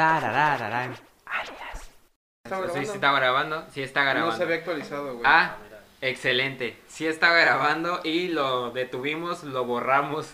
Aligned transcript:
Tararararán. 0.00 0.96
Alias. 1.26 1.90
Sí, 2.72 2.86
sí 2.86 2.92
está 2.94 3.12
grabando. 3.12 3.66
Sí 3.70 3.82
está 3.82 4.02
grabando. 4.02 4.30
No 4.30 4.36
se 4.38 4.44
había 4.44 4.56
actualizado, 4.56 5.12
güey. 5.12 5.24
Ah, 5.26 5.56
excelente. 6.00 6.78
Sí 6.88 7.06
está 7.06 7.30
grabando 7.34 8.00
y 8.02 8.28
lo 8.28 8.70
detuvimos, 8.70 9.44
lo 9.44 9.66
borramos. 9.66 10.32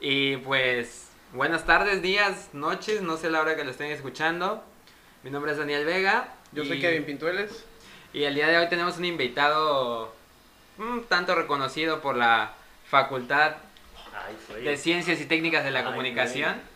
Y 0.00 0.38
pues, 0.38 1.08
buenas 1.32 1.64
tardes, 1.66 2.02
días, 2.02 2.48
noches, 2.52 3.00
no 3.00 3.16
sé 3.16 3.30
la 3.30 3.42
hora 3.42 3.54
que 3.54 3.62
lo 3.62 3.70
estén 3.70 3.92
escuchando. 3.92 4.64
Mi 5.22 5.30
nombre 5.30 5.52
es 5.52 5.58
Daniel 5.58 5.84
Vega. 5.84 6.30
Yo 6.50 6.64
soy 6.64 6.80
Kevin 6.80 7.04
Pintueles. 7.04 7.64
Y 8.12 8.24
el 8.24 8.34
día 8.34 8.48
de 8.48 8.58
hoy 8.58 8.68
tenemos 8.68 8.98
un 8.98 9.04
invitado 9.04 10.12
un 10.78 11.04
tanto 11.04 11.36
reconocido 11.36 12.00
por 12.00 12.16
la 12.16 12.54
Facultad 12.88 13.54
Ay, 14.12 14.64
de 14.64 14.76
Ciencias 14.76 15.20
y 15.20 15.26
Técnicas 15.26 15.62
de 15.62 15.70
la 15.70 15.78
Ay, 15.78 15.84
Comunicación. 15.84 16.73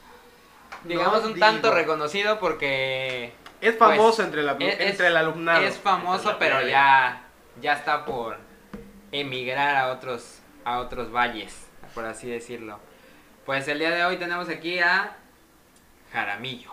Digamos 0.84 1.24
un 1.24 1.38
tanto 1.38 1.72
reconocido 1.74 2.38
porque 2.38 3.32
Es 3.60 3.76
famoso 3.76 4.16
Pues, 4.16 4.26
entre, 4.26 4.42
la, 4.44 4.52
es- 4.60 4.80
entre 4.80 5.08
el 5.08 5.16
alumnado. 5.16 5.64
es 5.64 5.76
famoso, 5.78 6.36
pero 6.38 6.62
ya, 6.66 7.22
ya 7.60 7.72
está 7.72 8.04
por 8.04 8.36
emigrar 9.10 9.74
a 9.76 9.88
otros, 9.92 10.38
a 10.64 10.78
otros 10.78 11.10
valles, 11.12 11.66
por 11.94 12.04
así 12.04 12.28
decirlo. 12.30 12.78
Pues 13.44 13.66
el 13.68 13.78
día 13.80 13.90
de 13.90 14.04
hoy 14.04 14.16
tenemos 14.16 14.48
aquí 14.48 14.78
a 14.78 15.16
Jaramillo. 16.12 16.70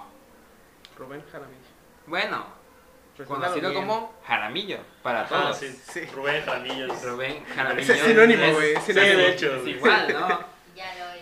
Rubén 0.98 1.24
Jaramillo. 1.32 1.60
Bueno, 2.08 2.46
conocido 3.28 3.70
bien. 3.72 3.82
como 3.82 4.14
Jaramillo 4.28 4.78
para 5.02 5.22
Ah, 5.22 5.28
todos. 5.28 5.58
sí. 5.58 5.72
Sí. 5.92 6.06
Rubén 6.14 6.44
Jaramillo. 6.46 6.88
Rubén 7.04 7.44
Jaramillo. 7.56 7.94
Es 7.94 8.00
sinónimo, 8.02 8.52
güey, 8.54 8.74
es 8.74 8.84
Sí, 8.84 8.94
sinónimo. 8.94 9.18
de 9.18 9.30
hecho. 9.32 9.56
Es 9.56 9.68
igual, 9.68 10.14
¿no? 10.14 10.28
Ya 10.76 10.94
lo. 11.00 11.15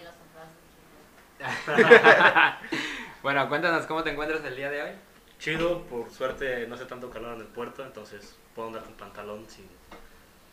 bueno, 3.23 3.47
cuéntanos 3.49 3.85
cómo 3.85 4.03
te 4.03 4.11
encuentras 4.11 4.43
el 4.45 4.55
día 4.55 4.69
de 4.69 4.81
hoy. 4.83 4.91
Chido, 5.39 5.81
por 5.83 6.09
suerte 6.11 6.65
no 6.67 6.75
hace 6.75 6.85
tanto 6.85 7.09
calor 7.09 7.35
en 7.35 7.41
el 7.41 7.47
puerto, 7.47 7.83
entonces 7.83 8.35
puedo 8.55 8.69
andar 8.69 8.83
con 8.83 8.93
pantalón 8.93 9.45
sin, 9.49 9.67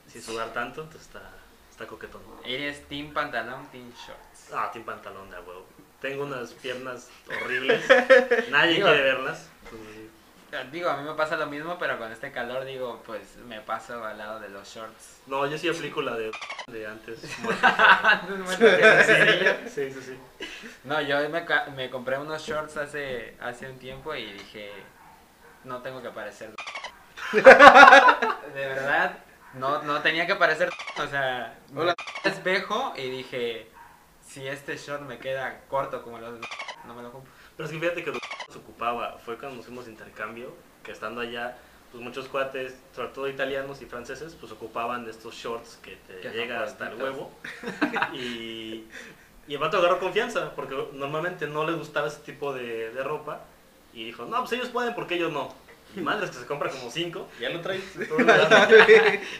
sin 0.08 0.22
sudar 0.22 0.52
tanto, 0.52 0.82
entonces 0.82 1.06
está, 1.06 1.30
está 1.70 1.86
coquetón. 1.86 2.22
Eres 2.44 2.86
team 2.88 3.12
pantalón, 3.12 3.66
team 3.70 3.90
shorts. 3.90 4.52
Ah, 4.52 4.68
tiene 4.72 4.86
pantalón 4.86 5.30
de 5.30 5.36
huevo. 5.38 5.66
Tengo 6.00 6.24
unas 6.24 6.52
piernas 6.54 7.08
horribles, 7.42 7.84
nadie 8.50 8.74
Digo- 8.74 8.86
quiere 8.88 9.02
verlas. 9.02 9.48
sí. 9.70 10.10
Digo, 10.72 10.90
a 10.90 10.96
mí 10.96 11.04
me 11.08 11.14
pasa 11.14 11.36
lo 11.36 11.46
mismo, 11.46 11.78
pero 11.78 11.98
con 11.98 12.10
este 12.10 12.32
calor, 12.32 12.64
digo, 12.64 13.02
pues 13.06 13.36
me 13.46 13.60
paso 13.60 14.04
al 14.04 14.18
lado 14.18 14.40
de 14.40 14.48
los 14.48 14.66
shorts. 14.68 15.20
No, 15.26 15.46
yo 15.46 15.56
sí 15.56 15.68
aplico 15.68 16.02
la 16.02 16.16
de, 16.16 16.30
de 16.66 16.86
antes. 16.86 17.20
muerto. 17.40 18.66
sí, 19.68 19.92
sí, 19.92 20.00
sí. 20.02 20.18
no, 20.84 21.00
yo 21.02 21.28
me, 21.28 21.44
ca- 21.44 21.66
me 21.76 21.88
compré 21.90 22.18
unos 22.18 22.42
shorts 22.42 22.76
hace, 22.76 23.36
hace 23.40 23.70
un 23.70 23.78
tiempo 23.78 24.14
y 24.14 24.32
dije, 24.32 24.72
no 25.64 25.82
tengo 25.82 26.02
que 26.02 26.10
parecer. 26.10 26.52
de 27.32 27.42
verdad, 28.66 29.18
no, 29.54 29.82
no 29.82 30.00
tenía 30.02 30.26
que 30.26 30.34
parecer. 30.36 30.70
O 30.98 31.06
sea, 31.06 31.58
me 31.72 31.82
Hola. 31.82 31.94
al 32.24 32.32
espejo 32.32 32.92
y 32.96 33.08
dije, 33.08 33.70
si 34.26 34.46
este 34.48 34.76
short 34.76 35.02
me 35.02 35.18
queda 35.18 35.60
corto 35.68 36.02
como 36.02 36.18
los 36.18 36.40
no 36.86 36.94
me 36.94 37.02
lo 37.02 37.12
compro. 37.12 37.32
Pero 37.60 37.68
es 37.68 37.72
que 37.74 37.80
fíjate 37.80 38.04
que 38.04 38.10
lo 38.10 38.18
que 38.18 38.52
se 38.52 38.58
ocupaba 38.58 39.18
fue 39.22 39.36
cuando 39.36 39.56
nos 39.56 39.66
fuimos 39.66 39.84
de 39.84 39.90
intercambio, 39.90 40.54
que 40.82 40.92
estando 40.92 41.20
allá, 41.20 41.58
pues 41.92 42.02
muchos 42.02 42.26
cuates, 42.26 42.74
sobre 42.96 43.10
todo 43.10 43.28
italianos 43.28 43.82
y 43.82 43.84
franceses, 43.84 44.34
pues 44.34 44.50
ocupaban 44.50 45.04
de 45.04 45.10
estos 45.10 45.34
shorts 45.34 45.78
que 45.82 45.96
te 45.96 46.20
Que 46.20 46.30
llega 46.30 46.62
hasta 46.62 46.88
el 46.88 46.94
huevo. 46.94 47.30
y, 48.14 48.86
y 49.46 49.52
el 49.52 49.58
vato 49.58 49.76
agarró 49.76 49.98
confianza, 50.00 50.54
porque 50.54 50.74
normalmente 50.94 51.46
no 51.46 51.66
les 51.66 51.76
gustaba 51.76 52.08
ese 52.08 52.20
tipo 52.20 52.54
de, 52.54 52.92
de 52.92 53.02
ropa. 53.04 53.42
Y 53.92 54.04
dijo, 54.04 54.24
no, 54.24 54.38
pues 54.38 54.52
ellos 54.52 54.70
pueden, 54.70 54.94
porque 54.94 55.16
ellos 55.16 55.30
no. 55.30 55.54
Madres 55.96 56.30
que 56.30 56.38
se 56.38 56.46
compra 56.46 56.70
como 56.70 56.90
cinco, 56.90 57.28
ya 57.40 57.48
lo 57.50 57.60
traes. 57.60 57.82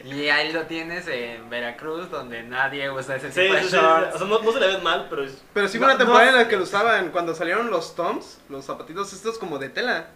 Y 0.05 0.29
ahí 0.29 0.53
lo 0.53 0.62
tienes 0.67 1.06
en 1.09 1.48
Veracruz, 1.51 2.11
donde 2.11 2.43
nadie 2.43 2.91
usa 2.91 3.16
ese 3.16 3.31
Sí, 3.31 3.41
tipo 3.43 3.55
de 3.55 3.62
sí, 3.62 3.69
sí, 3.71 3.77
shorts. 3.77 4.15
O 4.15 4.19
sea, 4.19 4.27
no, 4.27 4.41
no 4.43 4.53
se 4.53 4.60
le 4.60 4.66
ven 4.66 4.83
mal, 4.83 5.06
pero 5.09 5.25
es... 5.25 5.43
Pero 5.55 5.69
sí 5.69 5.78
hubo 5.78 5.87
No, 5.87 5.93
una 5.93 5.99
temporada 5.99 6.31
no, 6.31 6.37
en 6.37 6.43
la 6.43 6.49
que 6.49 6.56
lo 6.56 6.62
usaban 6.65 7.10
cuando 7.10 7.34
salieron 7.34 7.71
los 7.71 7.94
Toms, 7.94 8.39
los 8.49 8.65
zapatitos 8.65 9.12
estos 9.12 9.39
como 9.39 9.59
de 9.59 9.69
tela. 9.69 10.09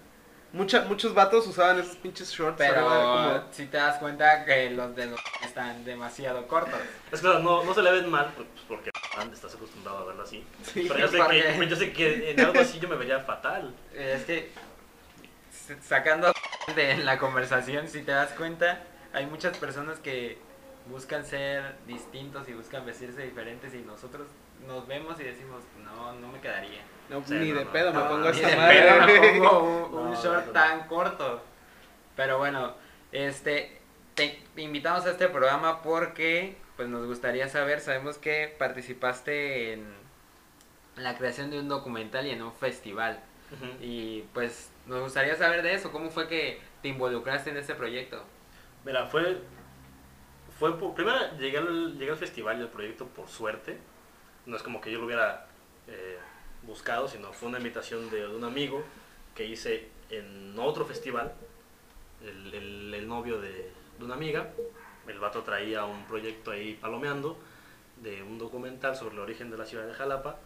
Mucha, 0.53 0.83
muchos 0.83 1.15
vatos 1.15 1.47
usaban 1.49 1.81
esos 1.81 1.97
pinches 1.97 2.31
shorts. 2.31 2.57
Pero 2.59 2.85
como- 2.85 3.43
si 3.51 3.67
te 3.67 3.77
das 3.77 3.99
cuenta 3.99 4.45
que 4.45 4.71
los 4.71 4.95
de 4.95 5.07
los 5.07 5.21
están 5.45 5.85
demasiado 5.85 6.47
cortos. 6.47 6.79
Es 7.11 7.21
que 7.21 7.27
no, 7.27 7.65
no 7.65 7.75
se 7.75 7.83
le 7.83 7.91
ven 7.91 8.09
mal, 8.09 8.33
pues 8.37 8.47
porque 8.69 8.91
estás 9.33 9.55
acostumbrado 9.55 9.99
a 9.99 10.05
verlo 10.05 10.23
así. 10.23 10.45
Sí. 10.63 10.85
Pero 10.87 11.01
yo 11.01 11.09
sé, 11.09 11.19
porque- 11.19 11.43
que, 11.59 11.67
yo 11.69 11.77
sé 11.77 11.93
que 11.93 12.31
en 12.31 12.41
algo 12.41 12.61
así 12.61 12.79
yo 12.79 12.89
me 12.89 12.95
vería 12.95 13.19
fatal. 13.21 13.75
Es 13.93 14.23
que 14.25 14.53
sacando 15.83 16.33
de 16.77 16.99
la 16.99 17.19
conversación, 17.19 17.89
si 17.89 18.03
te 18.03 18.13
das 18.13 18.31
cuenta, 18.33 18.83
hay 19.13 19.27
muchas 19.27 19.57
personas 19.59 19.99
que 19.99 20.39
buscan 20.87 21.25
ser 21.25 21.77
distintos 21.87 22.49
y 22.49 22.53
buscan 22.53 22.85
vestirse 22.85 23.23
diferentes 23.23 23.75
y 23.75 23.79
nosotros 23.79 24.29
nos 24.67 24.87
vemos 24.87 25.19
y 25.21 25.25
decimos, 25.25 25.63
no, 25.83 26.13
no 26.15 26.29
me 26.29 26.41
quedaría. 26.41 26.81
No, 27.09 27.23
ni 27.29 27.51
no, 27.51 27.59
de 27.59 27.65
no. 27.65 27.73
pedo 27.73 27.93
me 27.93 28.01
pongo 28.01 28.33
de 28.33 28.57
madre. 28.57 29.07
me 29.07 29.41
pongo 29.49 29.87
un, 30.03 30.15
short 30.15 30.53
tan 30.53 30.87
corto. 30.87 31.43
Pero 32.17 32.39
bueno, 32.39 32.75
este 33.13 33.81
te 34.15 34.41
invitamos 34.57 35.05
a 35.07 35.11
este 35.11 35.29
programa 35.29 35.83
porque 35.83 36.57
pues 36.77 36.89
nos 36.89 37.07
gustaría 37.07 37.49
saber, 37.49 37.81
sabemos 37.81 38.19
que 38.19 38.55
participaste 38.59 39.73
en 39.73 39.85
la 40.97 41.17
creación 41.17 41.51
de 41.51 41.59
un 41.59 41.69
documental 41.69 42.27
y 42.27 42.31
en 42.31 42.43
un 42.43 42.53
festival. 42.53 43.21
Y 43.81 44.23
pues 44.33 44.71
nos 44.87 45.01
gustaría 45.03 45.37
saber 45.37 45.63
de 45.63 45.75
eso, 45.75 45.91
cómo 45.93 46.11
fue 46.11 46.29
que 46.29 46.61
te 46.83 46.89
involucraste 46.89 47.51
en 47.51 47.57
este 47.57 47.75
proyecto. 47.75 48.23
Mira, 48.85 49.07
fue. 49.07 49.39
fue 50.59 50.79
por, 50.79 50.95
primero 50.95 51.17
llegué 51.39 51.59
al, 51.59 51.99
llegué 51.99 52.11
al 52.13 52.17
festival 52.19 52.61
al 52.61 52.69
proyecto 52.69 53.07
por 53.07 53.29
suerte. 53.29 53.79
No 54.47 54.57
es 54.57 54.63
como 54.63 54.81
que 54.81 54.93
yo 54.93 54.99
lo 54.99 55.07
hubiera 55.07 55.47
eh, 55.89 56.19
buscado, 56.63 57.09
sino 57.09 57.33
fue 57.33 57.49
una 57.49 57.59
invitación 57.59 58.11
de, 58.11 58.27
un 58.27 58.45
amigo 58.45 58.85
que 59.35 59.47
hice 59.47 59.89
en 60.11 60.55
otro 60.59 60.85
festival. 60.85 61.33
El, 62.23 62.55
el- 62.55 63.09
novio 63.09 63.41
de, 63.41 63.71
de 63.99 64.05
una 64.05 64.15
amiga. 64.15 64.51
El 65.07 65.19
vato 65.19 65.43
traía 65.43 65.85
un 65.85 66.07
proyecto 66.07 66.51
ahí 66.53 66.75
palomeando 66.81 67.39
de 68.03 68.23
un 68.23 68.39
documental 68.39 68.97
sobre 68.97 69.15
el 69.15 69.21
origen 69.21 69.51
de 69.51 69.59
la 69.59 69.67
ciudad 69.67 69.87
de 69.87 69.93
Jalapa. 69.95 70.39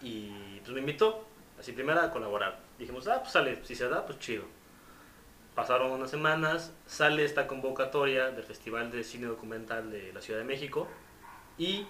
Y 0.00 0.58
pues 0.60 0.72
me 0.72 0.80
invitó, 0.80 1.24
así 1.58 1.72
primera 1.72 2.04
a 2.04 2.10
colaborar. 2.10 2.58
Dijimos, 2.78 3.06
ah, 3.08 3.20
pues 3.20 3.32
sale, 3.32 3.60
si 3.64 3.74
se 3.74 3.88
da, 3.88 4.04
pues 4.06 4.18
chido. 4.18 4.44
Pasaron 5.54 5.92
unas 5.92 6.10
semanas, 6.10 6.72
sale 6.86 7.24
esta 7.24 7.46
convocatoria 7.46 8.30
del 8.32 8.42
Festival 8.42 8.90
de 8.90 9.04
Cine 9.04 9.26
Documental 9.26 9.90
de 9.90 10.12
la 10.12 10.20
Ciudad 10.20 10.40
de 10.40 10.44
México 10.44 10.88
y 11.58 11.86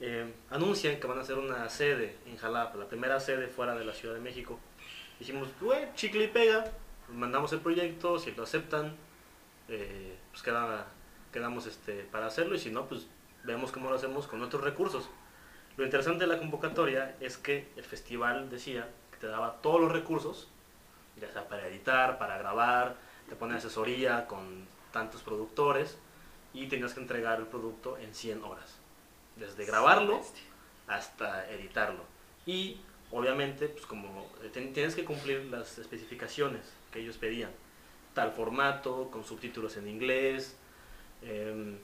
eh, 0.00 0.32
anuncian 0.50 1.00
que 1.00 1.06
van 1.08 1.18
a 1.18 1.22
hacer 1.22 1.36
una 1.36 1.68
sede 1.68 2.16
en 2.26 2.36
Jalapa, 2.36 2.76
la 2.78 2.88
primera 2.88 3.18
sede 3.18 3.48
fuera 3.48 3.74
de 3.74 3.84
la 3.84 3.92
Ciudad 3.92 4.14
de 4.14 4.20
México. 4.20 4.60
Dijimos, 5.18 5.48
güey, 5.60 5.88
chicle 5.96 6.24
y 6.24 6.28
pega, 6.28 6.64
mandamos 7.12 7.52
el 7.52 7.60
proyecto, 7.60 8.18
si 8.20 8.30
lo 8.32 8.44
aceptan, 8.44 8.94
eh, 9.68 10.16
pues 10.30 10.42
queda- 10.44 10.86
quedamos 11.32 11.66
este, 11.66 12.04
para 12.12 12.26
hacerlo 12.26 12.54
y 12.54 12.58
si 12.60 12.70
no, 12.70 12.86
pues 12.86 13.08
vemos 13.42 13.72
cómo 13.72 13.90
lo 13.90 13.96
hacemos 13.96 14.28
con 14.28 14.40
otros 14.42 14.62
recursos. 14.62 15.08
Lo 15.76 15.84
interesante 15.84 16.24
de 16.24 16.28
la 16.28 16.38
convocatoria 16.38 17.16
es 17.18 17.36
que 17.38 17.66
el 17.74 17.82
festival 17.82 18.48
decía 18.50 18.88
te 19.24 19.30
daba 19.30 19.54
todos 19.62 19.80
los 19.80 19.90
recursos, 19.90 20.48
ya 21.18 21.32
sea 21.32 21.48
para 21.48 21.66
editar, 21.66 22.18
para 22.18 22.36
grabar, 22.36 22.94
te 23.26 23.34
pone 23.34 23.56
asesoría 23.56 24.26
con 24.26 24.66
tantos 24.92 25.22
productores 25.22 25.96
y 26.52 26.66
tenías 26.66 26.92
que 26.92 27.00
entregar 27.00 27.38
el 27.40 27.46
producto 27.46 27.96
en 27.96 28.14
100 28.14 28.44
horas. 28.44 28.76
Desde 29.36 29.64
grabarlo 29.64 30.20
hasta 30.88 31.50
editarlo. 31.50 32.02
Y 32.44 32.82
obviamente, 33.10 33.68
pues 33.68 33.86
como 33.86 34.26
eh, 34.42 34.50
tienes 34.74 34.94
que 34.94 35.06
cumplir 35.06 35.46
las 35.46 35.78
especificaciones 35.78 36.70
que 36.92 37.00
ellos 37.00 37.16
pedían. 37.16 37.50
Tal 38.12 38.30
formato, 38.32 39.08
con 39.10 39.24
subtítulos 39.24 39.78
en 39.78 39.88
inglés, 39.88 40.54
em, 41.22 41.78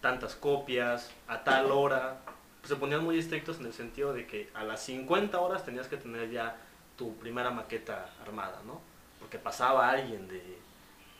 tantas 0.00 0.36
copias, 0.36 1.10
a 1.26 1.42
tal 1.42 1.72
hora. 1.72 2.20
Se 2.64 2.76
ponían 2.76 3.02
muy 3.04 3.18
estrictos 3.18 3.58
en 3.60 3.66
el 3.66 3.72
sentido 3.72 4.12
de 4.12 4.26
que 4.26 4.50
a 4.54 4.64
las 4.64 4.82
50 4.84 5.38
horas 5.40 5.64
tenías 5.64 5.88
que 5.88 5.96
tener 5.96 6.30
ya 6.30 6.56
tu 6.96 7.16
primera 7.16 7.50
maqueta 7.50 8.10
armada, 8.22 8.60
¿no? 8.66 8.80
Porque 9.18 9.38
pasaba 9.38 9.88
alguien 9.90 10.28
de, 10.28 10.58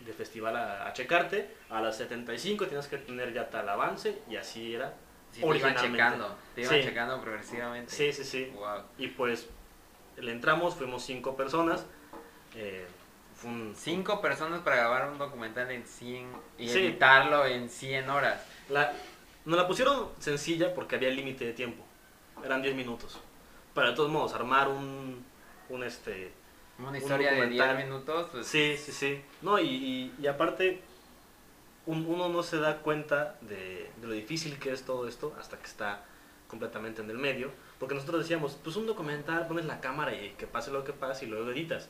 de 0.00 0.12
festival 0.12 0.56
a, 0.56 0.86
a 0.86 0.92
checarte, 0.92 1.54
a 1.70 1.80
las 1.80 1.96
75 1.96 2.66
tenías 2.66 2.86
que 2.88 2.98
tener 2.98 3.32
ya 3.32 3.48
tal 3.48 3.68
avance 3.68 4.18
y 4.28 4.36
así 4.36 4.74
era. 4.74 4.94
Sí, 5.32 5.40
te 5.42 5.58
iban 5.58 5.76
checando, 5.76 6.36
te 6.54 6.62
iban 6.62 6.74
Sí. 6.74 6.82
checando 6.82 7.20
progresivamente. 7.20 7.92
Sí, 7.92 8.12
sí, 8.12 8.24
sí. 8.24 8.52
Wow. 8.54 8.82
Y 8.98 9.08
pues 9.08 9.48
le 10.18 10.32
entramos, 10.32 10.74
fuimos 10.74 11.02
cinco 11.04 11.36
personas. 11.36 11.86
eh, 12.56 12.84
fue 13.36 13.48
un- 13.50 13.74
Cinco 13.76 14.20
personas 14.20 14.60
para 14.60 14.76
grabar 14.76 15.08
un 15.08 15.16
documental 15.18 15.70
en 15.70 15.86
100 15.86 16.26
y 16.58 16.68
Sí. 16.68 16.78
editarlo 16.78 17.46
en 17.46 17.70
100 17.70 18.10
horas. 18.10 18.44
La, 18.68 18.92
nos 19.44 19.56
la 19.56 19.66
pusieron 19.66 20.08
sencilla 20.18 20.74
porque 20.74 20.96
había 20.96 21.10
límite 21.10 21.44
de 21.46 21.52
tiempo. 21.52 21.84
Eran 22.44 22.62
10 22.62 22.74
minutos. 22.74 23.18
Pero 23.74 23.88
de 23.90 23.94
todos 23.94 24.10
modos, 24.10 24.32
armar 24.34 24.68
un, 24.68 25.24
un, 25.68 25.84
este, 25.84 26.32
Una 26.78 26.96
historia 26.98 27.30
de 27.32 27.36
documental. 27.42 27.76
10 27.76 27.86
minutos, 27.88 28.28
pues 28.32 28.46
Sí, 28.46 28.76
sí, 28.76 28.92
sí. 28.92 29.20
No, 29.42 29.58
y, 29.58 29.66
y, 29.68 30.14
y 30.20 30.26
aparte, 30.26 30.80
un- 31.86 32.06
uno 32.06 32.28
no 32.28 32.42
se 32.42 32.58
da 32.58 32.78
cuenta 32.78 33.36
de, 33.42 33.90
de 34.00 34.06
lo 34.06 34.12
difícil 34.12 34.58
que 34.58 34.72
es 34.72 34.82
todo 34.84 35.06
esto 35.08 35.34
hasta 35.38 35.56
que 35.58 35.66
está 35.66 36.04
completamente 36.48 37.02
en 37.02 37.10
el 37.10 37.18
medio. 37.18 37.50
Porque 37.78 37.94
nosotros 37.94 38.20
decíamos, 38.22 38.58
pues 38.62 38.76
un 38.76 38.86
documental, 38.86 39.46
pones 39.46 39.64
la 39.64 39.80
cámara 39.80 40.14
y 40.14 40.30
que 40.38 40.46
pase 40.46 40.70
lo 40.70 40.84
que 40.84 40.92
pase 40.92 41.24
y 41.24 41.28
luego 41.28 41.50
editas. 41.50 41.88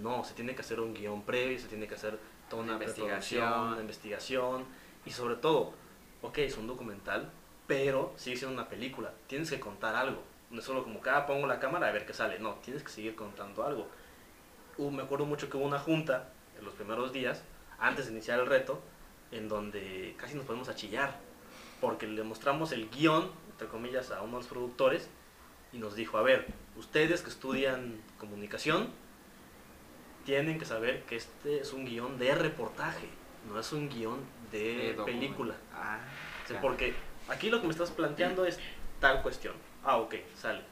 No, 0.00 0.22
se 0.24 0.34
tiene 0.34 0.54
que 0.54 0.60
hacer 0.60 0.78
un 0.78 0.94
guion 0.94 1.22
previo, 1.22 1.58
se 1.58 1.66
tiene 1.66 1.88
que 1.88 1.94
hacer 1.96 2.18
toda 2.48 2.62
una 2.62 2.74
investigación, 2.74 3.52
una 3.72 3.80
investigación. 3.80 4.64
Y 5.04 5.10
sobre 5.10 5.34
todo, 5.36 5.72
ok, 6.22 6.38
es 6.38 6.56
un 6.56 6.66
documental, 6.66 7.30
pero 7.66 8.12
sigue 8.16 8.36
siendo 8.36 8.54
una 8.54 8.68
película. 8.68 9.12
Tienes 9.26 9.50
que 9.50 9.60
contar 9.60 9.94
algo. 9.94 10.22
No 10.50 10.60
es 10.60 10.64
solo 10.64 10.82
como 10.84 11.00
que 11.00 11.10
ah, 11.10 11.26
pongo 11.26 11.46
la 11.46 11.58
cámara 11.58 11.88
a 11.88 11.92
ver 11.92 12.06
qué 12.06 12.12
sale. 12.12 12.38
No, 12.38 12.54
tienes 12.56 12.82
que 12.82 12.90
seguir 12.90 13.14
contando 13.14 13.64
algo. 13.64 13.88
Me 14.78 15.02
acuerdo 15.02 15.26
mucho 15.26 15.50
que 15.50 15.56
hubo 15.56 15.66
una 15.66 15.78
junta 15.78 16.30
en 16.58 16.64
los 16.64 16.74
primeros 16.74 17.12
días, 17.12 17.42
antes 17.78 18.06
de 18.06 18.12
iniciar 18.12 18.40
el 18.40 18.46
reto, 18.46 18.80
en 19.30 19.48
donde 19.48 20.14
casi 20.16 20.34
nos 20.34 20.44
ponemos 20.44 20.68
a 20.68 20.74
chillar, 20.74 21.18
porque 21.80 22.06
le 22.06 22.22
mostramos 22.22 22.72
el 22.72 22.88
guion, 22.90 23.30
entre 23.50 23.68
comillas, 23.68 24.10
a 24.10 24.22
unos 24.22 24.46
productores 24.46 25.08
y 25.72 25.78
nos 25.78 25.94
dijo, 25.94 26.18
a 26.18 26.22
ver, 26.22 26.46
ustedes 26.76 27.22
que 27.22 27.30
estudian 27.30 28.00
comunicación, 28.18 28.88
tienen 30.24 30.58
que 30.58 30.64
saber 30.64 31.02
que 31.04 31.16
este 31.16 31.60
es 31.60 31.72
un 31.72 31.84
guion 31.84 32.18
de 32.18 32.34
reportaje, 32.34 33.08
no 33.48 33.58
es 33.58 33.72
un 33.72 33.88
guion 33.88 34.20
de, 34.50 34.96
película. 35.04 35.54
Ah, 35.74 35.98
O 36.44 36.46
sea, 36.46 36.56
ya. 36.56 36.60
porque 36.60 36.94
aquí 37.28 37.50
lo 37.50 37.60
que 37.60 37.66
me 37.66 37.72
estás 37.72 37.90
planteando 37.90 38.44
es 38.44 38.58
tal 39.00 39.22
cuestión. 39.22 39.54
Ah, 39.84 39.96
ok, 39.98 40.14
sale. 40.36 40.62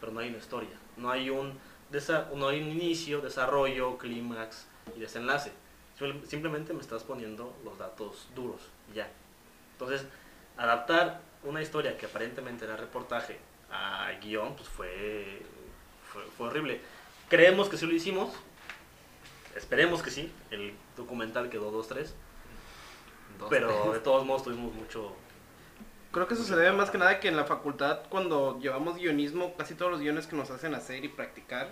Pero 0.00 0.12
no 0.12 0.20
hay 0.20 0.28
una 0.28 0.38
historia. 0.38 0.70
No 0.96 1.10
hay 1.10 1.30
un, 1.30 1.58
no 2.34 2.48
hay 2.48 2.62
un 2.62 2.68
inicio, 2.70 3.20
desarrollo, 3.20 3.98
clímax 3.98 4.66
y 4.96 5.00
desenlace. 5.00 5.52
Sim- 5.98 6.24
Simplemente 6.26 6.72
me 6.72 6.80
estás 6.80 7.02
poniendo 7.04 7.54
los 7.64 7.78
datos 7.78 8.28
duros 8.34 8.60
ya. 8.94 9.08
Entonces, 9.72 10.06
adaptar 10.56 11.20
una 11.42 11.60
historia 11.62 11.96
que 11.98 12.06
aparentemente 12.06 12.64
era 12.64 12.76
reportaje 12.76 13.38
a 13.70 14.10
guion, 14.20 14.54
pues 14.56 14.68
fue, 14.68 15.42
fue, 16.12 16.22
fue 16.36 16.46
horrible. 16.48 16.80
Creemos 17.28 17.68
que 17.68 17.76
sí 17.76 17.86
lo 17.86 17.92
hicimos. 17.94 18.32
Esperemos 19.56 20.02
que 20.02 20.10
sí. 20.10 20.32
El 20.50 20.74
documental 20.96 21.48
quedó 21.50 21.70
2-3. 21.72 22.08
Dos, 23.38 23.48
Pero 23.50 23.68
tres. 23.82 23.92
de 23.94 24.00
todos 24.00 24.24
modos 24.24 24.44
tuvimos 24.44 24.72
mucho, 24.74 25.14
Creo 26.12 26.28
que 26.28 26.34
eso 26.34 26.44
se 26.44 26.54
debe 26.54 26.70
más 26.70 26.90
que 26.92 26.98
nada 26.98 27.18
que 27.18 27.26
en 27.26 27.36
la 27.36 27.44
facultad 27.44 28.02
cuando 28.08 28.60
llevamos 28.60 28.94
guionismo, 28.96 29.56
casi 29.56 29.74
todos 29.74 29.90
los 29.90 30.00
guiones 30.00 30.28
que 30.28 30.36
nos 30.36 30.48
hacen 30.50 30.72
hacer 30.74 31.04
y 31.04 31.08
practicar 31.08 31.70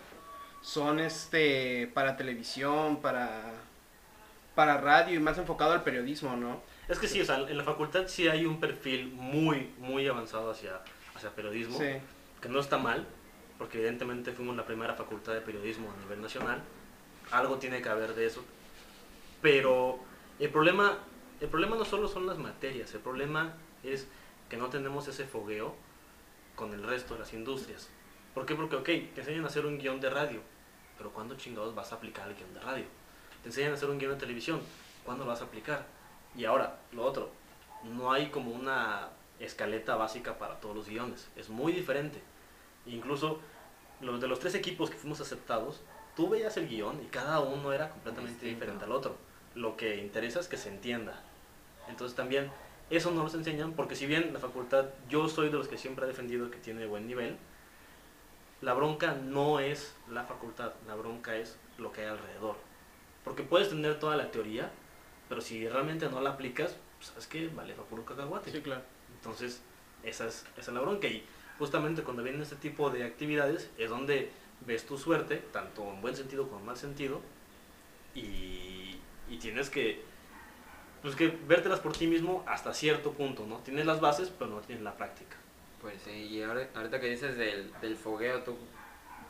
son 0.63 0.99
este 0.99 1.89
para 1.95 2.17
televisión, 2.17 3.01
para 3.01 3.41
para 4.57 4.79
radio 4.81 5.15
y 5.15 5.21
más 5.21 5.39
enfocado 5.39 5.73
al 5.73 5.85
periodismo, 5.85 6.35
¿no? 6.37 6.61
Es 6.89 6.99
que 6.99 7.07
sí, 7.07 7.21
o 7.21 7.25
sea, 7.25 7.37
en 7.37 7.57
la 7.57 7.63
facultad 7.65 8.09
sí 8.09 8.27
hay 8.29 8.45
un 8.45 8.59
perfil 8.59 9.13
muy, 9.15 9.73
muy 9.79 10.07
avanzado 10.09 10.51
hacia, 10.51 10.81
hacia 11.15 11.31
periodismo, 11.31 11.79
Sí. 11.79 11.87
que 12.41 12.49
no 12.49 12.59
está 12.59 12.77
mal, 12.79 13.07
porque 13.59 13.79
evidentemente 13.79 14.33
fuimos 14.33 14.57
la 14.57 14.67
primera 14.67 14.95
facultad 14.95 15.33
de 15.35 15.41
periodismo 15.41 15.89
a 15.97 16.03
nivel 16.03 16.21
nacional, 16.21 16.61
algo 17.33 17.59
tiene 17.59 17.83
que 17.83 17.89
haber 17.89 18.15
de 18.15 18.27
eso, 18.27 18.45
pero 19.41 19.99
el 20.39 20.51
problema, 20.51 20.99
el 21.41 21.49
problema 21.49 21.77
no 21.77 21.85
solo 21.85 22.09
son 22.09 22.27
las 22.27 22.39
materias, 22.39 22.95
el 22.95 23.01
problema 23.01 23.55
es 23.83 24.07
que 24.49 24.57
no 24.57 24.69
tenemos 24.69 25.09
ese 25.09 25.25
fogueo 25.25 25.75
con 26.55 26.73
el 26.73 26.83
resto 26.83 27.15
de 27.15 27.21
las 27.21 27.33
industrias. 27.33 27.89
¿Por 28.35 28.47
qué? 28.47 28.55
Porque, 28.55 28.77
ok, 28.77 29.15
te 29.15 29.21
enseñan 29.21 29.45
a 29.45 29.49
hacer 29.49 29.67
un 29.67 29.79
guion 29.79 30.01
de 30.01 30.11
radio, 30.11 30.41
pero 30.97 31.11
¿cuándo 31.11 31.37
chingados 31.37 31.75
vas 31.75 31.93
a 31.93 31.97
aplicar 31.97 32.29
el 32.29 32.37
guion 32.37 32.55
de 32.55 32.61
radio? 32.61 32.85
Te 33.43 33.49
enseñan 33.49 33.73
a 33.73 33.75
hacer 33.75 33.91
un 33.91 33.99
guion 33.99 34.13
de 34.13 34.19
televisión, 34.19 34.61
¿cuándo 35.05 35.25
lo 35.25 35.31
vas 35.31 35.41
a 35.41 35.45
aplicar? 35.45 35.87
Y 36.37 36.45
ahora, 36.45 36.79
lo 36.93 37.03
otro, 37.03 37.31
no 37.83 38.13
hay 38.13 38.31
como 38.31 38.53
una 38.53 39.09
escaleta 39.41 39.97
básica 39.97 40.39
para 40.39 40.61
todos 40.61 40.77
los 40.77 40.89
guiones, 40.89 41.29
es 41.37 41.49
muy 41.49 41.73
diferente. 41.73 42.23
Incluso 42.87 43.41
los 44.01 44.21
de 44.21 44.29
los 44.29 44.39
tres 44.39 44.55
equipos 44.55 44.91
que 44.91 44.97
fuimos 44.97 45.21
aceptados, 45.21 45.81
tú 46.17 46.29
veías 46.29 46.57
el 46.57 46.69
guion 46.69 47.01
y 47.03 47.07
cada 47.07 47.41
uno 47.41 47.73
era 47.73 47.91
completamente 47.91 48.47
diferente 48.47 48.85
al 48.85 48.93
otro. 48.93 49.17
Lo 49.55 49.77
que 49.77 49.97
interesa 49.97 50.41
es 50.41 50.49
que 50.49 50.57
se 50.57 50.69
entienda. 50.69 51.21
Entonces 51.89 52.17
también 52.17 52.51
eso 52.91 53.11
no 53.11 53.23
nos 53.23 53.35
enseñan 53.35 53.73
porque 53.73 53.97
si 53.97 54.07
bien 54.07 54.33
la 54.33 54.39
facultad, 54.39 54.87
yo 55.09 55.29
soy 55.29 55.49
de 55.49 55.55
los 55.55 55.69
que 55.69 55.79
siempre 55.79 56.05
ha 56.05 56.09
defendido 56.09 56.51
que 56.51 56.59
tiene 56.59 56.87
buen 56.87 57.07
nivel, 57.07 57.37
la 58.61 58.75
bronca 58.75 59.15
no 59.15 59.61
es 59.61 59.95
la 60.11 60.25
facultad, 60.25 60.73
la 60.87 60.95
bronca 60.95 61.37
es 61.37 61.57
lo 61.79 61.93
que 61.93 62.03
hay 62.03 62.09
alrededor. 62.09 62.57
Porque 63.25 63.43
puedes 63.43 63.69
tener 63.69 63.99
toda 63.99 64.17
la 64.17 64.31
teoría, 64.31 64.71
pero 65.29 65.41
si 65.41 65.69
realmente 65.69 66.09
no 66.09 66.21
la 66.21 66.31
aplicas, 66.31 66.77
pues, 66.99 67.09
sabes 67.09 67.27
que 67.27 67.49
vale 67.49 67.75
para 67.75 67.89
puro 67.89 68.05
cacahuate. 68.05 68.53
Sí, 68.53 68.61
claro. 68.61 68.83
Entonces, 69.17 69.63
esa 70.03 70.27
es, 70.27 70.45
esa 70.57 70.71
es 70.71 70.75
la 70.75 70.81
bronca. 70.81 71.09
Y 71.09 71.25
justamente 71.59 72.03
cuando 72.03 72.23
vienen 72.23 72.43
este 72.43 72.57
tipo 72.57 72.91
de 72.91 73.05
actividades 73.05 73.71
es 73.79 73.91
donde 73.91 74.31
ves 74.67 74.87
tu 74.87 74.99
suerte, 74.99 75.37
tanto 75.53 75.83
en 75.93 76.01
buen 76.01 76.17
sentido 76.17 76.47
como 76.49 76.61
en 76.61 76.67
mal 76.67 76.77
sentido, 76.77 77.21
y, 78.15 78.99
y 79.29 79.37
tienes 79.41 79.71
que, 79.71 80.03
pues 81.03 81.17
que 81.17 81.29
vértelas 81.47 81.81
por 81.81 81.93
ti 81.93 82.07
mismo 82.07 82.45
hasta 82.47 82.73
cierto 82.75 83.13
punto, 83.13 83.47
¿no? 83.47 83.59
Tienes 83.59 83.87
las 83.87 84.01
bases, 84.01 84.31
pero 84.37 84.51
no 84.51 84.61
tienes 84.61 84.85
la 84.85 84.97
práctica. 84.97 85.37
Pues 85.81 86.01
sí, 86.03 86.11
y 86.13 86.43
ahora, 86.43 86.69
ahorita 86.75 87.01
que 87.01 87.09
dices 87.09 87.37
del, 87.37 87.73
del 87.81 87.97
fogueo, 87.97 88.43
¿tú 88.43 88.57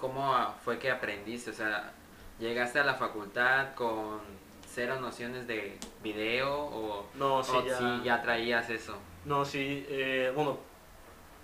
cómo 0.01 0.55
fue 0.65 0.79
que 0.79 0.91
aprendiste? 0.91 1.51
O 1.51 1.55
sea, 1.55 1.93
¿llegaste 2.39 2.79
a 2.81 2.85
la 2.85 2.95
facultad 2.95 3.75
con 3.75 4.21
cero 4.69 5.01
nociones 5.01 5.47
de 5.47 5.79
video 6.03 6.53
o, 6.55 7.07
No, 7.15 7.43
sí, 7.43 7.53
o 7.55 7.65
ya, 7.65 7.79
sí 7.79 7.85
ya 8.05 8.23
traías 8.23 8.69
eso? 8.69 8.99
No, 9.25 9.45
sí, 9.45 9.87
eh, 9.89 10.33
bueno, 10.35 10.59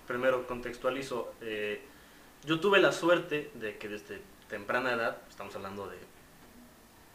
primero 0.06 0.46
contextualizo. 0.46 1.32
eh, 1.40 1.80
yo 2.44 2.60
tuve 2.60 2.80
la 2.80 2.92
suerte 2.92 3.50
de 3.54 3.78
que 3.78 3.88
desde 3.88 4.20
temprana 4.48 4.92
edad, 4.92 5.18
estamos 5.28 5.54
hablando 5.56 5.88
de 5.88 5.98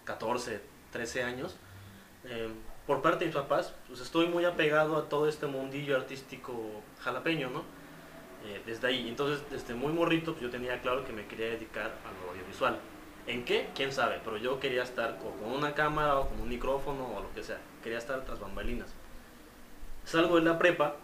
14, 0.06 0.62
13 0.92 1.24
años, 1.24 1.56
eh, 2.26 2.50
por 2.86 3.02
parte 3.02 3.20
de 3.20 3.26
mis 3.28 3.36
papás, 3.36 3.74
pues 3.88 4.02
estoy 4.02 4.28
muy 4.28 4.46
apegado 4.46 4.98
a 4.98 5.08
todo 5.08 5.28
este 5.28 5.48
mundillo 5.48 5.96
artístico 5.96 6.54
jalapeño, 7.00 7.50
¿no? 7.50 7.64
Eh, 8.46 8.62
desde 8.66 8.88
ahí, 8.88 9.08
entonces 9.08 9.42
desde 9.50 9.74
muy 9.74 9.94
morrito 9.94 10.34
pues, 10.34 10.44
yo 10.44 10.50
tenía 10.50 10.82
claro 10.82 11.06
que 11.06 11.14
me 11.14 11.26
quería 11.28 11.48
dedicar 11.48 11.86
a 11.86 12.26
lo 12.26 12.32
audiovisual. 12.32 12.78
¿En 13.26 13.46
qué? 13.46 13.70
¿Quién 13.74 13.94
sabe? 13.94 14.20
Pero 14.24 14.36
yo 14.36 14.60
quería 14.60 14.84
estar 14.84 15.18
con 15.18 15.32
una 15.50 15.74
cámara 15.74 16.20
o 16.20 16.28
con 16.28 16.42
un 16.42 16.50
micrófono 16.50 17.06
o 17.16 17.22
lo 17.22 17.34
que 17.34 17.42
sea. 17.42 17.60
Quería 17.82 17.98
estar 17.98 18.26
tras 18.26 18.42
bambalinas. 18.42 18.94
Salgo 20.04 20.36
de 20.36 20.42
la 20.42 20.58
prepa 20.60 20.98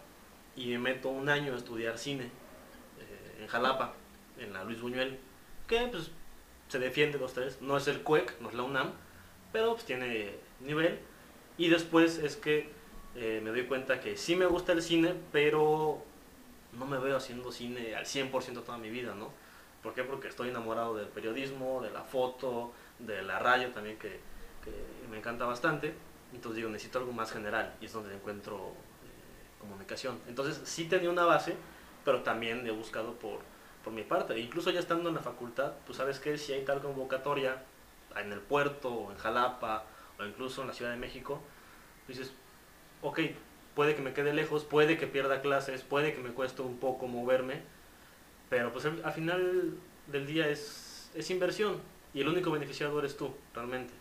y 0.54 0.68
me 0.72 0.78
meto 0.78 1.08
un 1.08 1.30
año 1.30 1.54
a 1.54 1.56
estudiar 1.56 1.96
cine 1.96 2.24
eh, 2.24 3.38
en 3.40 3.46
Jalapa, 3.46 3.94
en 4.40 4.52
la 4.52 4.64
Luis 4.64 4.80
Buñuel, 4.80 5.18
que 5.68 5.86
pues 5.86 6.10
se 6.68 6.78
defiende 6.78 7.18
los 7.18 7.32
tres. 7.32 7.60
No 7.60 7.76
es 7.76 7.86
el 7.88 8.02
CUEC, 8.02 8.40
no 8.40 8.48
es 8.48 8.54
la 8.54 8.62
UNAM, 8.62 8.92
pero 9.52 9.72
pues 9.74 9.84
tiene 9.84 10.34
nivel. 10.60 10.98
Y 11.56 11.68
después 11.68 12.18
es 12.18 12.36
que 12.36 12.70
eh, 13.16 13.40
me 13.42 13.50
doy 13.50 13.64
cuenta 13.66 14.00
que 14.00 14.16
sí 14.16 14.36
me 14.36 14.46
gusta 14.46 14.72
el 14.72 14.82
cine, 14.82 15.14
pero 15.32 16.02
no 16.72 16.86
me 16.86 16.98
veo 16.98 17.16
haciendo 17.16 17.52
cine 17.52 17.94
al 17.94 18.04
100% 18.04 18.62
toda 18.64 18.78
mi 18.78 18.90
vida, 18.90 19.14
¿no? 19.14 19.30
¿Por 19.82 19.94
qué? 19.94 20.04
Porque 20.04 20.28
estoy 20.28 20.50
enamorado 20.50 20.94
del 20.96 21.08
periodismo, 21.08 21.80
de 21.82 21.90
la 21.90 22.02
foto, 22.02 22.72
de 22.98 23.22
la 23.22 23.38
radio 23.38 23.70
también, 23.70 23.98
que, 23.98 24.20
que 24.64 24.72
me 25.10 25.18
encanta 25.18 25.46
bastante. 25.46 25.94
Entonces 26.32 26.56
digo, 26.56 26.68
necesito 26.68 26.98
algo 26.98 27.12
más 27.12 27.32
general 27.32 27.74
y 27.80 27.86
es 27.86 27.92
donde 27.92 28.14
encuentro 28.14 28.56
eh, 28.58 29.58
comunicación. 29.58 30.20
Entonces 30.28 30.60
sí 30.64 30.84
tenía 30.84 31.10
una 31.10 31.24
base, 31.24 31.56
pero 32.04 32.22
también 32.22 32.66
he 32.66 32.70
buscado 32.70 33.14
por, 33.14 33.40
por 33.84 33.92
mi 33.92 34.02
parte. 34.02 34.38
Incluso 34.38 34.70
ya 34.70 34.80
estando 34.80 35.08
en 35.08 35.14
la 35.14 35.22
facultad, 35.22 35.72
pues 35.86 35.98
sabes 35.98 36.18
que 36.18 36.38
si 36.38 36.52
hay 36.52 36.64
tal 36.64 36.80
convocatoria 36.80 37.62
en 38.16 38.32
el 38.32 38.40
puerto, 38.40 38.92
o 38.92 39.12
en 39.12 39.18
Jalapa, 39.18 39.84
o 40.18 40.24
incluso 40.24 40.62
en 40.62 40.68
la 40.68 40.74
Ciudad 40.74 40.90
de 40.90 40.96
México, 40.96 41.40
dices, 42.08 42.32
ok, 43.02 43.20
puede 43.74 43.94
que 43.94 44.02
me 44.02 44.12
quede 44.12 44.32
lejos, 44.34 44.64
puede 44.64 44.98
que 44.98 45.06
pierda 45.06 45.40
clases, 45.40 45.82
puede 45.82 46.14
que 46.14 46.20
me 46.20 46.30
cueste 46.30 46.62
un 46.62 46.78
poco 46.78 47.06
moverme, 47.06 47.62
pero 48.48 48.72
pues 48.72 48.84
al 48.84 49.12
final 49.12 49.74
del 50.08 50.26
día 50.26 50.48
es, 50.48 51.10
es 51.14 51.30
inversión 51.30 51.80
y 52.12 52.20
el 52.20 52.28
único 52.28 52.50
beneficiado 52.50 52.98
eres 52.98 53.16
tú, 53.16 53.32
realmente. 53.54 53.92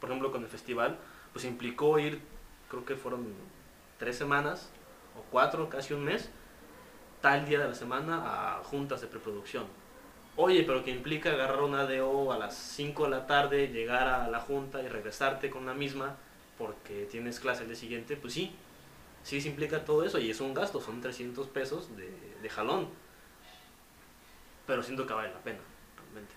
Por 0.00 0.08
ejemplo, 0.08 0.30
con 0.30 0.42
el 0.42 0.48
festival, 0.48 0.96
pues 1.32 1.44
implicó 1.44 1.98
ir, 1.98 2.20
creo 2.70 2.84
que 2.84 2.94
fueron 2.94 3.34
tres 3.98 4.16
semanas 4.16 4.70
o 5.16 5.22
cuatro, 5.30 5.68
casi 5.68 5.94
un 5.94 6.04
mes, 6.04 6.30
tal 7.20 7.46
día 7.46 7.58
de 7.58 7.68
la 7.68 7.74
semana 7.74 8.56
a 8.56 8.62
juntas 8.64 9.00
de 9.00 9.06
preproducción. 9.06 9.64
Oye, 10.36 10.62
pero 10.62 10.84
que 10.84 10.90
implica 10.90 11.30
agarrar 11.30 11.62
una 11.62 11.84
DO 11.84 12.32
a 12.32 12.38
las 12.38 12.54
5 12.56 13.04
de 13.04 13.10
la 13.10 13.26
tarde, 13.26 13.68
llegar 13.68 14.06
a 14.06 14.28
la 14.28 14.40
junta 14.40 14.80
y 14.82 14.88
regresarte 14.88 15.50
con 15.50 15.66
la 15.66 15.74
misma 15.74 16.16
porque 16.56 17.06
tienes 17.10 17.40
clase 17.40 17.62
el 17.62 17.68
día 17.68 17.76
siguiente, 17.76 18.16
pues 18.16 18.34
sí, 18.34 18.54
sí 19.22 19.40
se 19.40 19.48
implica 19.48 19.84
todo 19.84 20.04
eso 20.04 20.18
y 20.18 20.30
es 20.30 20.40
un 20.40 20.54
gasto, 20.54 20.80
son 20.80 21.00
300 21.00 21.48
pesos 21.48 21.96
de, 21.96 22.10
de 22.40 22.50
jalón. 22.50 22.88
Pero 24.66 24.82
siento 24.82 25.06
que 25.06 25.14
vale 25.14 25.32
la 25.32 25.40
pena, 25.40 25.60
realmente. 25.96 26.34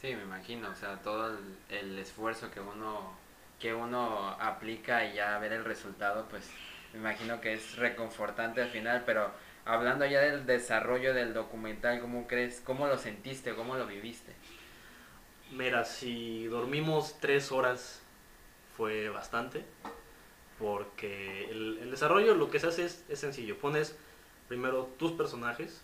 Sí, 0.00 0.14
me 0.14 0.22
imagino, 0.22 0.70
o 0.70 0.74
sea, 0.74 1.00
todo 1.02 1.36
el, 1.36 1.56
el 1.68 1.98
esfuerzo 1.98 2.50
que 2.50 2.60
uno 2.60 3.26
que 3.58 3.72
uno 3.72 4.30
aplica 4.38 5.04
y 5.06 5.14
ya 5.14 5.38
ver 5.38 5.52
el 5.52 5.64
resultado, 5.64 6.26
pues 6.28 6.50
me 6.92 6.98
imagino 6.98 7.40
que 7.40 7.54
es 7.54 7.76
reconfortante 7.76 8.60
al 8.62 8.68
final, 8.68 9.02
pero 9.06 9.30
hablando 9.66 10.06
ya 10.06 10.20
del 10.20 10.46
desarrollo 10.46 11.12
del 11.12 11.34
documental, 11.34 12.00
¿cómo 12.00 12.26
crees, 12.26 12.60
cómo 12.64 12.86
lo 12.86 12.96
sentiste, 12.96 13.54
cómo 13.54 13.76
lo 13.76 13.86
viviste? 13.86 14.32
Mira, 15.52 15.84
si 15.84 16.46
dormimos 16.46 17.16
tres 17.20 17.52
horas 17.52 18.02
fue 18.76 19.08
bastante, 19.10 19.64
porque 20.58 21.50
el, 21.50 21.90
desarrollo 21.90 22.34
lo 22.34 22.50
que 22.50 22.60
se 22.60 22.68
hace 22.68 22.84
es, 22.84 23.04
es 23.08 23.18
sencillo. 23.18 23.58
Pones 23.58 23.96
primero 24.48 24.84
tus 24.98 25.12
personajes, 25.12 25.82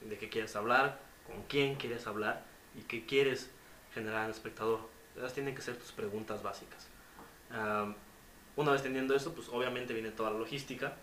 de 0.00 0.18
qué 0.18 0.28
quieres 0.28 0.54
hablar, 0.56 1.00
con 1.26 1.42
quién 1.44 1.76
quieres 1.76 2.06
hablar 2.06 2.44
y 2.76 2.82
qué 2.82 3.06
quieres 3.06 3.50
generar 3.94 4.24
al 4.24 4.30
espectador. 4.30 4.80
Esas 5.16 5.32
tienen 5.32 5.54
que 5.54 5.62
ser 5.62 5.76
tus 5.76 5.92
preguntas 5.92 6.42
básicas. 6.42 6.88
Am, 7.50 7.94
una 8.56 8.72
vez 8.72 8.82
teniendo 8.82 9.14
eso, 9.14 9.34
pues 9.34 9.48
obviamente 9.48 9.94
viene 9.94 10.10
toda 10.10 10.30
la 10.30 10.38
logística. 10.38 10.96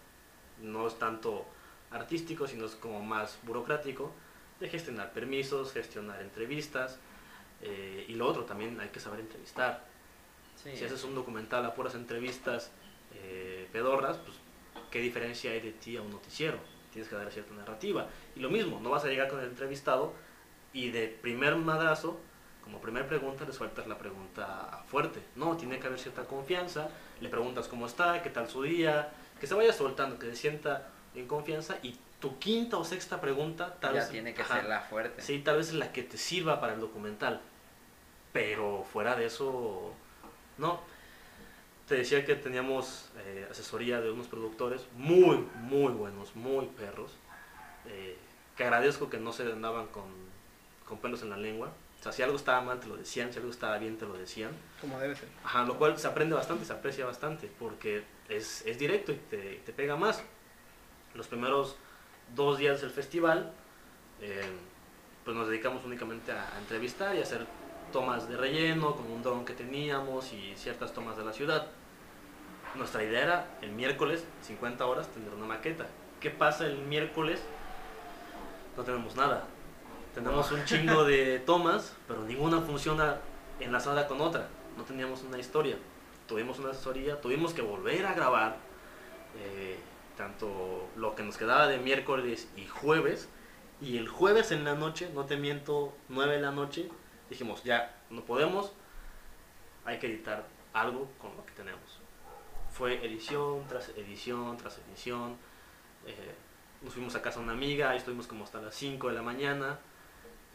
No 0.62 0.88
es 0.88 1.00
tanto 1.00 1.46
artístico, 1.92 2.48
sino 2.48 2.66
es 2.66 2.76
como 2.76 3.02
más 3.02 3.38
burocrático 3.44 4.12
de 4.60 4.70
gestionar 4.70 5.12
permisos, 5.12 5.74
gestionar 5.74 6.22
entrevistas. 6.22 7.00
eh, 7.64 8.06
y 8.08 8.16
lo 8.16 8.28
otro, 8.28 8.46
también 8.46 8.80
hay 8.80 8.90
que 8.90 9.00
saber 9.00 9.20
entrevistar. 9.20 9.86
Sí, 10.56 10.76
Si 10.76 10.84
haces 10.84 11.04
un 11.04 11.16
documental 11.16 11.66
a 11.66 11.74
puras 11.74 11.96
entrevistas 11.96 12.72
eh, 13.14 13.68
pedorras, 13.72 14.18
pues 14.18 14.38
qué 14.90 15.00
diferencia 15.00 15.52
hay 15.52 15.62
de 15.62 15.72
ti 15.72 15.98
a 15.98 16.02
un 16.02 16.12
noticiero. 16.12 16.58
Tienes 16.92 17.10
que 17.10 17.16
dar 17.16 17.32
cierta 17.32 17.54
narrativa. 17.54 18.08
Y 18.36 18.40
lo 18.40 18.50
mismo, 18.50 18.80
no 18.80 18.90
vas 18.90 19.06
a 19.06 19.08
llegar 19.08 19.28
con 19.28 19.40
el 19.40 19.48
entrevistado 19.48 20.14
y 20.74 20.92
de 20.92 21.08
primer 21.08 21.56
madrazo, 21.56 22.20
como 22.64 22.80
primer 22.80 23.08
pregunta, 23.08 23.46
le 23.46 23.54
sueltas 23.54 23.88
la 23.88 23.98
pregunta 23.98 24.84
fuerte. 24.88 25.20
No, 25.36 25.58
tiene 25.58 25.80
que 25.80 25.88
haber 25.88 26.00
cierta 26.00 26.26
confianza. 26.26 26.90
Le 27.20 27.30
preguntas 27.30 27.68
cómo 27.68 27.86
está, 27.86 28.22
qué 28.22 28.30
tal 28.30 28.48
su 28.50 28.64
día, 28.64 29.12
que 29.40 29.48
se 29.48 29.54
vaya 29.54 29.74
soltando, 29.74 30.20
que 30.20 30.28
se 30.28 30.36
sienta 30.36 30.90
en 31.16 31.28
confianza. 31.28 31.78
Y 31.84 31.98
tu 32.20 32.38
quinta 32.40 32.78
o 32.78 32.84
sexta 32.86 33.20
pregunta, 33.22 33.76
tal 33.80 33.96
ya 33.96 34.02
vez. 34.02 34.10
tiene 34.10 34.34
que 34.34 34.42
ajá, 34.42 34.56
ser 34.62 34.66
la 34.70 34.82
fuerte. 34.82 35.22
Sí, 35.22 35.40
tal 35.40 35.58
vez 35.58 35.70
es 35.70 35.74
la 35.76 35.92
que 35.92 36.04
te 36.04 36.18
sirva 36.18 36.60
para 36.62 36.74
el 36.74 36.80
documental. 36.80 37.42
Pero 38.34 38.84
fuera 38.92 39.16
de 39.16 39.26
eso, 39.26 39.94
no. 40.58 40.80
Te 41.88 41.96
decía 41.96 42.24
que 42.26 42.36
teníamos 42.36 43.10
eh, 43.26 43.48
asesoría 43.52 44.00
de 44.00 44.12
unos 44.12 44.28
productores 44.28 44.86
muy, 44.96 45.38
muy 45.56 45.92
buenos, 45.94 46.36
muy 46.36 46.68
perros. 46.68 47.12
eh, 47.86 48.18
que 48.56 48.64
agradezco 48.66 49.10
que 49.10 49.18
no 49.18 49.32
se 49.34 49.44
andaban 49.44 49.88
con, 49.88 50.04
con 50.88 51.00
pelos 51.00 51.22
en 51.24 51.30
la 51.32 51.38
lengua. 51.38 51.72
O 52.00 52.04
sea, 52.04 52.12
si 52.12 52.22
algo 52.22 52.36
estaba 52.36 52.62
mal 52.62 52.80
te 52.80 52.88
lo 52.88 52.96
decían, 52.98 53.32
si 53.32 53.40
algo 53.40 53.52
estaba 53.52 53.78
bien 53.78 53.98
te 53.98 54.06
lo 54.06 54.14
decían. 54.14 54.52
Como 54.80 55.00
debe 55.00 55.16
ser. 55.16 55.28
Ajá, 55.44 55.64
lo 55.64 55.78
cual 55.78 55.98
se 55.98 56.08
aprende 56.08 56.36
bastante, 56.36 56.66
se 56.66 56.74
aprecia 56.74 57.06
bastante, 57.06 57.50
porque 57.60 58.04
es, 58.30 58.64
es 58.66 58.78
directo 58.80 59.12
y 59.12 59.16
te, 59.16 59.56
te 59.66 59.74
pega 59.74 59.96
más. 59.96 60.22
Los 61.14 61.28
primeros 61.28 61.76
dos 62.36 62.58
días 62.58 62.82
del 62.82 62.92
festival, 62.92 63.52
eh, 64.22 64.46
pues 65.26 65.36
nos 65.36 65.48
dedicamos 65.48 65.84
únicamente 65.86 66.32
a, 66.32 66.56
a 66.56 66.60
entrevistar 66.60 67.16
y 67.16 67.20
a 67.20 67.24
hacer 67.24 67.46
tomas 67.92 68.28
de 68.30 68.38
relleno 68.38 68.96
con 68.96 69.12
un 69.12 69.22
dron 69.22 69.46
que 69.46 69.54
teníamos 69.54 70.32
y 70.34 70.54
ciertas 70.56 70.94
tomas 70.94 71.18
de 71.18 71.26
la 71.26 71.34
ciudad. 71.34 71.68
Nuestra 72.76 73.04
idea 73.04 73.24
era 73.24 73.48
el 73.62 73.72
miércoles, 73.72 74.24
50 74.44 74.86
horas, 74.86 75.08
tener 75.10 75.30
una 75.34 75.46
maqueta. 75.46 75.88
¿Qué 76.22 76.30
pasa 76.30 76.66
el 76.66 76.78
miércoles? 76.78 77.42
No 78.78 78.84
tenemos 78.84 79.16
nada. 79.16 79.46
Tenemos 80.16 80.52
un 80.52 80.64
chingo 80.66 81.04
de 81.04 81.40
tomas, 81.46 81.94
pero 82.08 82.24
ninguna 82.24 82.62
funciona 82.62 83.18
enlazada 83.60 84.08
con 84.08 84.22
otra. 84.22 84.48
No 84.78 84.84
teníamos 84.84 85.24
una 85.24 85.38
historia. 85.38 85.78
Tuvimos 86.28 86.60
una 86.60 86.72
asesoría, 86.72 87.20
tuvimos 87.20 87.54
que 87.54 87.62
volver 87.62 88.06
a 88.06 88.14
grabar 88.14 88.56
eh, 89.38 89.78
tanto 90.18 90.88
lo 90.96 91.16
que 91.16 91.24
nos 91.24 91.38
quedaba 91.38 91.68
de 91.68 91.78
miércoles 91.78 92.48
y 92.56 92.66
jueves. 92.68 93.30
Y 93.82 93.98
el 93.98 94.08
jueves 94.08 94.52
en 94.52 94.64
la 94.64 94.76
noche, 94.76 95.10
no 95.14 95.26
te 95.26 95.38
miento, 95.38 95.94
9 96.10 96.36
de 96.36 96.42
la 96.42 96.52
noche, 96.52 96.90
dijimos, 97.30 97.64
ya, 97.64 97.96
no 98.12 98.22
podemos, 98.24 98.74
hay 99.86 99.98
que 99.98 100.08
editar 100.08 100.46
algo 100.74 101.10
con 101.20 101.36
lo 101.36 101.46
que 101.46 101.54
tenemos. 101.54 102.00
Fue 102.72 103.04
edición 103.06 103.66
tras 103.68 103.90
edición 103.90 104.58
tras 104.58 104.78
edición. 104.88 105.36
eh, 106.06 106.36
nos 106.84 106.94
fuimos 106.94 107.16
a 107.16 107.22
casa 107.22 107.40
de 107.40 107.46
una 107.46 107.54
amiga, 107.54 107.92
ahí 107.92 107.98
estuvimos 107.98 108.26
como 108.28 108.44
hasta 108.44 108.60
las 108.62 108.74
5 108.76 109.08
de 109.10 109.14
la 109.16 109.22
mañana. 109.22 109.80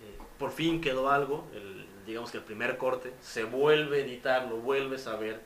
eh, 0.03 0.19
por 0.39 0.51
fin 0.51 0.81
quedó 0.83 1.11
algo, 1.11 1.49
el- 1.55 1.87
digamos 2.05 2.31
que 2.31 2.37
el 2.39 2.45
primer 2.45 2.77
corte, 2.77 3.15
se 3.23 3.45
vuelve 3.45 4.03
a 4.03 4.05
editar, 4.05 4.47
lo 4.47 4.57
vuelves 4.59 5.07
a 5.07 5.17
ver 5.17 5.41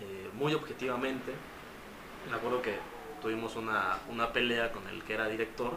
eh, 0.00 0.30
muy 0.34 0.52
objetivamente. 0.54 1.32
Me 2.30 2.36
acuerdo 2.36 2.60
que 2.62 2.76
tuvimos 3.22 3.56
una, 3.56 3.98
una 4.10 4.32
pelea 4.32 4.72
con 4.72 4.86
el 4.88 5.02
que 5.04 5.14
era 5.14 5.28
director, 5.28 5.72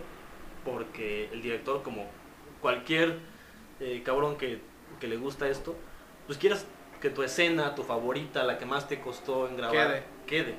porque 0.66 1.30
el 1.32 1.42
director, 1.42 1.84
como 1.84 2.08
cualquier 2.62 3.20
eh, 3.80 4.02
cabrón 4.04 4.38
que, 4.38 4.60
que 5.00 5.08
le 5.08 5.18
gusta 5.18 5.48
esto, 5.48 5.75
pues 6.25 6.38
quieres 6.38 6.66
que 7.00 7.10
tu 7.10 7.22
escena, 7.24 7.75
tu 7.75 7.84
favorita, 7.84 8.44
la 8.44 8.58
que 8.58 8.66
más 8.66 8.88
te 8.88 9.00
costó 9.00 9.48
en 9.48 9.58
grabar, 9.58 9.74
Quede. 9.74 10.04
quede. 10.25 10.56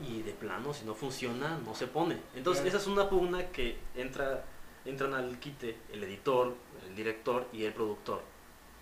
Y 0.00 0.22
de 0.22 0.32
plano, 0.32 0.72
si 0.72 0.84
no 0.84 0.94
funciona, 0.94 1.58
no 1.64 1.74
se 1.74 1.88
pone. 1.88 2.18
Entonces, 2.36 2.64
esa 2.66 2.76
es 2.76 2.86
una 2.86 3.08
pugna 3.08 3.48
que 3.48 3.76
entra, 3.96 4.44
entran 4.84 5.12
al 5.12 5.40
quite 5.40 5.76
el 5.92 6.04
editor, 6.04 6.54
el 6.86 6.94
director 6.94 7.48
y 7.52 7.64
el 7.64 7.72
productor. 7.72 8.22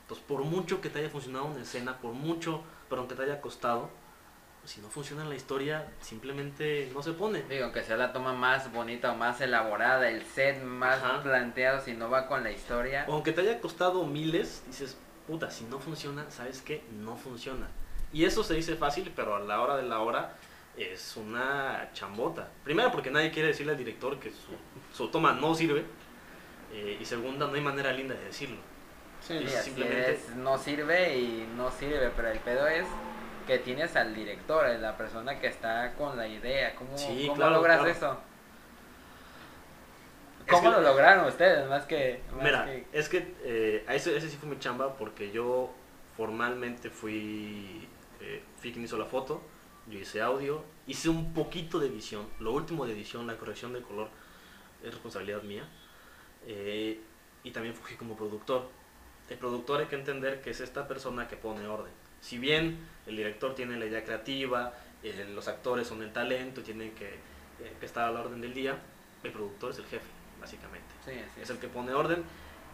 Entonces, 0.02 0.26
por 0.28 0.42
mucho 0.44 0.82
que 0.82 0.90
te 0.90 0.98
haya 0.98 1.08
funcionado 1.08 1.46
una 1.46 1.62
escena, 1.62 1.96
por 1.96 2.12
mucho, 2.12 2.62
pero 2.90 3.08
que 3.08 3.14
te 3.14 3.22
haya 3.22 3.40
costado, 3.40 3.88
pues, 4.66 4.74
si 4.74 4.80
no 4.80 4.88
funciona 4.90 5.24
la 5.24 5.36
historia, 5.36 5.86
simplemente 6.00 6.90
no 6.92 7.00
se 7.00 7.12
pone. 7.12 7.42
Digo, 7.48 7.66
aunque 7.66 7.84
sea 7.84 7.96
la 7.96 8.12
toma 8.12 8.32
más 8.32 8.72
bonita 8.72 9.12
o 9.12 9.14
más 9.14 9.40
elaborada, 9.40 10.08
el 10.10 10.24
set 10.24 10.60
más 10.64 11.00
Ajá. 11.00 11.22
planteado, 11.22 11.80
si 11.80 11.92
no 11.92 12.10
va 12.10 12.26
con 12.26 12.42
la 12.42 12.50
historia. 12.50 13.04
O 13.06 13.12
aunque 13.12 13.30
te 13.30 13.42
haya 13.42 13.60
costado 13.60 14.04
miles, 14.04 14.64
dices, 14.66 14.98
puta, 15.28 15.52
si 15.52 15.66
no 15.66 15.78
funciona, 15.78 16.28
¿sabes 16.32 16.62
qué? 16.62 16.82
No 16.98 17.16
funciona. 17.16 17.68
Y 18.12 18.24
eso 18.24 18.42
se 18.42 18.54
dice 18.54 18.74
fácil, 18.74 19.12
pero 19.14 19.36
a 19.36 19.38
la 19.38 19.60
hora 19.60 19.76
de 19.76 19.84
la 19.84 20.00
hora 20.00 20.34
es 20.76 21.16
una 21.16 21.88
chambota. 21.92 22.48
Primero, 22.64 22.90
porque 22.90 23.12
nadie 23.12 23.30
quiere 23.30 23.48
decirle 23.50 23.70
al 23.70 23.78
director 23.78 24.18
que 24.18 24.30
su, 24.32 24.56
su 24.96 25.08
toma 25.12 25.32
no 25.32 25.54
sirve. 25.54 25.84
eh, 26.72 26.98
y 27.00 27.04
segunda, 27.04 27.46
no 27.46 27.54
hay 27.54 27.60
manera 27.60 27.92
linda 27.92 28.16
de 28.16 28.24
decirlo. 28.24 28.56
Sí, 29.20 29.38
simplemente- 29.62 30.14
es, 30.14 30.30
no 30.34 30.58
sirve 30.58 31.16
y 31.16 31.48
no 31.56 31.70
sirve, 31.70 32.10
pero 32.16 32.30
el 32.32 32.40
pedo 32.40 32.66
es 32.66 32.84
que 33.46 33.58
tienes 33.58 33.94
al 33.96 34.14
director, 34.14 34.66
es 34.68 34.80
la 34.80 34.96
persona 34.96 35.38
que 35.38 35.46
está 35.46 35.94
con 35.94 36.16
la 36.16 36.26
idea. 36.26 36.74
¿Cómo, 36.74 36.96
Sí, 36.98 37.24
cómo 37.26 37.34
claro, 37.36 37.52
logras 37.54 37.78
claro. 37.78 37.92
eso? 37.92 38.20
Es 40.46 40.52
¿Cómo 40.52 40.70
que- 40.70 40.76
lo 40.76 40.82
lograron 40.82 41.26
ustedes? 41.26 41.68
Más 41.68 41.84
que... 41.86 42.20
más 42.32 42.42
Mira, 42.44 42.64
que- 42.66 42.86
es 42.92 43.08
que 43.08 43.34
eh, 43.42 43.84
ese 43.88 44.20
sí 44.20 44.36
fue 44.36 44.48
mi 44.48 44.58
chamba 44.58 44.96
porque 44.96 45.30
yo 45.32 45.72
formalmente 46.16 46.90
fui, 46.90 47.88
eh, 48.20 48.42
fui 48.60 48.72
quien 48.72 48.84
hizo 48.84 48.96
la 48.96 49.06
foto, 49.06 49.42
yo 49.88 49.98
hice 49.98 50.20
audio, 50.20 50.62
hice 50.86 51.08
un 51.08 51.32
poquito 51.34 51.78
de 51.78 51.88
edición, 51.88 52.26
lo 52.40 52.52
último 52.52 52.86
de 52.86 52.92
edición, 52.92 53.26
la 53.26 53.36
corrección 53.36 53.72
de 53.72 53.82
color 53.82 54.08
es 54.82 54.90
responsabilidad 54.92 55.42
mía, 55.42 55.64
eh, 56.46 57.00
y 57.42 57.50
también 57.50 57.74
fui 57.74 57.96
como 57.96 58.16
productor. 58.16 58.68
El 59.28 59.38
productor 59.38 59.80
hay 59.80 59.86
que 59.86 59.96
entender 59.96 60.40
que 60.42 60.50
es 60.50 60.60
esta 60.60 60.86
persona 60.86 61.26
que 61.26 61.36
pone 61.36 61.66
orden. 61.66 61.92
Si 62.20 62.38
bien 62.38 62.78
el 63.06 63.16
director 63.16 63.54
tiene 63.54 63.78
la 63.78 63.86
idea 63.86 64.04
creativa, 64.04 64.72
eh, 65.02 65.26
los 65.34 65.48
actores 65.48 65.86
son 65.86 66.02
el 66.02 66.12
talento, 66.12 66.62
tienen 66.62 66.92
que, 66.92 67.08
eh, 67.08 67.76
que 67.78 67.86
estar 67.86 68.08
a 68.08 68.10
la 68.10 68.20
orden 68.20 68.40
del 68.40 68.54
día, 68.54 68.78
el 69.22 69.32
productor 69.32 69.70
es 69.70 69.78
el 69.78 69.86
jefe, 69.86 70.06
básicamente 70.40 70.86
Sí, 71.04 71.12
es 71.40 71.50
el 71.50 71.58
que 71.58 71.68
pone 71.68 71.92
orden 71.92 72.24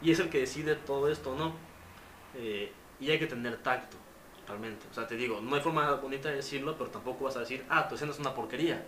y 0.00 0.10
es 0.10 0.18
el 0.18 0.30
que 0.30 0.38
decide 0.38 0.74
todo 0.74 1.10
esto, 1.10 1.34
¿no? 1.34 1.54
Eh, 2.34 2.72
y 2.98 3.10
hay 3.10 3.18
que 3.18 3.26
tener 3.26 3.58
tacto, 3.58 3.96
realmente. 4.46 4.86
O 4.90 4.94
sea, 4.94 5.06
te 5.06 5.16
digo, 5.16 5.40
no 5.40 5.54
hay 5.54 5.60
forma 5.60 5.92
bonita 5.94 6.28
de 6.28 6.36
decirlo, 6.36 6.76
pero 6.76 6.90
tampoco 6.90 7.24
vas 7.24 7.36
a 7.36 7.40
decir, 7.40 7.64
ah, 7.68 7.88
tu 7.88 7.94
escena 7.94 8.12
es 8.12 8.18
una 8.18 8.34
porquería. 8.34 8.84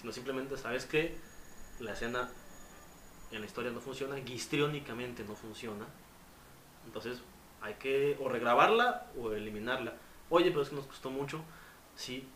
Sino 0.00 0.12
simplemente 0.12 0.56
sabes 0.56 0.84
que 0.86 1.16
la 1.80 1.92
escena 1.92 2.28
en 3.30 3.40
la 3.40 3.46
historia 3.46 3.70
no 3.70 3.80
funciona, 3.80 4.18
histriónicamente 4.18 5.24
no 5.24 5.34
funciona. 5.34 5.86
Entonces 6.86 7.20
hay 7.60 7.74
que 7.74 8.18
o 8.20 8.28
regrabarla 8.28 9.06
o 9.18 9.32
eliminarla. 9.32 9.94
Oye, 10.34 10.50
pero 10.50 10.62
es 10.62 10.70
que 10.70 10.76
nos 10.76 10.86
costó 10.86 11.10
mucho. 11.10 11.42
Sí, 11.94 12.26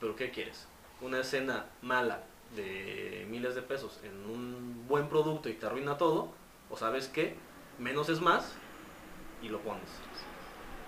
pero 0.00 0.16
¿qué 0.16 0.30
quieres? 0.30 0.66
Una 1.02 1.20
escena 1.20 1.66
mala 1.82 2.22
de 2.56 3.26
miles 3.28 3.54
de 3.54 3.60
pesos 3.60 4.00
en 4.04 4.24
un 4.24 4.86
buen 4.88 5.06
producto 5.10 5.50
y 5.50 5.52
te 5.52 5.66
arruina 5.66 5.98
todo. 5.98 6.30
O 6.70 6.78
sabes 6.78 7.08
qué, 7.08 7.36
menos 7.78 8.08
es 8.08 8.22
más 8.22 8.54
y 9.42 9.50
lo 9.50 9.58
pones. 9.60 9.84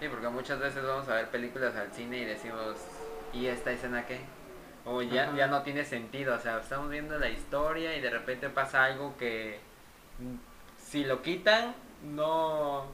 Sí, 0.00 0.08
porque 0.08 0.26
muchas 0.28 0.58
veces 0.58 0.82
vamos 0.82 1.06
a 1.10 1.16
ver 1.16 1.28
películas 1.28 1.76
al 1.76 1.92
cine 1.92 2.20
y 2.20 2.24
decimos, 2.24 2.78
¿y 3.34 3.44
esta 3.44 3.70
escena 3.70 4.06
qué? 4.06 4.20
O 4.86 5.02
ya, 5.02 5.24
Ajá. 5.24 5.36
ya 5.36 5.46
no 5.48 5.62
tiene 5.64 5.84
sentido, 5.84 6.34
o 6.34 6.38
sea, 6.38 6.60
estamos 6.60 6.88
viendo 6.88 7.18
la 7.18 7.28
historia 7.28 7.94
y 7.94 8.00
de 8.00 8.08
repente 8.08 8.48
pasa 8.48 8.84
algo 8.84 9.18
que 9.18 9.60
mm, 10.18 10.36
si 10.82 11.04
lo 11.04 11.20
quitan, 11.20 11.74
no, 12.02 12.86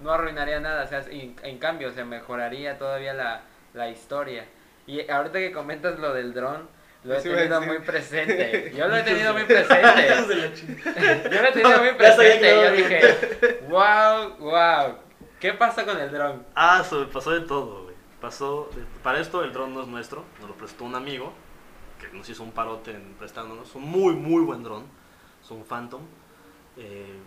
no 0.00 0.10
arruinaría 0.12 0.60
nada, 0.60 0.84
o 0.84 0.86
sea, 0.86 1.00
en, 1.10 1.36
en 1.42 1.58
cambio 1.58 1.92
se 1.92 2.04
mejoraría 2.04 2.78
todavía 2.78 3.14
la, 3.14 3.42
la 3.74 3.88
historia. 3.90 4.44
Y 4.86 5.08
ahorita 5.10 5.38
que 5.38 5.52
comentas 5.52 5.98
lo 5.98 6.12
del 6.14 6.32
dron, 6.32 6.68
lo 7.04 7.14
he 7.14 7.18
Eso 7.18 7.30
tenido 7.30 7.60
muy 7.60 7.78
presente. 7.80 8.72
Yo 8.76 8.88
lo 8.88 8.96
he 8.96 9.02
tenido 9.02 9.32
muy 9.32 9.44
presente. 9.44 10.08
Yo 11.30 11.42
lo 11.42 11.48
he 11.48 11.52
tenido 11.52 11.78
muy 11.82 11.92
presente. 11.94 12.50
a 12.50 12.64
Yo 12.64 12.72
dije, 12.72 13.60
wow, 13.68 14.36
wow. 14.38 14.96
¿Qué 15.40 15.52
pasa 15.52 15.84
con 15.84 15.98
el 15.98 16.10
dron? 16.10 16.44
Ah, 16.54 16.82
se 16.88 16.94
me 16.96 17.06
pasó 17.06 17.30
de 17.32 17.40
todo, 17.42 17.84
güey. 17.84 17.96
Pasó. 18.20 18.70
de- 18.74 18.82
Para 19.02 19.20
esto 19.20 19.44
el 19.44 19.52
dron 19.52 19.74
no 19.74 19.82
es 19.82 19.86
nuestro, 19.88 20.24
nos 20.40 20.48
lo 20.50 20.54
prestó 20.56 20.84
un 20.84 20.94
amigo 20.94 21.32
que 22.00 22.08
nos 22.16 22.28
hizo 22.28 22.42
un 22.42 22.52
parote 22.52 22.90
en 22.92 23.14
prestándonos. 23.18 23.74
Un 23.74 23.82
muy, 23.82 24.14
muy 24.14 24.42
buen 24.44 24.62
dron. 24.62 24.84
Es 25.42 25.50
un 25.50 25.64
Phantom. 25.64 26.02
Eh, 26.76 27.18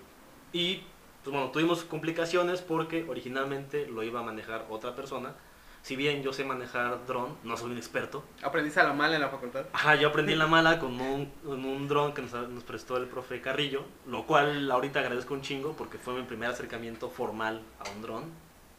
y, 0.53 0.83
pues 1.23 1.33
bueno, 1.33 1.51
tuvimos 1.51 1.83
complicaciones 1.83 2.61
porque 2.61 3.05
originalmente 3.07 3.87
lo 3.87 4.03
iba 4.03 4.19
a 4.19 4.23
manejar 4.23 4.65
otra 4.69 4.95
persona. 4.95 5.33
Si 5.81 5.95
bien 5.95 6.23
yo 6.23 6.33
sé 6.33 6.43
manejar 6.43 7.05
dron, 7.05 7.37
no 7.43 7.55
soy 7.55 7.71
un 7.71 7.77
experto. 7.77 8.23
Aprendiste 8.43 8.81
a 8.81 8.83
la 8.83 8.93
mala 8.93 9.15
en 9.15 9.21
la 9.21 9.29
facultad. 9.29 9.65
Ajá, 9.71 9.95
yo 9.95 10.09
aprendí 10.09 10.35
la 10.35 10.47
mala 10.47 10.77
con 10.77 10.99
un, 10.99 11.31
con 11.43 11.63
un 11.63 11.87
dron 11.87 12.13
que 12.13 12.21
nos, 12.21 12.33
nos 12.49 12.63
prestó 12.63 12.97
el 12.97 13.05
profe 13.05 13.39
Carrillo, 13.41 13.85
lo 14.05 14.25
cual 14.25 14.69
ahorita 14.69 14.99
agradezco 14.99 15.33
un 15.33 15.41
chingo 15.41 15.73
porque 15.73 15.97
fue 15.97 16.13
mi 16.15 16.23
primer 16.23 16.49
acercamiento 16.49 17.09
formal 17.09 17.61
a 17.79 17.89
un 17.91 18.01
dron. 18.01 18.23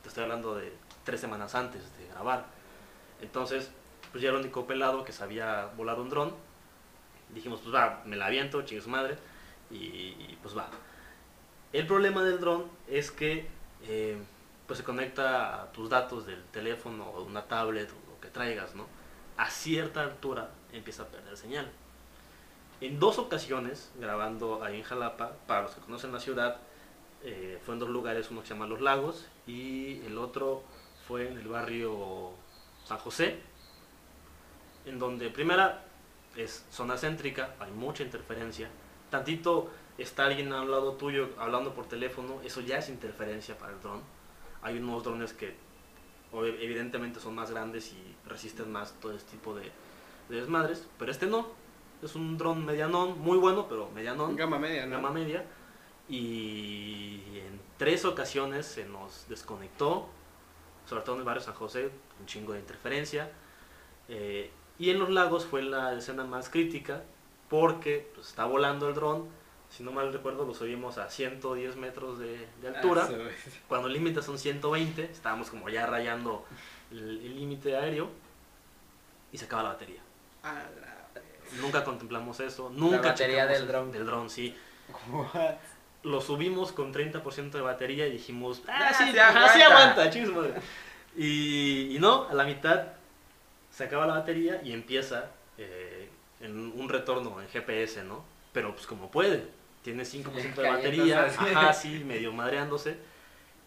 Te 0.03 0.09
estoy 0.09 0.25
hablando 0.25 0.55
de 0.55 0.73
tres 1.05 1.21
semanas 1.21 1.55
antes 1.55 1.83
de 1.99 2.07
grabar. 2.09 2.47
Entonces, 3.23 3.71
pues 4.13 4.23
ya 4.23 4.29
era 4.29 4.39
el 4.39 4.45
único 4.45 4.67
pelado 4.67 5.05
que 5.05 5.13
sabía 5.13 5.71
volar 5.77 5.99
un 5.99 6.11
dron. 6.11 6.35
Dijimos, 7.31 7.61
pues 7.61 7.75
va, 7.75 8.03
me 8.05 8.17
la 8.17 8.27
aviento, 8.27 8.63
chingue 8.63 8.83
su 8.83 8.91
madre, 8.91 9.17
y, 9.71 9.77
y, 9.77 10.39
pues 10.43 10.57
va. 10.57 10.69
El 11.73 11.87
problema 11.87 12.23
del 12.23 12.41
dron 12.41 12.65
es 12.89 13.11
que 13.11 13.47
eh, 13.85 14.19
pues 14.67 14.79
se 14.79 14.85
conecta 14.85 15.63
a 15.63 15.73
tus 15.73 15.89
datos 15.89 16.27
del 16.27 16.43
teléfono 16.45 17.11
o 17.11 17.23
de 17.23 17.27
una 17.27 17.43
tablet 17.43 17.91
o 17.91 18.11
lo 18.11 18.21
que 18.21 18.29
traigas, 18.29 18.75
¿no? 18.75 18.87
a 19.41 19.49
cierta 19.49 20.03
altura 20.03 20.51
empieza 20.71 21.05
a 21.05 21.07
perder 21.07 21.35
señal. 21.35 21.67
En 22.83 23.01
dos 23.01 23.19
ocasiones, 23.19 23.91
grabando 23.99 24.63
ahí 24.63 24.77
en 24.77 24.83
Jalapa, 24.83 25.33
para 25.47 25.63
los 25.63 25.71
que 25.71 25.81
conocen 25.81 26.13
la 26.13 26.21
ciudad, 26.21 26.59
eh, 27.25 27.59
fue 27.65 27.73
en 27.75 27.81
dos 27.81 27.89
lugares, 27.89 28.31
uno 28.31 28.43
se 28.43 28.49
llama 28.49 28.67
Los 28.67 28.83
Lagos 28.83 29.27
y 29.47 30.01
el 30.05 30.19
otro 30.19 30.63
fue 31.09 31.29
en 31.29 31.39
el 31.39 31.49
barrio 31.49 32.33
San 32.85 32.99
José, 32.99 33.39
en 34.85 34.99
donde 34.99 35.31
primera 35.31 35.85
es 36.37 36.67
zona 36.71 36.99
céntrica, 36.99 37.55
hay 37.61 37.71
mucha 37.71 38.03
interferencia, 38.03 38.69
tantito 39.11 39.71
está 40.03 40.27
alguien 40.27 40.53
al 40.53 40.71
lado 40.71 40.93
tuyo 40.95 41.31
hablando 41.39 41.75
por 41.75 41.87
teléfono, 41.87 42.41
eso 42.45 42.61
ya 42.61 42.79
es 42.79 42.89
interferencia 42.89 43.57
para 43.59 43.73
el 43.73 43.81
dron. 43.81 44.01
Hay 44.63 44.79
unos 44.79 45.05
drones 45.05 45.33
que 45.33 45.55
evidentemente 46.33 47.21
son 47.21 47.35
más 47.35 47.51
grandes 47.51 47.93
y 47.93 48.17
resisten 48.29 48.71
más 48.71 48.95
todo 49.01 49.13
este 49.13 49.33
tipo 49.33 49.55
de, 49.55 49.71
de 50.29 50.37
desmadres, 50.41 50.87
pero 50.99 51.11
este 51.11 51.27
no. 51.27 51.49
Es 52.03 52.15
un 52.15 52.39
dron 52.39 52.65
medianón, 52.65 53.19
muy 53.19 53.37
bueno, 53.37 53.67
pero 53.69 53.91
medianón, 53.91 54.37
Gama 54.37 54.59
media, 54.59 54.87
¿no? 54.87 54.97
gama 54.97 55.11
media. 55.11 55.45
Y 56.09 57.21
en 57.35 57.61
tres 57.77 58.05
ocasiones 58.05 58.67
se 58.67 58.87
nos 58.87 59.29
desconectó, 59.29 60.09
sobre 60.87 61.03
todo 61.03 61.17
en 61.17 61.21
el 61.21 61.27
barrio 61.27 61.43
San 61.43 61.55
José, 61.55 61.91
un 62.19 62.27
chingo 62.27 62.55
de 62.55 62.61
interferencia. 62.61 63.31
Eh, 64.09 64.51
y 64.79 64.91
en 64.91 64.99
los 64.99 65.11
lagos 65.11 65.45
fue 65.45 65.63
la 65.63 65.93
escena 65.93 66.25
más 66.25 66.49
crítica 66.49 67.05
porque 67.51 68.11
pues, 68.15 68.29
está 68.29 68.47
volando 68.47 68.89
el 68.89 68.95
dron. 68.95 69.29
Si 69.71 69.83
no 69.85 69.93
mal 69.93 70.13
recuerdo, 70.13 70.45
lo 70.45 70.53
subimos 70.53 70.99
a 70.99 71.09
110 71.09 71.77
metros 71.77 72.19
de, 72.19 72.47
de 72.61 72.69
altura. 72.69 73.03
Ah, 73.05 73.07
su- 73.07 73.51
Cuando 73.69 73.87
el 73.89 73.95
límite 73.95 74.21
son 74.23 74.39
120, 74.39 75.05
estábamos 75.05 75.49
como 75.51 75.69
ya 75.69 75.87
rayando 75.87 76.45
el 76.91 77.37
límite 77.37 77.77
aéreo 77.77 78.11
y 79.33 79.39
se 79.39 79.45
acaba 79.45 79.63
la 79.63 79.69
batería. 79.71 80.01
A 80.43 80.55
la- 80.55 80.97
Nunca 81.61 81.83
contemplamos 81.85 82.39
eso, 82.41 82.71
nunca 82.71 83.09
batería 83.09 83.43
checamos 83.49 83.53
del 83.53 83.63
el- 83.63 83.69
dron. 83.69 83.93
Del 83.93 84.07
dron, 84.07 84.31
sí. 84.31 84.57
What? 85.11 85.55
Lo 86.03 86.21
subimos 86.21 86.73
con 86.73 86.93
30% 86.93 87.51
de 87.59 87.61
batería 87.61 88.07
y 88.07 88.13
dijimos, 88.13 88.63
ah, 88.69 88.93
sí, 88.97 89.05
sí 89.05 89.13
sí 89.13 89.19
aguanta". 89.63 90.05
madre". 90.33 90.55
Y, 91.17 91.97
y 91.97 91.99
no, 91.99 92.27
a 92.29 92.35
la 92.35 92.45
mitad 92.45 92.87
se 93.71 93.85
acaba 93.85 94.07
la 94.07 94.15
batería 94.15 94.61
y 94.65 94.73
empieza 94.73 95.31
eh, 95.59 96.09
en 96.41 96.57
un 96.75 96.89
retorno 96.89 97.41
en 97.41 97.49
GPS, 97.49 98.03
¿no? 98.05 98.25
Pero 98.53 98.73
pues 98.75 98.87
como 98.87 99.11
puede, 99.11 99.47
tiene 99.83 100.03
5% 100.03 100.55
de 100.55 100.69
batería, 100.69 101.25
ajá, 101.25 101.73
sí, 101.73 102.03
medio 102.05 102.33
madreándose. 102.33 102.99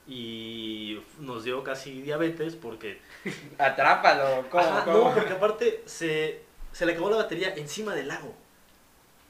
Y 0.06 1.00
nos 1.20 1.46
dio 1.46 1.64
casi 1.64 2.02
diabetes 2.02 2.56
porque 2.56 3.00
Atrápalo, 3.58 4.50
¿cómo? 4.50 4.64
Ajá, 4.64 4.84
cómo? 4.84 4.98
no, 5.10 5.16
porque 5.16 5.34
aparte 5.34 5.84
se, 5.86 6.42
se 6.72 6.86
le 6.86 6.92
acabó 6.92 7.10
la 7.10 7.18
batería 7.18 7.54
encima 7.56 7.96
del 7.96 8.10
lago. 8.10 8.36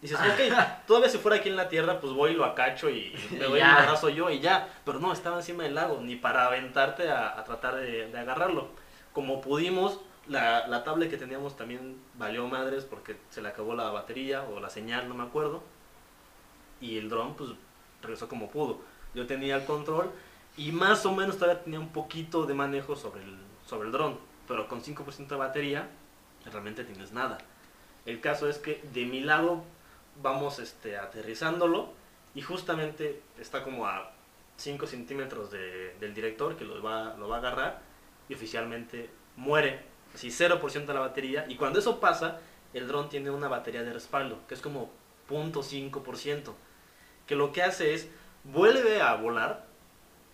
Dices, 0.02 0.18
ok, 0.20 0.54
todavía 0.86 1.10
si 1.10 1.18
fuera 1.18 1.38
aquí 1.38 1.48
en 1.48 1.56
la 1.56 1.70
tierra, 1.70 2.02
pues 2.02 2.12
voy 2.12 2.32
y 2.32 2.34
lo 2.34 2.44
acacho 2.44 2.90
y 2.90 3.16
me 3.32 3.46
doy 3.46 3.62
un 3.62 3.68
abrazo 3.68 4.10
yo 4.10 4.30
y 4.30 4.40
ya. 4.40 4.68
Pero 4.84 5.00
no, 5.00 5.14
estaba 5.14 5.38
encima 5.38 5.64
del 5.64 5.76
lago, 5.76 6.02
ni 6.02 6.16
para 6.16 6.48
aventarte 6.48 7.10
a, 7.10 7.40
a 7.40 7.44
tratar 7.44 7.76
de, 7.76 8.08
de 8.08 8.20
agarrarlo. 8.20 8.68
Como 9.14 9.40
pudimos, 9.42 10.00
la, 10.28 10.68
la 10.68 10.84
tablet 10.84 11.10
que 11.10 11.18
teníamos 11.18 11.56
también 11.56 11.98
valió 12.16 12.48
madres 12.48 12.84
porque 12.84 13.16
se 13.30 13.42
le 13.42 13.50
acabó 13.50 13.76
la 13.76 13.92
batería 13.92 14.44
o 14.44 14.60
la 14.60 14.70
señal, 14.70 15.08
no 15.08 15.16
me 15.16 15.24
acuerdo. 15.24 15.64
Y 16.84 16.98
el 16.98 17.10
dron, 17.10 17.36
pues, 17.36 17.52
regresó 18.02 18.28
como 18.28 18.50
pudo. 18.50 18.80
Yo 19.16 19.26
tenía 19.26 19.56
el 19.56 19.66
control 19.66 20.12
y 20.58 20.72
más 20.72 21.06
o 21.06 21.14
menos 21.16 21.38
todavía 21.38 21.64
tenía 21.64 21.80
un 21.80 21.90
poquito 21.90 22.46
de 22.46 22.54
manejo 22.54 22.96
sobre 22.96 23.24
el, 23.24 23.38
sobre 23.66 23.88
el 23.88 23.92
dron. 23.94 24.20
Pero 24.48 24.68
con 24.68 24.82
5% 24.84 25.28
de 25.28 25.36
batería, 25.38 25.88
realmente 26.52 26.84
tienes 26.84 27.14
nada. 27.14 27.38
El 28.06 28.20
caso 28.20 28.50
es 28.50 28.58
que 28.58 28.84
de 28.94 29.06
mi 29.06 29.22
lado 29.22 29.64
vamos 30.22 30.60
este, 30.60 30.98
aterrizándolo 30.98 31.94
y 32.36 32.42
justamente 32.42 33.22
está 33.40 33.64
como 33.64 33.88
a 33.88 34.12
5 34.58 34.86
centímetros 34.86 35.50
de- 35.52 35.96
del 36.02 36.14
director 36.14 36.58
que 36.58 36.66
lo 36.66 36.84
va, 36.84 37.16
lo 37.18 37.30
va 37.30 37.38
a 37.38 37.40
agarrar 37.40 37.82
y 38.28 38.34
oficialmente 38.34 39.10
muere. 39.38 39.80
Así 40.14 40.30
0% 40.30 40.86
de 40.86 40.94
la 40.94 41.00
batería 41.00 41.46
y 41.48 41.56
cuando 41.56 41.80
eso 41.80 42.00
pasa, 42.02 42.40
el 42.74 42.88
dron 42.88 43.08
tiene 43.10 43.30
una 43.32 43.48
batería 43.48 43.84
de 43.84 43.94
respaldo 43.94 44.40
que 44.48 44.54
es 44.56 44.62
como 44.62 44.92
0.5%. 45.30 46.54
Que 47.28 47.36
lo 47.36 47.52
que 47.52 47.64
hace 47.64 47.94
es 47.94 48.08
vuelve 48.44 49.02
a 49.02 49.16
volar 49.16 49.66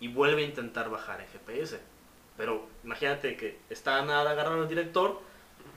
y 0.00 0.08
vuelve 0.08 0.42
a 0.42 0.46
intentar 0.46 0.90
bajar 0.90 1.20
en 1.20 1.26
GPS. 1.28 1.80
Pero 2.36 2.66
imagínate 2.84 3.36
que 3.36 3.58
está 3.70 4.02
nada 4.02 4.30
agarrado 4.30 4.62
el 4.62 4.68
director, 4.68 5.20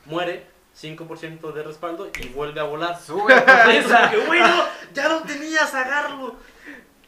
muere, 0.06 0.48
5% 0.80 1.52
de 1.54 1.64
respaldo 1.64 2.10
y 2.20 2.28
vuelve 2.30 2.60
a 2.60 2.64
volar. 2.64 3.00
Sube 3.00 3.34
putiza. 3.42 4.10
que, 4.12 4.18
bueno, 4.28 4.64
ya 4.94 5.10
lo 5.10 5.22
tenías, 5.22 5.74
agarrarlo. 5.74 6.36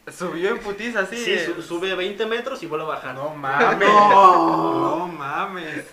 Subió 0.08 0.50
en 0.50 0.58
putiza, 0.60 1.00
así. 1.00 1.16
Sí, 1.16 1.36
su- 1.40 1.60
sube 1.62 1.92
20 1.96 2.26
metros 2.26 2.62
y 2.62 2.66
vuelve 2.66 2.84
a 2.84 2.88
bajar. 2.90 3.14
No 3.16 3.30
mames. 3.34 3.88
No 3.88 5.08
mames. 5.08 5.84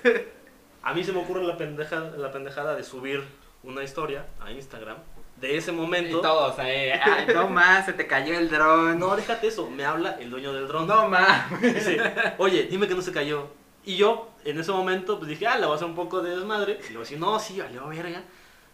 A 0.84 0.93
mí 0.93 1.04
se 1.04 1.13
me 1.13 1.19
ocurre 1.21 1.41
la, 1.43 1.58
pendeja, 1.58 1.99
la 1.99 2.32
pendejada 2.32 2.76
de 2.76 2.84
subir 2.84 3.23
una 3.63 3.82
historia 3.84 4.28
a 4.41 4.52
Instagram 4.52 4.97
de 5.43 5.58
ese 5.58 5.71
Y 5.71 5.75
momento. 5.75 6.21
todos 6.21 6.58
ahí. 6.58 6.89
Ay, 6.91 7.27
no 7.34 7.49
más, 7.49 7.86
se 7.86 7.93
te 7.93 8.08
cayó 8.08 8.38
el 8.39 8.49
dron. 8.49 8.97
No, 8.97 9.15
déjate 9.15 9.47
eso, 9.47 9.69
me 9.69 9.84
habla 9.84 10.17
el 10.19 10.29
dueño 10.32 10.53
del 10.53 10.67
dron. 10.69 10.88
No 10.88 11.10
mames. 11.10 11.62
Dice, 11.62 12.01
oye, 12.38 12.63
dime 12.63 12.88
que 12.88 12.95
no 12.95 13.01
se 13.01 13.12
cayó. 13.12 13.49
Y 13.84 13.97
yo, 13.97 14.29
en 14.45 14.58
ese 14.58 14.71
momento, 14.71 15.17
pues 15.17 15.27
dije, 15.29 15.45
ah, 15.45 15.58
le 15.58 15.65
voy 15.65 15.73
a 15.73 15.75
hacer 15.75 15.88
un 15.88 15.95
poco 15.95 16.21
de 16.21 16.34
desmadre. 16.38 16.79
Y 16.88 16.93
luego 16.93 17.03
así, 17.03 17.17
no, 17.17 17.38
sí, 17.39 17.60
valió 17.60 17.86
verga. 17.89 18.23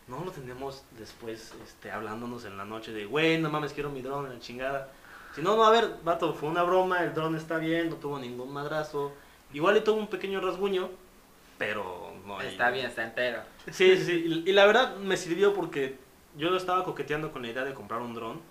No, 0.07 0.23
lo 0.23 0.31
tenemos 0.31 0.83
después, 0.97 1.53
este, 1.63 1.91
hablándonos 1.91 2.45
en 2.45 2.55
la 2.57 2.65
noche 2.65 2.91
de, 2.91 3.05
güey, 3.05 3.39
no 3.39 3.49
mames, 3.49 3.73
quiero 3.73 3.89
mi 3.89 4.01
dron, 4.03 4.29
la 4.29 4.39
chingada. 4.39 4.89
Si 5.35 5.41
no, 5.41 5.55
no, 5.55 5.63
a 5.63 5.71
ver, 5.71 5.95
vato, 6.03 6.33
fue 6.33 6.49
una 6.49 6.61
broma, 6.63 7.03
el 7.03 7.13
dron 7.15 7.35
está 7.35 7.57
bien, 7.57 7.89
no 7.89 7.95
tuvo 7.95 8.19
ningún 8.19 8.51
madrazo. 8.53 9.11
Igual 9.53 9.73
le 9.75 9.81
tuvo 9.81 9.97
un 9.97 10.07
pequeño 10.07 10.39
rasguño, 10.39 10.89
pero 11.57 12.13
no 12.25 12.39
hay... 12.39 12.47
Está 12.47 12.69
bien, 12.69 12.85
está 12.85 13.03
entero. 13.03 13.41
Sí, 13.71 13.97
sí, 13.97 14.05
sí. 14.05 14.43
Y, 14.45 14.49
y 14.49 14.53
la 14.53 14.65
verdad 14.67 14.95
me 14.97 15.17
sirvió 15.17 15.53
porque 15.53 15.97
yo 16.39 16.55
estaba 16.55 16.83
coqueteando 16.83 17.31
con 17.31 17.41
la 17.43 17.49
idea 17.49 17.63
de 17.63 17.73
comprar 17.73 18.01
un 18.01 18.13
dron, 18.15 18.41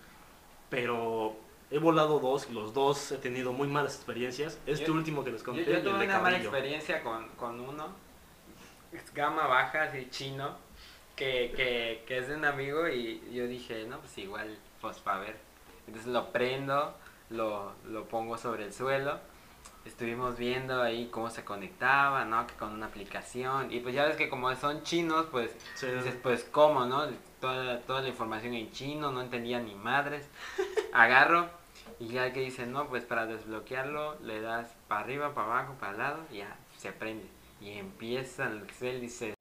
pero 0.70 1.37
he 1.70 1.79
volado 1.79 2.18
dos 2.20 2.46
y 2.51 2.53
los 2.53 2.72
dos 2.74 3.12
he 3.12 3.16
tenido 3.18 3.53
muy 3.53 3.68
malas 3.68 3.96
experiencias. 3.96 4.59
Este 4.66 4.87
Yo- 4.87 4.92
último 4.94 5.24
que 5.24 5.31
les 5.33 5.40
Yo, 5.40 5.46
conté, 5.46 5.64
yo 5.64 5.77
el 5.79 5.83
tuve 5.85 5.98
de 5.98 6.05
una 6.07 6.18
mala 6.20 6.38
experiencia 6.38 7.03
con, 7.03 7.29
con 7.31 7.61
uno. 7.61 7.88
Es 8.92 9.12
gama 9.12 9.46
baja, 9.46 9.83
así 9.85 10.09
chino. 10.11 10.57
Que, 11.16 11.53
que, 11.57 12.05
que 12.07 12.18
es 12.18 12.29
de 12.29 12.37
un 12.37 12.44
amigo 12.44 12.87
y 12.88 13.20
yo 13.33 13.46
dije, 13.48 13.85
no, 13.87 13.98
pues 13.98 14.16
igual, 14.18 14.57
pues 14.81 14.98
para 15.01 15.18
ver. 15.20 15.37
Entonces 15.88 16.12
lo 16.12 16.31
prendo, 16.31 16.94
lo, 17.31 17.72
lo 17.87 18.05
pongo 18.05 18.38
sobre 18.38 18.64
el 18.66 18.72
suelo. 18.72 19.18
Estuvimos 19.85 20.37
viendo 20.38 20.81
ahí 20.81 21.09
cómo 21.11 21.29
se 21.29 21.44
conectaba, 21.44 22.24
¿no? 22.24 22.46
Que 22.46 22.55
con 22.55 22.72
una 22.72 22.87
aplicación. 22.87 23.72
Y 23.72 23.81
pues 23.81 23.94
ya 23.96 24.05
ves 24.05 24.16
que 24.16 24.29
como 24.29 24.55
son 24.55 24.83
chinos, 24.85 25.27
pues 25.31 25.57
Sí. 25.74 25.87
dices, 25.87 26.14
pues 26.22 26.44
cómo, 26.44 26.85
¿no? 26.87 27.07
Toda, 27.40 27.81
toda 27.81 28.01
la 28.03 28.09
información 28.09 28.55
en 28.55 28.70
chino, 28.72 29.12
no 29.12 29.20
entendía 29.22 29.61
ni 29.61 29.74
madres. 29.74 30.29
Agarro 30.92 31.48
Y 32.01 32.09
ya 32.09 32.33
que 32.33 32.40
dice, 32.40 32.66
no, 32.66 32.87
pues 32.88 33.05
para 33.05 33.27
desbloquearlo 33.27 34.16
le 34.22 34.40
das 34.40 34.68
para 34.88 35.01
arriba, 35.03 35.35
para 35.35 35.46
abajo, 35.48 35.74
para 35.81 35.92
el 35.92 35.98
lado 35.98 36.18
y 36.33 36.38
ya 36.38 36.57
se 36.77 36.92
prende. 36.92 37.27
Y 37.61 37.72
empieza 37.79 38.44
el 38.46 38.62
hélices 38.81 39.35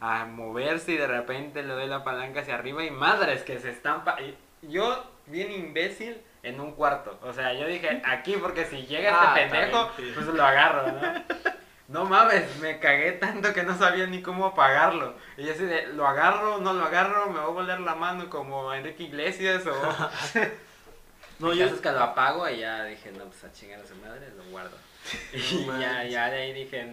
a 0.00 0.24
moverse 0.26 0.92
y 0.92 0.96
de 0.96 1.06
repente 1.06 1.62
le 1.62 1.72
doy 1.72 1.86
la 1.88 2.04
palanca 2.04 2.40
hacia 2.40 2.54
arriba 2.54 2.84
y 2.84 2.90
madres 2.90 3.42
que 3.42 3.58
se 3.58 3.70
estampa. 3.70 4.16
Yo, 4.62 5.04
bien 5.26 5.50
imbécil, 5.50 6.20
en 6.42 6.60
un 6.60 6.72
cuarto. 6.72 7.18
O 7.22 7.32
sea, 7.32 7.52
yo 7.54 7.66
dije, 7.66 8.02
aquí 8.04 8.36
porque 8.40 8.64
si 8.66 8.86
llega 8.86 9.10
Ah, 9.12 9.34
este 9.40 9.50
pendejo, 9.56 9.86
también, 9.86 10.08
sí. 10.08 10.12
pues 10.14 10.26
lo 10.26 10.44
agarro, 10.44 10.92
¿no? 10.92 11.00
No 11.88 12.06
mames, 12.06 12.56
me 12.60 12.78
cagué 12.78 13.12
tanto 13.12 13.52
que 13.52 13.62
no 13.62 13.76
sabía 13.76 14.06
ni 14.06 14.22
cómo 14.22 14.46
apagarlo. 14.46 15.14
Y 15.36 15.44
yo 15.44 15.52
así 15.52 15.64
de, 15.64 15.88
lo 15.88 16.06
agarro, 16.06 16.58
no 16.58 16.72
lo 16.72 16.84
agarro, 16.84 17.26
me 17.26 17.40
voy 17.40 17.48
a 17.50 17.52
volar 17.52 17.80
la 17.80 17.94
mano 17.94 18.30
como 18.30 18.72
Enrique 18.72 19.04
Iglesias 19.04 19.66
o... 19.66 19.74
No, 21.40 21.52
yo, 21.52 21.66
es 21.66 21.80
que 21.80 21.90
lo 21.90 22.00
apago 22.00 22.48
y 22.48 22.58
ya 22.58 22.84
dije, 22.84 23.10
no, 23.10 23.24
pues 23.24 23.42
a 23.42 23.52
chingar 23.52 23.80
a 23.80 23.86
su 23.86 23.96
madre, 23.96 24.30
lo 24.36 24.44
guardo. 24.50 24.76
Y 25.32 25.66
No 25.66 25.80
ya, 25.80 26.04
ya 26.04 26.30
de 26.30 26.38
ahí 26.38 26.52
dije, 26.52 26.86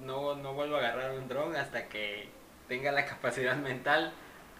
no, 0.00 0.34
no 0.34 0.52
vuelvo 0.52 0.76
a 0.76 0.78
agarrar 0.80 1.12
un 1.12 1.28
dron 1.28 1.54
hasta 1.56 1.88
que 1.88 2.28
tenga 2.68 2.90
la 2.90 3.06
capacidad 3.06 3.56
mental 3.56 4.12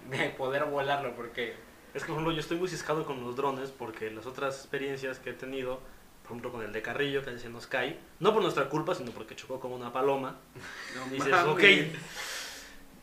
de 0.09 0.31
poder 0.31 0.65
volarlo, 0.67 1.15
porque... 1.17 1.57
es 1.95 2.03
que, 2.03 2.09
por 2.09 2.17
ejemplo, 2.17 2.33
yo 2.33 2.41
estoy 2.41 2.59
muy 2.59 2.69
ciscado 2.69 3.05
con 3.05 3.23
los 3.25 3.37
drones 3.37 3.71
porque 3.71 4.11
las 4.11 4.27
otras 4.27 4.57
experiencias 4.57 5.19
que 5.19 5.31
he 5.31 5.35
tenido, 5.35 5.81
por 6.25 6.33
ejemplo, 6.33 6.51
con 6.53 6.63
el 6.65 6.73
de 6.73 6.83
Carrillo, 6.83 7.23
que 7.25 7.39
se 7.39 7.49
nos 7.49 7.67
cae, 7.69 7.99
no 8.19 8.33
por 8.33 8.43
nuestra 8.43 8.69
culpa, 8.69 8.95
sino 8.95 9.13
porque 9.13 9.37
chocó 9.37 9.61
con 9.61 9.73
una 9.73 9.93
paloma. 9.93 10.37
No 10.97 11.05
Dices, 11.13 11.31
mames. 11.31 11.47
ok. 11.53 11.63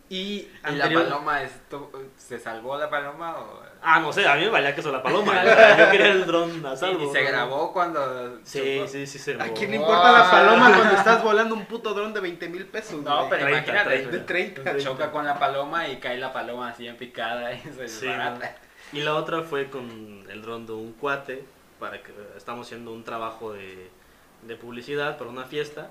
Y, 0.10 0.14
¿Y 0.14 0.76
la 0.76 0.90
paloma 0.92 1.42
esto, 1.42 1.90
se 2.18 2.38
salvó 2.38 2.78
la 2.78 2.90
paloma 2.90 3.38
o...? 3.40 3.62
Ah, 3.82 4.02
no 4.02 4.12
sé, 4.12 4.28
a 4.28 4.36
mí 4.36 4.42
me 4.42 4.50
valía 4.50 4.76
que 4.76 4.82
eso 4.82 4.92
la 4.92 5.02
paloma. 5.02 5.34
yo 5.78 5.90
quería 5.90 6.08
el 6.12 6.26
dron 6.26 6.66
a 6.66 6.76
salvo. 6.76 7.10
y 7.10 7.14
se 7.14 7.24
¿no? 7.24 7.30
grabó 7.30 7.72
cuando... 7.72 8.40
Sí, 8.44 8.76
chocó. 8.78 8.88
sí, 8.90 9.08
sí, 9.08 9.18
se 9.20 9.32
¿A 9.32 9.36
grabó. 9.38 9.54
quién 9.54 9.72
le 9.72 9.78
Wow. 9.78 9.88
importa 9.88 10.12
la 10.12 10.30
paloma 10.30 10.76
cuando 10.76 10.96
estás 10.98 11.24
volando 11.24 11.56
un 11.56 11.66
puto 11.66 11.94
dron 11.94 12.14
de 12.14 12.20
20 12.20 12.50
mil 12.50 12.66
pesos? 12.66 13.02
No, 13.02 13.30
pero 13.30 13.44
30, 13.46 13.58
imagínate, 13.72 13.90
30. 14.00 14.12
De 14.12 14.20
30. 14.20 14.78
choca 14.80 15.12
con 15.12 15.26
la 15.26 15.40
paloma 15.40 15.88
y 15.88 15.98
cae 16.02 16.18
la 16.18 16.34
paloma 16.34 16.70
así 16.72 16.88
en 16.88 16.98
picada 16.98 17.54
y 17.54 17.60
se 17.62 17.88
Sí, 17.88 18.06
desbarata. 18.08 18.58
Y 18.92 19.00
la 19.04 19.16
otra 19.16 19.44
fue 19.44 19.70
con 19.70 20.26
el 20.30 20.42
dron 20.42 20.66
de 20.66 20.74
un 20.74 20.92
cuate, 20.92 21.46
para 21.82 22.02
que 22.04 22.14
estamos 22.38 22.68
haciendo 22.68 22.94
un 22.94 23.04
trabajo 23.04 23.52
de, 23.52 23.90
de 24.44 24.56
publicidad 24.56 25.18
para 25.18 25.30
una 25.32 25.44
fiesta. 25.44 25.90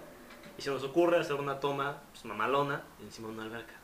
Y 0.57 0.62
se 0.62 0.70
nos 0.70 0.85
ocurre 0.85 1.18
hacer 1.18 1.35
una 1.35 1.59
toma 1.59 1.98
pues, 2.12 2.24
mamalona 2.24 2.83
encima 3.03 3.29
de 3.29 3.35
una 3.35 3.42
alberca. 3.42 3.74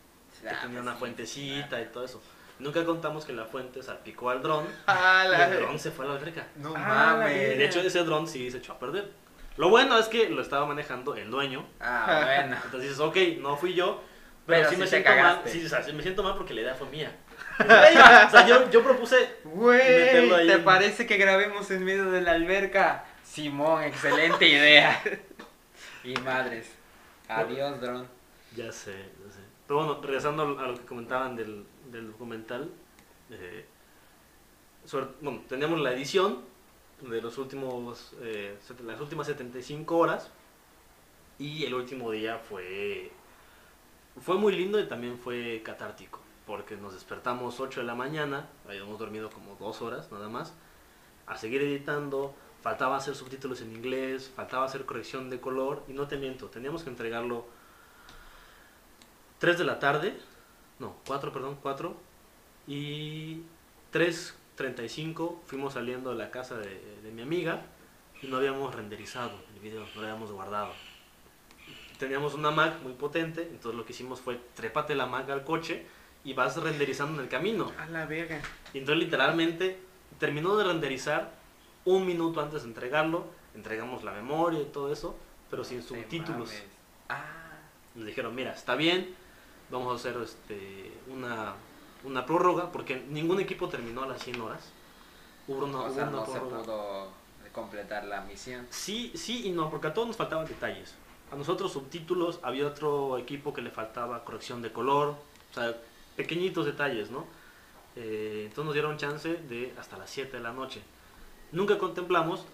Que 0.41 0.49
Ah, 0.49 0.59
tenía 0.63 0.77
pues 0.77 0.83
una 0.83 0.93
sí, 0.93 0.99
fuentecita 0.99 1.81
y 1.83 1.87
todo 1.87 2.05
eso. 2.05 2.23
Nunca 2.61 2.85
contamos 2.85 3.25
que 3.25 3.33
la 3.33 3.45
fuente 3.45 3.83
salpicó 3.83 4.31
al 4.31 4.41
dron 4.43 4.65
Ah, 4.87 5.25
y 5.29 5.53
el 5.53 5.61
dron 5.63 5.79
se 5.79 5.91
fue 5.91 6.05
a 6.05 6.09
la 6.09 6.15
alberca. 6.15 6.47
No 6.57 6.73
Ah, 6.77 7.17
mames. 7.19 7.55
Y 7.55 7.59
de 7.59 7.65
hecho 7.65 7.81
ese 7.81 8.05
dron 8.05 8.29
sí 8.29 8.51
se 8.51 8.59
echó 8.59 8.73
a 8.75 8.79
perder. 8.79 9.11
Lo 9.57 9.69
bueno 9.71 9.99
es 9.99 10.07
que 10.09 10.29
lo 10.31 10.43
estaba 10.43 10.65
manejando 10.67 11.15
el 11.17 11.31
dueño. 11.31 11.67
Ah, 11.81 12.23
bueno. 12.25 12.57
Entonces 12.65 12.83
dices, 12.83 13.01
ok, 13.01 13.17
no 13.41 13.57
fui 13.57 13.75
yo. 13.75 14.03
Pero, 14.47 14.59
Pero 14.61 14.69
sí 14.69 14.75
sí 14.77 14.81
me 14.81 14.87
siento 14.87 15.11
mal. 15.11 15.41
Sí, 15.47 15.65
o 15.65 15.69
sea, 15.69 15.83
sí 15.83 15.93
me 15.93 16.03
siento 16.03 16.23
mal 16.23 16.35
porque 16.37 16.55
la 16.55 16.61
idea 16.61 16.75
fue 16.75 16.87
mía. 16.89 17.11
O 17.59 18.31
sea, 18.31 18.47
yo, 18.47 18.71
yo 18.71 18.83
propuse 18.83 19.17
Güey, 19.45 19.79
Meterlo 19.79 20.37
ahí 20.37 20.47
¿te 20.47 20.53
en- 20.55 20.65
parece 20.65 21.07
que 21.07 21.17
grabemos 21.17 21.71
en 21.71 21.85
medio 21.85 22.11
de 22.11 22.21
la 22.21 22.33
alberca? 22.33 23.05
Simón, 23.25 23.83
excelente 23.85 24.47
idea. 24.49 25.03
y 26.05 26.15
madres. 26.19 26.71
Adiós, 27.29 27.81
dron. 27.81 28.07
Ya 28.55 28.71
sé, 28.73 28.93
ya 28.93 29.33
sé. 29.33 29.41
Pero 29.67 29.81
bueno, 29.81 30.01
regresando 30.03 30.43
a 30.59 30.67
lo 30.69 30.75
que 30.77 30.85
comentaban 30.85 31.35
del, 31.37 31.67
del 31.91 32.13
documental, 32.13 32.71
eh, 33.31 33.65
sobre- 34.85 35.09
bueno, 35.21 35.43
teníamos 35.49 35.81
la 35.81 35.93
edición 35.93 36.43
de 37.01 37.21
los 37.21 37.37
últimos, 37.39 38.15
eh, 38.23 38.57
set- 38.67 38.81
las 38.81 39.01
últimas 39.01 39.27
75 39.27 39.97
horas 39.99 40.31
y 41.39 41.65
el 41.65 41.75
último 41.75 42.11
día 42.13 42.39
fue, 42.39 43.11
fue 44.25 44.37
muy 44.37 44.55
lindo 44.55 44.79
y 44.81 44.87
también 44.87 45.19
fue 45.19 45.61
catártico, 45.65 46.21
porque 46.47 46.77
nos 46.77 46.95
despertamos 46.95 47.61
8 47.61 47.81
de 47.81 47.87
la 47.87 47.95
mañana, 47.95 48.49
habíamos 48.67 48.99
dormido 48.99 49.31
como 49.31 49.57
2 49.57 49.83
horas 49.83 50.13
nada 50.13 50.29
más, 50.29 50.55
a 51.27 51.37
seguir 51.37 51.61
editando, 51.63 52.35
faltaba 52.63 52.97
hacer 52.97 53.15
subtítulos 53.15 53.61
en 53.61 53.73
inglés, 53.73 54.31
faltaba 54.35 54.65
hacer 54.65 54.87
corrección 54.87 55.29
de 55.29 55.41
color 55.41 55.83
y 55.89 55.93
no 55.93 56.07
te 56.07 56.17
miento, 56.17 56.47
teníamos 56.47 56.85
que 56.85 56.91
entregarlo 56.91 57.47
3 59.39 59.59
de 59.59 59.65
la 59.65 59.79
tarde, 59.79 60.19
no, 60.79 60.97
4, 61.07 61.33
perdón, 61.33 61.59
4, 61.61 61.97
y 62.69 63.43
3.35 63.93 65.41
fuimos 65.47 65.75
saliendo 65.75 66.11
de 66.11 66.17
la 66.17 66.31
casa 66.31 66.57
de, 66.57 67.11
mi 67.13 67.23
amiga 67.23 67.63
y 68.23 68.27
no 68.27 68.37
habíamos 68.37 68.75
renderizado 68.75 69.33
el 69.55 69.61
video, 69.61 69.87
no 69.95 70.01
lo 70.01 70.07
habíamos 70.07 70.33
guardado. 70.33 70.73
Teníamos 71.99 72.35
una 72.35 72.51
Mac 72.51 72.83
muy 72.83 72.93
potente, 72.93 73.43
entonces 73.43 73.75
lo 73.75 73.87
que 73.87 73.93
hicimos 73.93 74.21
fue 74.21 74.39
trépate 74.55 74.95
la 74.95 75.07
Mac 75.07 75.31
al 75.31 75.45
coche 75.45 75.87
y 76.27 76.35
vas 76.35 76.57
renderizando 76.57 77.15
en 77.21 77.25
el 77.25 77.31
camino. 77.31 77.71
A 77.79 77.87
la 77.87 78.05
verga. 78.05 78.41
Y 78.75 78.79
entonces 78.79 79.05
literalmente 79.05 79.79
terminó 80.19 80.57
de 80.57 80.65
renderizar 80.65 81.31
un 81.85 82.05
minuto 82.05 82.41
antes 82.41 82.63
de 82.63 82.69
entregarlo, 82.69 83.27
entregamos 83.55 84.03
la 84.03 84.11
memoria 84.11 84.61
y 84.61 84.65
todo 84.65 84.93
eso, 84.93 85.17
pero 85.49 85.63
sin 85.63 85.85
subtítulos. 85.85 86.51
Ah, 87.09 87.23
Nos 87.95 88.07
dijeron, 88.07 88.35
mira, 88.35 88.53
está 88.53 88.75
bien, 88.75 89.15
vamos 89.71 89.93
a 89.93 89.95
hacer 89.95 90.21
este, 90.21 90.91
una, 91.13 91.55
una 92.03 92.27
prórroga, 92.27 92.73
porque 92.73 93.05
ningún 93.09 93.39
equipo 93.39 93.69
terminó 93.69 94.03
a 94.03 94.09
las 94.09 94.21
100 94.25 94.41
horas. 94.41 94.73
Hubo 95.47 95.65
una, 95.65 95.83
o 95.83 95.95
sea, 95.95 96.09
una 96.09 96.11
no 96.11 96.27
se 96.27 96.33
prórroga. 96.33 96.63
pudo 96.65 97.09
completar 97.53 98.05
la 98.05 98.23
misión. 98.23 98.67
Sí, 98.71 99.13
sí 99.15 99.47
y 99.47 99.51
no, 99.53 99.71
porque 99.71 99.87
a 99.87 99.95
todos 99.95 100.09
nos 100.09 100.17
faltaban 100.17 100.45
detalles. 100.45 100.97
A 101.31 101.37
nosotros 101.37 101.73
subtítulos, 101.73 102.41
había 102.43 102.67
otro 102.67 103.17
equipo 103.17 103.55
que 103.55 103.63
le 103.63 103.71
faltaba 103.71 104.25
corrección 104.25 104.61
de 104.61 104.73
color, 104.73 105.15
o 105.51 105.55
sea, 105.55 105.77
pequeñitos 106.17 106.67
detalles, 106.67 107.11
¿no? 107.11 107.27
Eh, 107.97 108.43
entonces 108.47 108.65
nos 108.65 108.75
dieron 108.75 108.97
chance 108.99 109.29
de 109.29 109.73
hasta 109.79 109.97
las 109.99 110.11
7 110.11 110.37
de 110.37 110.43
la 110.43 110.53
noche. 110.53 110.81
Nunca 111.53 111.79
contemplamos 111.79 112.45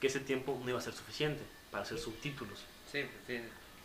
que 0.00 0.06
ese 0.08 0.20
tiempo 0.20 0.58
no 0.62 0.68
iba 0.70 0.78
a 0.78 0.82
ser 0.82 0.92
suficiente 0.92 1.42
para 1.70 1.82
hacer 1.84 1.98
subtítulos. 1.98 2.64
Sí, 2.90 3.00
pues 3.26 3.40
sí, 3.40 3.44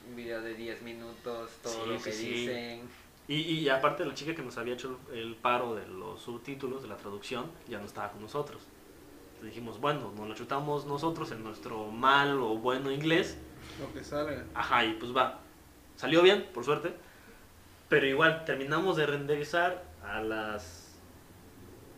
un 0.09 0.15
video 0.15 0.41
de 0.41 0.53
10 0.53 0.81
minutos, 0.81 1.51
todo 1.63 1.83
Sí, 1.85 1.89
lo 1.89 2.01
que 2.01 2.11
sí, 2.11 2.23
sí. 2.25 2.29
dicen. 2.33 2.81
Y, 3.29 3.35
y 3.35 3.69
aparte 3.69 4.05
la 4.05 4.13
chica 4.13 4.33
que 4.35 4.41
nos 4.41 4.57
había 4.57 4.73
hecho 4.75 4.99
el, 5.11 5.19
el 5.19 5.35
paro 5.35 5.75
de 5.75 5.85
los 5.87 6.21
subtítulos, 6.21 6.81
de 6.81 6.87
la 6.87 6.97
traducción, 6.97 7.49
ya 7.67 7.77
no 7.79 7.85
estaba 7.85 8.11
con 8.11 8.21
nosotros. 8.21 8.61
Entonces 9.33 9.49
dijimos, 9.55 9.79
bueno, 9.79 10.11
nos 10.15 10.27
lo 10.29 10.33
chutamos 10.35 10.85
nosotros 10.85 11.31
en 11.31 11.43
nuestro 11.43 11.91
mal 11.91 12.39
o 12.39 12.57
bueno 12.57 12.91
inglés. 12.91 13.37
Lo 13.79 13.93
que 13.93 14.03
salga. 14.03 14.45
Ajá, 14.53 14.85
y 14.85 14.93
pues 14.93 15.15
va. 15.15 15.39
Salió 15.97 16.21
bien, 16.21 16.47
por 16.53 16.63
suerte. 16.63 16.93
Pero 17.89 18.05
igual, 18.05 18.43
terminamos 18.45 18.97
de 18.97 19.05
renderizar 19.05 19.83
a 20.03 20.21
las 20.21 20.95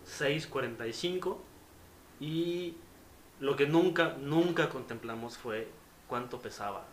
6.45 0.08 1.38
y 2.20 2.76
lo 3.40 3.56
que 3.56 3.66
nunca, 3.68 4.16
nunca 4.20 4.70
contemplamos 4.70 5.38
fue 5.38 5.68
cuánto 6.08 6.40
pesaba 6.40 6.86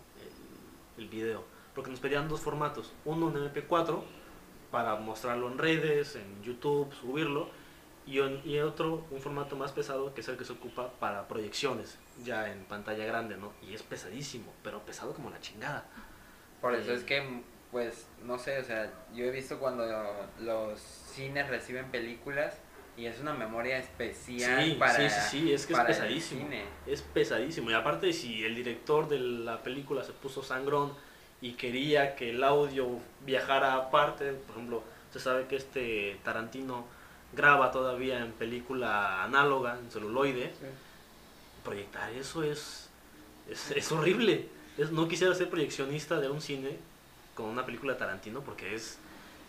el, 0.97 1.03
el 1.05 1.09
video. 1.11 1.45
Porque 1.75 1.91
nos 1.91 2.01
pedían 2.01 2.29
dos 2.29 2.41
formatos. 2.41 2.93
Uno 3.05 3.29
en 3.29 3.53
MP4 3.53 4.03
para 4.71 4.97
mostrarlo 4.97 5.49
en 5.51 5.59
redes, 5.59 6.17
en 6.17 6.43
YouTube, 6.43 6.93
subirlo. 6.95 7.49
Y, 8.07 8.21
un- 8.21 8.41
y 8.45 8.59
otro, 8.61 9.05
un 9.11 9.21
formato 9.21 9.57
más 9.57 9.73
pesado, 9.73 10.15
que 10.15 10.21
es 10.21 10.29
el 10.29 10.37
que 10.37 10.45
se 10.45 10.53
ocupa 10.53 10.93
para 11.01 11.27
proyecciones, 11.27 11.99
ya 12.25 12.53
en 12.53 12.65
pantalla 12.65 13.05
grande, 13.05 13.37
¿no? 13.37 13.53
Y 13.69 13.75
es 13.75 13.83
pesadísimo, 13.83 14.53
pero 14.63 14.81
pesado 14.83 15.13
como 15.13 15.29
la 15.29 15.41
chingada. 15.41 15.85
Por 16.61 16.75
eso 16.77 16.93
Eh. 16.93 16.95
es 16.95 17.03
que, 17.03 17.43
pues, 17.71 18.07
no 18.25 18.39
sé, 18.39 18.59
o 18.59 18.65
sea, 18.65 18.91
yo 19.15 19.25
he 19.25 19.31
visto 19.31 19.59
cuando 19.59 19.85
los 20.41 20.81
cines 20.81 21.49
reciben 21.49 21.87
películas 21.91 22.55
y 22.97 23.07
es 23.07 23.21
una 23.21 23.35
memoria 23.35 23.79
especial 23.79 24.65
Sí, 24.65 24.73
para, 24.79 24.95
sí, 24.95 25.09
sí, 25.11 25.29
sí, 25.31 25.53
es 25.53 25.67
que 25.67 25.75
es 25.75 25.81
pesadísimo. 25.81 26.41
cine. 26.43 26.65
Es 26.87 27.03
pesadísimo. 27.03 27.71
Y 27.71 27.75
aparte, 27.75 28.13
si 28.13 28.45
el 28.45 28.55
director 28.55 29.09
de 29.09 29.19
la 29.19 29.63
película 29.63 30.03
se 30.03 30.13
puso 30.13 30.43
sangrón 30.43 30.93
y 31.43 31.53
quería 31.53 32.17
que 32.17 32.31
el 32.31 32.43
audio 32.43 32.89
viajara 33.27 33.75
aparte, 33.75 34.33
por 34.33 34.57
ejemplo, 34.57 34.83
se 35.13 35.21
sabe 35.21 35.47
que 35.47 35.57
este 35.57 36.19
Tarantino 36.25 36.87
graba 37.35 37.71
todavía 37.71 38.21
en 38.21 38.33
película 38.33 39.23
análoga, 39.25 39.79
en 39.79 39.91
celuloide, 39.91 40.53
proyectar 41.65 42.11
eso 42.13 42.43
es, 42.43 42.89
es, 43.51 43.73
es 43.73 43.93
horrible. 43.93 44.49
Es, 44.79 44.91
no 44.91 45.09
quisiera 45.09 45.35
ser 45.35 45.51
proyeccionista 45.51 46.21
de 46.21 46.31
un 46.31 46.41
cine 46.41 46.79
con 47.37 47.47
una 47.47 47.65
película 47.65 47.93
de 47.93 47.99
Tarantino 48.01 48.41
porque 48.41 48.75
es 48.75 48.99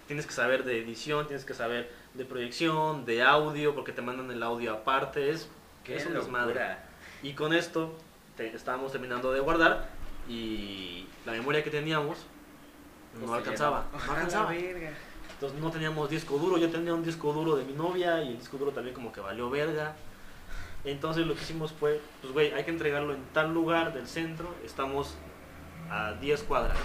tienes 0.06 0.26
que 0.28 0.34
saber 0.34 0.63
de 0.63 0.80
edición, 0.80 1.26
tienes 1.28 1.43
que 1.45 1.54
saber 1.54 1.91
de 2.13 2.23
proyección, 2.26 3.04
de 3.06 3.23
audio, 3.23 3.73
porque 3.76 3.91
te 3.91 4.02
mandan 4.02 4.30
el 4.32 4.41
audio 4.43 4.73
aparte, 4.73 5.32
es 5.32 5.50
es 5.86 6.06
un 6.06 6.13
desmadre. 6.13 6.62
Y 7.23 7.34
con 7.34 7.54
esto 7.54 7.97
te- 8.36 8.54
estábamos 8.56 8.91
terminando 8.91 9.32
de 9.34 9.39
guardar 9.39 9.89
y 10.30 11.08
la 11.26 11.32
memoria 11.32 11.63
que 11.63 11.69
teníamos 11.69 12.17
no 13.13 13.19
Pues 13.19 13.32
se 13.32 13.38
alcanzaba, 13.38 13.86
no 13.93 14.13
alcanzaba. 14.13 14.50
verga. 14.52 14.91
Entonces 15.34 15.60
no 15.60 15.71
teníamos 15.71 16.10
disco 16.10 16.38
duro, 16.38 16.58
yo 16.58 16.69
tenía 16.69 16.93
un 16.93 17.04
disco 17.04 17.32
duro 17.34 17.56
de 17.56 17.63
mi 17.63 17.73
novia 17.73 18.21
y 18.23 18.30
el 18.30 18.39
disco 18.39 18.58
duro 18.58 18.71
también 18.71 18.93
como 18.95 19.12
que 19.13 19.19
valió 19.21 19.50
verga. 19.50 19.95
Entonces 20.84 21.26
lo 21.26 21.36
que 21.36 21.41
hicimos 21.41 21.71
fue, 21.73 22.02
pues 22.21 22.34
güey, 22.34 22.52
hay 22.54 22.63
que 22.63 22.71
entregarlo 22.71 23.13
en 23.13 23.23
tal 23.34 23.54
lugar 23.54 23.93
del 23.93 24.08
centro, 24.08 24.54
estamos 24.65 25.15
a 25.89 26.13
10 26.13 26.43
cuadras. 26.43 26.78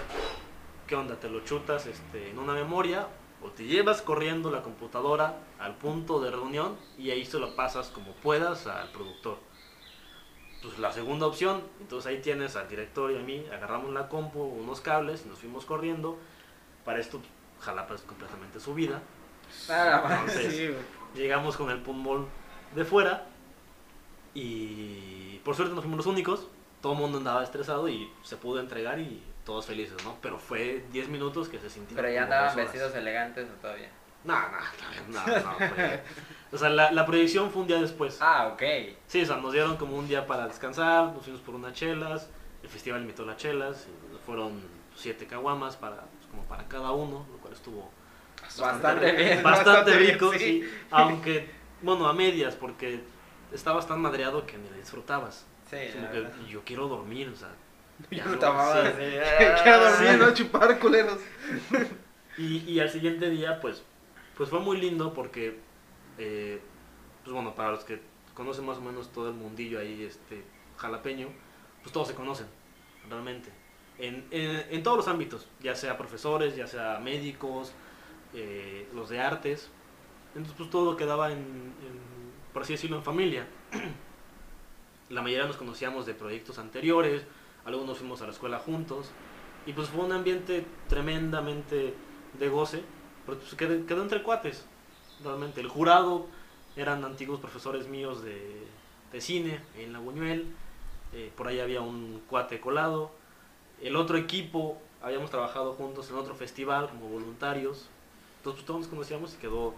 ¿Qué 0.92 0.96
onda? 0.96 1.16
¿Te 1.16 1.30
lo 1.30 1.40
chutas 1.40 1.86
este, 1.86 2.28
en 2.28 2.38
una 2.38 2.52
memoria 2.52 3.08
o 3.42 3.48
te 3.48 3.64
llevas 3.64 4.02
corriendo 4.02 4.50
la 4.50 4.60
computadora 4.60 5.38
al 5.58 5.74
punto 5.76 6.20
de 6.20 6.30
reunión 6.30 6.76
y 6.98 7.08
ahí 7.08 7.24
se 7.24 7.38
lo 7.38 7.56
pasas 7.56 7.88
como 7.88 8.12
puedas 8.16 8.66
al 8.66 8.90
productor? 8.90 9.38
Pues 10.60 10.78
la 10.78 10.92
segunda 10.92 11.26
opción, 11.26 11.62
entonces 11.80 12.10
ahí 12.10 12.20
tienes 12.20 12.56
al 12.56 12.68
director 12.68 13.10
y 13.10 13.16
a 13.16 13.20
mí, 13.20 13.42
agarramos 13.50 13.90
la 13.94 14.10
compu, 14.10 14.42
unos 14.42 14.82
cables 14.82 15.22
y 15.24 15.30
nos 15.30 15.38
fuimos 15.38 15.64
corriendo. 15.64 16.18
Para 16.84 17.00
esto, 17.00 17.22
Jalapa 17.60 17.94
es 17.94 18.02
completamente 18.02 18.60
subida. 18.60 19.00
Más. 19.70 20.28
Entonces, 20.34 20.54
Sí, 20.54 20.74
llegamos 21.18 21.56
con 21.56 21.70
el 21.70 21.80
pulmón 21.80 22.28
de 22.74 22.84
fuera 22.84 23.28
y 24.34 25.38
por 25.38 25.56
suerte 25.56 25.74
no 25.74 25.80
fuimos 25.80 25.96
los 25.96 26.06
únicos. 26.06 26.48
Todo 26.82 26.92
el 26.92 26.98
mundo 26.98 27.16
andaba 27.16 27.42
estresado 27.42 27.88
y 27.88 28.12
se 28.22 28.36
pudo 28.36 28.60
entregar 28.60 28.98
y 28.98 29.31
todos 29.44 29.66
felices, 29.66 29.96
¿no? 30.04 30.16
Pero 30.22 30.38
fue 30.38 30.84
10 30.92 31.08
minutos 31.08 31.48
que 31.48 31.58
se 31.58 31.68
sintieron. 31.70 32.02
Pero 32.04 32.14
ya 32.14 32.24
andaban 32.24 32.54
vestidos 32.56 32.94
elegantes 32.94 33.48
o 33.50 33.60
todavía. 33.60 33.90
No, 34.24 34.34
no, 34.40 34.58
no, 35.08 35.26
no, 35.26 35.56
fue- 35.74 36.02
O 36.52 36.58
sea, 36.58 36.68
la, 36.68 36.92
la 36.92 37.04
proyección 37.06 37.50
fue 37.50 37.62
un 37.62 37.68
día 37.68 37.80
después. 37.80 38.18
Ah, 38.20 38.48
ok. 38.52 38.62
Sí, 39.06 39.22
o 39.22 39.26
sea, 39.26 39.36
nos 39.38 39.52
dieron 39.52 39.76
como 39.76 39.96
un 39.96 40.06
día 40.06 40.26
para 40.26 40.46
descansar, 40.46 41.12
nos 41.12 41.24
fuimos 41.24 41.40
por 41.40 41.54
unas 41.56 41.72
chelas, 41.72 42.28
el 42.62 42.68
festival 42.68 43.00
invitó 43.00 43.24
las 43.24 43.36
chelas, 43.38 43.86
fueron 44.24 44.60
siete 44.94 45.26
caguamas 45.26 45.76
para, 45.76 45.96
pues, 46.02 46.26
como 46.30 46.44
para 46.44 46.68
cada 46.68 46.92
uno, 46.92 47.26
lo 47.32 47.38
cual 47.38 47.54
estuvo 47.54 47.90
Bastante 48.58 49.12
bien. 49.12 49.42
bastante 49.42 49.42
Bastante 49.42 49.96
bien, 49.98 50.12
rico, 50.14 50.32
sí. 50.32 50.38
sí. 50.38 50.70
Aunque, 50.90 51.50
bueno, 51.80 52.06
a 52.06 52.12
medias, 52.12 52.54
porque 52.54 53.00
estabas 53.52 53.86
tan 53.88 54.00
madreado 54.00 54.46
que 54.46 54.56
ni 54.58 54.68
le 54.70 54.76
disfrutabas. 54.78 55.46
Sí, 55.70 55.76
Como 55.92 56.04
la 56.04 56.10
que 56.12 56.20
verdad. 56.20 56.38
yo 56.48 56.62
quiero 56.64 56.86
dormir, 56.86 57.28
o 57.28 57.36
sea. 57.36 57.48
Ya 58.10 58.24
Yo 58.24 58.30
no, 58.32 58.38
tomaba 58.38 58.82
sí. 58.82 58.88
así. 58.88 58.96
Quiero 59.62 59.80
dormir, 59.80 60.10
Sí. 60.10 60.16
no 60.18 60.34
chupar 60.34 60.78
culeros. 60.78 61.18
Y, 62.38 62.58
y 62.70 62.80
al 62.80 62.90
siguiente 62.90 63.30
día, 63.30 63.60
pues, 63.60 63.82
pues 64.36 64.48
fue 64.48 64.60
muy 64.60 64.78
lindo 64.78 65.12
porque, 65.12 65.58
eh, 66.18 66.60
pues 67.22 67.32
bueno, 67.34 67.54
para 67.54 67.70
los 67.72 67.84
que 67.84 68.00
conocen 68.34 68.64
más 68.66 68.78
o 68.78 68.80
menos 68.82 69.12
todo 69.12 69.28
el 69.28 69.34
mundillo 69.34 69.78
ahí, 69.78 70.02
este, 70.04 70.42
jalapeño, 70.78 71.28
pues 71.82 71.92
todos 71.92 72.08
se 72.08 72.14
conocen, 72.14 72.46
realmente. 73.08 73.50
En, 73.98 74.26
en, 74.30 74.64
en 74.70 74.82
todos 74.82 74.96
los 74.96 75.08
ámbitos, 75.08 75.46
ya 75.60 75.74
sea 75.76 75.96
profesores, 75.98 76.56
ya 76.56 76.66
sea 76.66 76.98
médicos, 76.98 77.72
eh, 78.34 78.88
los 78.94 79.10
de 79.10 79.20
artes. 79.20 79.70
Entonces, 80.34 80.54
pues 80.56 80.70
todo 80.70 80.96
quedaba 80.96 81.30
en, 81.30 81.38
en, 81.38 82.00
por 82.54 82.62
así 82.62 82.72
decirlo, 82.72 82.96
en 82.96 83.02
familia. 83.04 83.46
La 85.10 85.20
mayoría 85.20 85.46
nos 85.46 85.56
conocíamos 85.58 86.06
de 86.06 86.14
proyectos 86.14 86.58
anteriores, 86.58 87.22
algunos 87.64 87.98
fuimos 87.98 88.22
a 88.22 88.26
la 88.26 88.32
escuela 88.32 88.58
juntos. 88.58 89.10
Y 89.66 89.72
pues 89.72 89.88
fue 89.88 90.04
un 90.04 90.12
ambiente 90.12 90.66
tremendamente 90.88 91.94
de 92.38 92.48
goce, 92.48 92.82
pero 93.24 93.38
pues 93.38 93.54
quedó, 93.54 94.02
entre 94.02 94.22
cuates, 94.22 94.64
realmente. 95.22 95.60
El 95.60 95.68
jurado 95.68 96.26
eran 96.74 97.04
antiguos 97.04 97.38
profesores 97.38 97.86
míos 97.86 98.24
de, 98.24 98.66
de 99.12 99.20
cine 99.20 99.60
en 99.76 99.92
la 99.92 100.00
Buñuel, 100.00 100.46
eh, 101.12 101.30
por 101.36 101.46
ahí 101.46 101.60
había 101.60 101.80
un 101.80 102.22
cuate 102.28 102.60
colado. 102.60 103.10
El 103.80 103.96
otro 103.96 104.16
equipo, 104.16 104.78
habíamos 105.02 105.30
trabajado 105.30 105.74
juntos 105.74 106.08
en 106.10 106.16
otro 106.16 106.34
festival 106.34 106.88
como 106.88 107.08
voluntarios. 107.08 107.88
Entonces 108.38 108.62
pues, 108.62 108.66
todos 108.66 108.80
nos 108.80 108.88
conocíamos 108.88 109.34
y 109.34 109.36
quedó, 109.36 109.74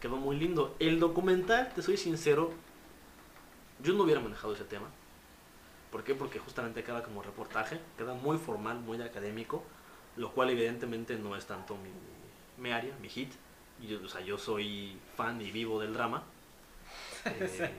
quedó 0.00 0.16
muy 0.16 0.36
lindo. 0.36 0.74
El 0.78 1.00
documental, 1.00 1.72
te 1.74 1.82
soy 1.82 1.96
sincero, 1.96 2.52
yo 3.82 3.94
no 3.94 4.04
hubiera 4.04 4.20
manejado 4.20 4.54
ese 4.54 4.64
tema. 4.64 4.86
¿Por 5.90 6.04
qué? 6.04 6.14
Porque 6.14 6.38
justamente 6.38 6.84
queda 6.84 7.02
como 7.02 7.22
reportaje, 7.22 7.80
queda 7.98 8.14
muy 8.14 8.38
formal, 8.38 8.78
muy 8.78 9.00
académico, 9.02 9.64
lo 10.16 10.32
cual 10.32 10.50
evidentemente 10.50 11.16
no 11.16 11.36
es 11.36 11.46
tanto 11.46 11.76
mi, 11.76 11.90
mi 12.62 12.72
área, 12.72 12.94
mi 13.00 13.08
hit. 13.08 13.32
Yo, 13.80 13.98
o 14.04 14.08
sea, 14.08 14.20
yo 14.20 14.38
soy 14.38 14.98
fan 15.16 15.40
y 15.40 15.50
vivo 15.50 15.80
del 15.80 15.94
drama, 15.94 16.22
eh, 17.24 17.70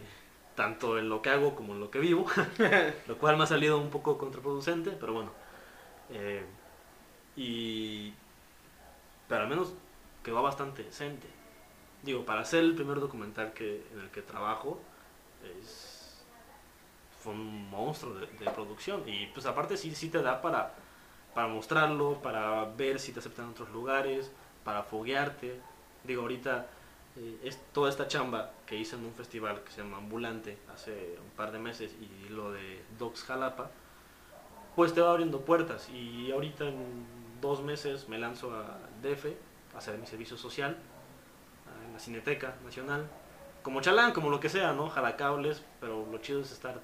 tanto 0.56 0.98
en 0.98 1.10
lo 1.10 1.22
que 1.22 1.30
hago 1.30 1.56
como 1.56 1.74
en 1.74 1.80
lo 1.80 1.92
que 1.92 2.00
vivo, 2.00 2.26
lo 3.08 3.18
cual 3.18 3.38
me 3.38 3.44
ha 3.44 3.48
salido 3.48 3.78
un 3.78 3.90
poco 3.90 4.18
contraproducente, 4.18 4.92
pero 4.92 5.14
bueno. 5.14 5.32
Eh, 6.10 6.44
y, 7.36 8.14
pero 9.28 9.44
al 9.44 9.48
menos 9.48 9.74
quedó 10.24 10.42
bastante 10.42 10.84
decente. 10.84 11.28
Digo, 12.04 12.26
para 12.26 12.44
ser 12.46 12.64
el 12.64 12.76
primer 12.76 13.00
documental 13.00 13.54
que, 13.54 13.86
en 13.94 14.00
el 14.00 14.10
que 14.10 14.22
trabajo, 14.22 14.82
es, 15.44 15.81
fue 17.22 17.34
un 17.34 17.70
monstruo 17.70 18.14
de, 18.16 18.28
producción. 18.52 19.08
Y 19.08 19.28
pues 19.28 19.46
aparte 19.46 19.78
sí, 19.78 19.94
sí 19.96 20.10
te 20.10 20.22
da 20.22 20.42
para, 20.42 20.74
para 21.34 21.48
mostrarlo, 21.48 22.22
para 22.22 22.66
ver 22.66 23.00
si 23.00 23.12
te 23.14 23.20
aceptan 23.20 23.46
en 23.46 23.52
otros 23.52 23.70
lugares, 23.70 24.32
para 24.64 24.84
foguearte. 24.84 25.60
Digo, 26.04 26.24
ahorita 26.24 26.68
eh, 27.18 27.40
es 27.44 27.60
toda 27.74 27.90
esta 27.90 28.08
chamba 28.08 28.52
que 28.66 28.76
hice 28.76 28.96
en 28.96 29.06
un 29.06 29.14
festival 29.14 29.64
que 29.64 29.72
se 29.72 29.82
llama 29.82 29.98
Ambulante 29.98 30.58
hace 30.74 31.18
un 31.24 31.30
par 31.36 31.52
de 31.52 31.60
meses 31.60 31.94
y 32.00 32.30
lo 32.30 32.52
de 32.52 32.84
Docs 32.98 33.24
Jalapa, 33.24 33.70
pues 34.76 34.94
te 34.94 35.02
va 35.02 35.12
abriendo 35.12 35.42
puertas. 35.42 35.90
Y 35.90 36.32
ahorita 36.32 36.68
en 36.68 37.06
dos 37.40 37.62
meses 37.62 38.10
me 38.10 38.18
lanzo 38.18 38.54
a 38.56 38.80
DF 39.04 39.28
a 39.76 39.78
hacer 39.78 39.98
mi 39.98 40.08
servicio 40.08 40.38
social 40.38 40.78
en 41.86 41.94
la 41.94 42.00
Cineteca 42.00 42.56
Nacional. 42.64 43.08
Como 43.62 43.80
chalán, 43.82 44.12
como 44.12 44.32
lo 44.32 44.40
que 44.40 44.50
sea, 44.50 44.74
¿no? 44.74 44.90
Jalacables, 44.90 45.64
pero 45.80 46.08
lo 46.12 46.18
chido 46.18 46.42
es 46.42 46.52
estar 46.52 46.82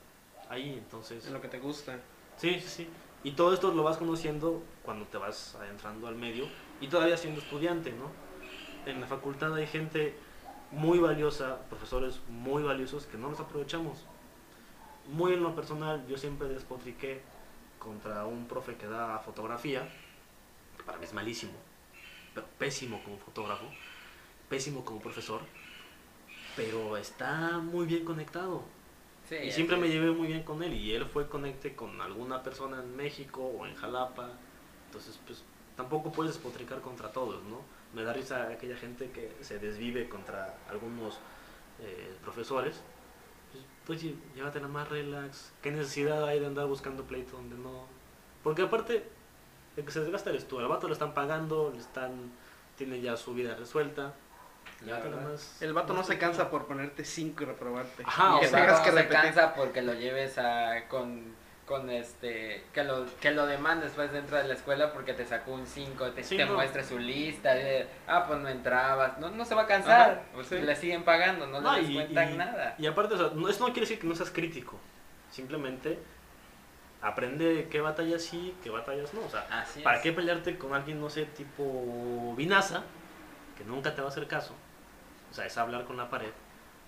ahí, 0.49 0.73
entonces... 0.73 1.25
En 1.25 1.33
lo 1.33 1.41
que 1.41 1.47
te 1.47 1.60
gusta. 1.60 1.99
Sí, 2.38 2.60
sí, 2.60 2.67
sí. 2.67 2.89
Y 3.23 3.31
todo 3.31 3.53
esto 3.53 3.73
lo 3.73 3.83
vas 3.83 3.97
conociendo 3.97 4.63
cuando 4.83 5.05
te 5.05 5.17
vas 5.17 5.55
adentrando 5.55 6.07
al 6.07 6.15
medio 6.15 6.47
y 6.79 6.88
todavía 6.88 7.17
siendo 7.17 7.41
estudiante, 7.41 7.91
¿no? 7.91 8.12
En 8.89 9.01
la 9.01 9.07
facultad 9.07 9.53
hay 9.55 9.67
gente 9.67 10.15
muy 10.71 10.99
valiosa, 10.99 11.60
profesores 11.69 12.19
muy 12.29 12.63
valiosos 12.63 13.05
que 13.05 13.17
no 13.17 13.29
los 13.29 13.39
aprovechamos. 13.39 14.05
Muy 15.07 15.33
en 15.33 15.43
lo 15.43 15.55
personal, 15.55 16.05
yo 16.07 16.17
siempre 16.17 16.47
despotriqué 16.47 17.21
contra 17.79 18.25
un 18.25 18.47
profe 18.47 18.75
que 18.75 18.88
da 18.88 19.19
fotografía, 19.19 19.89
que 20.77 20.83
para 20.83 20.97
mí 20.97 21.05
es 21.05 21.13
malísimo, 21.13 21.53
pero 22.33 22.45
pésimo 22.57 23.01
como 23.03 23.17
fotógrafo, 23.17 23.65
pésimo 24.49 24.83
como 24.83 24.99
profesor, 24.99 25.41
pero 26.55 26.97
está 26.97 27.60
muy 27.60 27.86
bien 27.86 28.03
conectado. 28.03 28.63
Sí, 29.27 29.35
Y 29.35 29.51
siempre 29.51 29.75
me 29.75 29.89
llevé 29.89 30.11
muy 30.11 30.27
bien 30.27 30.43
con 30.43 30.63
él 30.63 30.73
y 30.73 30.93
él 30.93 31.05
fue 31.05 31.27
conecte 31.27 31.75
con 31.75 31.99
alguna 31.99 32.43
persona 32.43 32.81
en 32.81 32.95
México 32.95 33.41
o 33.41 33.65
en 33.65 33.75
Jalapa. 33.75 34.29
Entonces, 34.85 35.19
pues 35.25 35.43
tampoco 35.75 36.11
puedes 36.11 36.33
despotricar 36.33 36.79
contra 36.81 37.11
todos, 37.11 37.43
¿no? 37.43 37.61
Me 37.93 38.03
da 38.03 38.13
risa 38.13 38.49
aquella 38.49 38.77
gente 38.77 39.11
que 39.11 39.31
se 39.41 39.59
desvive 39.59 40.07
contra 40.07 40.57
algunos 40.69 41.19
eh, 41.81 42.15
profesores. 42.23 42.81
Pues, 43.85 44.01
oye, 44.01 44.15
llévatela 44.35 44.67
más 44.67 44.89
relax. 44.89 45.51
¿Qué 45.61 45.71
necesidad 45.71 46.25
hay 46.25 46.39
de 46.39 46.45
andar 46.45 46.67
buscando 46.67 47.03
pleito 47.03 47.37
donde 47.37 47.57
no? 47.57 47.85
Porque 48.43 48.61
aparte, 48.61 49.03
el 49.75 49.85
que 49.85 49.91
se 49.91 50.01
desgasta 50.01 50.29
eres 50.29 50.47
tú. 50.47 50.59
Al 50.59 50.67
vato 50.67 50.87
le 50.87 50.93
están 50.93 51.13
pagando, 51.13 51.71
le 51.73 51.79
están, 51.79 52.31
tiene 52.77 53.01
ya 53.01 53.17
su 53.17 53.33
vida 53.33 53.55
resuelta. 53.55 54.13
Más- 54.85 55.61
El 55.61 55.73
vato 55.73 55.93
no 55.93 56.03
se 56.03 56.17
cansa 56.17 56.49
por 56.49 56.67
ponerte 56.67 57.03
5 57.03 57.43
y 57.43 57.45
reprobarte. 57.47 58.03
Ajá, 58.05 58.37
Y 58.41 58.45
o 58.45 58.47
sea, 58.49 58.59
tengas 58.61 58.77
no 58.79 58.83
que 58.85 58.89
se 58.91 58.95
repetir. 58.97 59.21
cansa 59.21 59.53
porque 59.55 59.81
lo 59.81 59.93
lleves 59.93 60.37
a 60.37 60.87
con 60.87 61.35
con 61.67 61.89
este 61.89 62.63
que 62.73 62.81
lo 62.85 63.05
que 63.19 63.31
lo 63.31 63.45
demandes 63.45 63.87
después 63.89 64.09
dentro 64.13 64.37
de 64.37 64.45
la 64.47 64.53
escuela 64.53 64.93
porque 64.93 65.11
te 65.13 65.25
sacó 65.25 65.51
un 65.51 65.67
5, 65.67 66.11
te, 66.11 66.23
Sí, 66.23 66.37
te 66.37 66.45
no. 66.45 66.53
muestra 66.53 66.81
su 66.81 66.97
lista 66.97 67.53
de, 67.55 67.85
ah, 68.07 68.23
pues 68.25 68.39
no 68.39 68.47
entrabas, 68.47 69.17
no, 69.19 69.29
no 69.31 69.43
se 69.43 69.53
va 69.53 69.63
a 69.63 69.67
cansar, 69.67 70.11
Ajá, 70.11 70.21
pues 70.33 70.47
sí. 70.47 70.59
le 70.59 70.75
siguen 70.77 71.03
pagando, 71.03 71.45
no, 71.45 71.59
No, 71.59 71.73
le 71.73 71.81
y- 71.81 71.87
descuentan 71.87 72.33
y- 72.33 72.37
nada. 72.37 72.75
Y 72.77 72.87
aparte, 72.87 73.15
o 73.15 73.17
sea, 73.17 73.31
no, 73.35 73.49
eso 73.49 73.59
no 73.67 73.73
quiere 73.73 73.81
decir 73.81 73.99
que 73.99 74.07
no 74.07 74.15
seas 74.15 74.29
crítico. 74.31 74.79
Simplemente 75.29 75.99
aprende 77.01 77.67
qué 77.69 77.81
batallas 77.81 78.21
sí, 78.23 78.55
qué 78.63 78.69
batallas 78.69 79.13
no. 79.13 79.21
O 79.25 79.29
sea, 79.29 79.45
Así 79.51 79.81
¿para 79.81 79.97
es. 79.97 80.03
qué 80.03 80.13
pelearte 80.13 80.57
con 80.57 80.73
alguien, 80.73 81.01
no 81.01 81.09
sé, 81.09 81.25
tipo 81.25 82.33
Vinaza, 82.37 82.83
que 83.57 83.63
nunca 83.65 83.93
te 83.93 84.01
va 84.01 84.07
a 84.07 84.11
hacer 84.11 84.25
caso? 84.27 84.55
O 85.38 85.39
sea, 85.39 85.45
es 85.45 85.58
hablar 85.60 85.86
con 85.86 85.97
la 85.97 86.10
pared, 86.10 86.32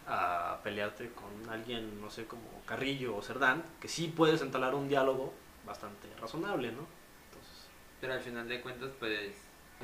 a 0.07 0.57
pelearte 0.63 1.11
con 1.11 1.53
alguien, 1.53 2.01
no 2.01 2.09
sé, 2.09 2.25
como 2.25 2.41
Carrillo 2.65 3.15
o 3.15 3.21
Cerdán, 3.21 3.61
que 3.79 3.87
sí 3.87 4.07
puedes 4.07 4.41
entalar 4.41 4.73
un 4.73 4.89
diálogo 4.89 5.31
bastante 5.67 6.07
razonable, 6.19 6.71
¿no? 6.71 6.87
Entonces, 7.29 7.67
Pero 8.01 8.13
al 8.13 8.21
final 8.21 8.49
de 8.49 8.59
cuentas, 8.61 8.89
pues 8.97 9.33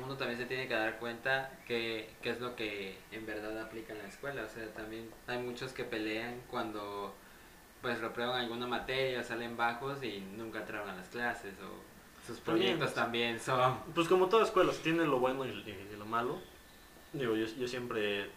uno 0.04 0.16
también 0.16 0.36
se 0.36 0.46
tiene 0.46 0.66
que 0.66 0.74
dar 0.74 0.98
cuenta 0.98 1.52
que, 1.64 2.10
que 2.22 2.30
es 2.30 2.40
lo 2.40 2.56
que 2.56 2.98
en 3.12 3.24
verdad 3.24 3.56
aplica 3.62 3.92
en 3.92 4.00
la 4.00 4.08
escuela. 4.08 4.42
O 4.42 4.48
sea, 4.48 4.66
también 4.74 5.08
hay 5.28 5.38
muchos 5.38 5.72
que 5.72 5.84
pelean 5.84 6.40
cuando 6.50 7.14
pues 7.82 8.00
reprueban 8.00 8.40
alguna 8.40 8.66
materia, 8.66 9.22
salen 9.22 9.56
bajos 9.56 10.02
y 10.02 10.18
nunca 10.36 10.58
entraron 10.58 10.90
a 10.90 10.96
las 10.96 11.06
clases 11.06 11.54
o 11.60 12.26
sus 12.26 12.40
proyectos 12.40 12.88
sí. 12.88 12.94
también 12.96 13.38
son... 13.38 13.78
Pues 13.94 14.08
como 14.08 14.28
toda 14.28 14.44
escuela, 14.44 14.72
tiene 14.82 15.04
lo 15.04 15.20
bueno 15.20 15.44
y, 15.44 15.50
y- 15.50 15.88
y 15.92 15.96
lo 15.96 16.04
malo. 16.04 16.40
Digo, 17.12 17.36
yo, 17.36 17.46
yo 17.46 17.68
siempre 17.68 18.28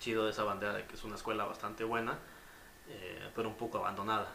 he 0.00 0.02
sido 0.02 0.24
de 0.24 0.30
esa 0.30 0.44
bandera 0.44 0.72
de 0.72 0.84
que 0.86 0.94
es 0.94 1.04
una 1.04 1.16
escuela 1.16 1.44
bastante 1.44 1.84
buena. 1.84 2.18
eh, 2.88 3.30
pero 3.36 3.48
un 3.48 3.54
poco 3.54 3.78
abandonada, 3.78 4.32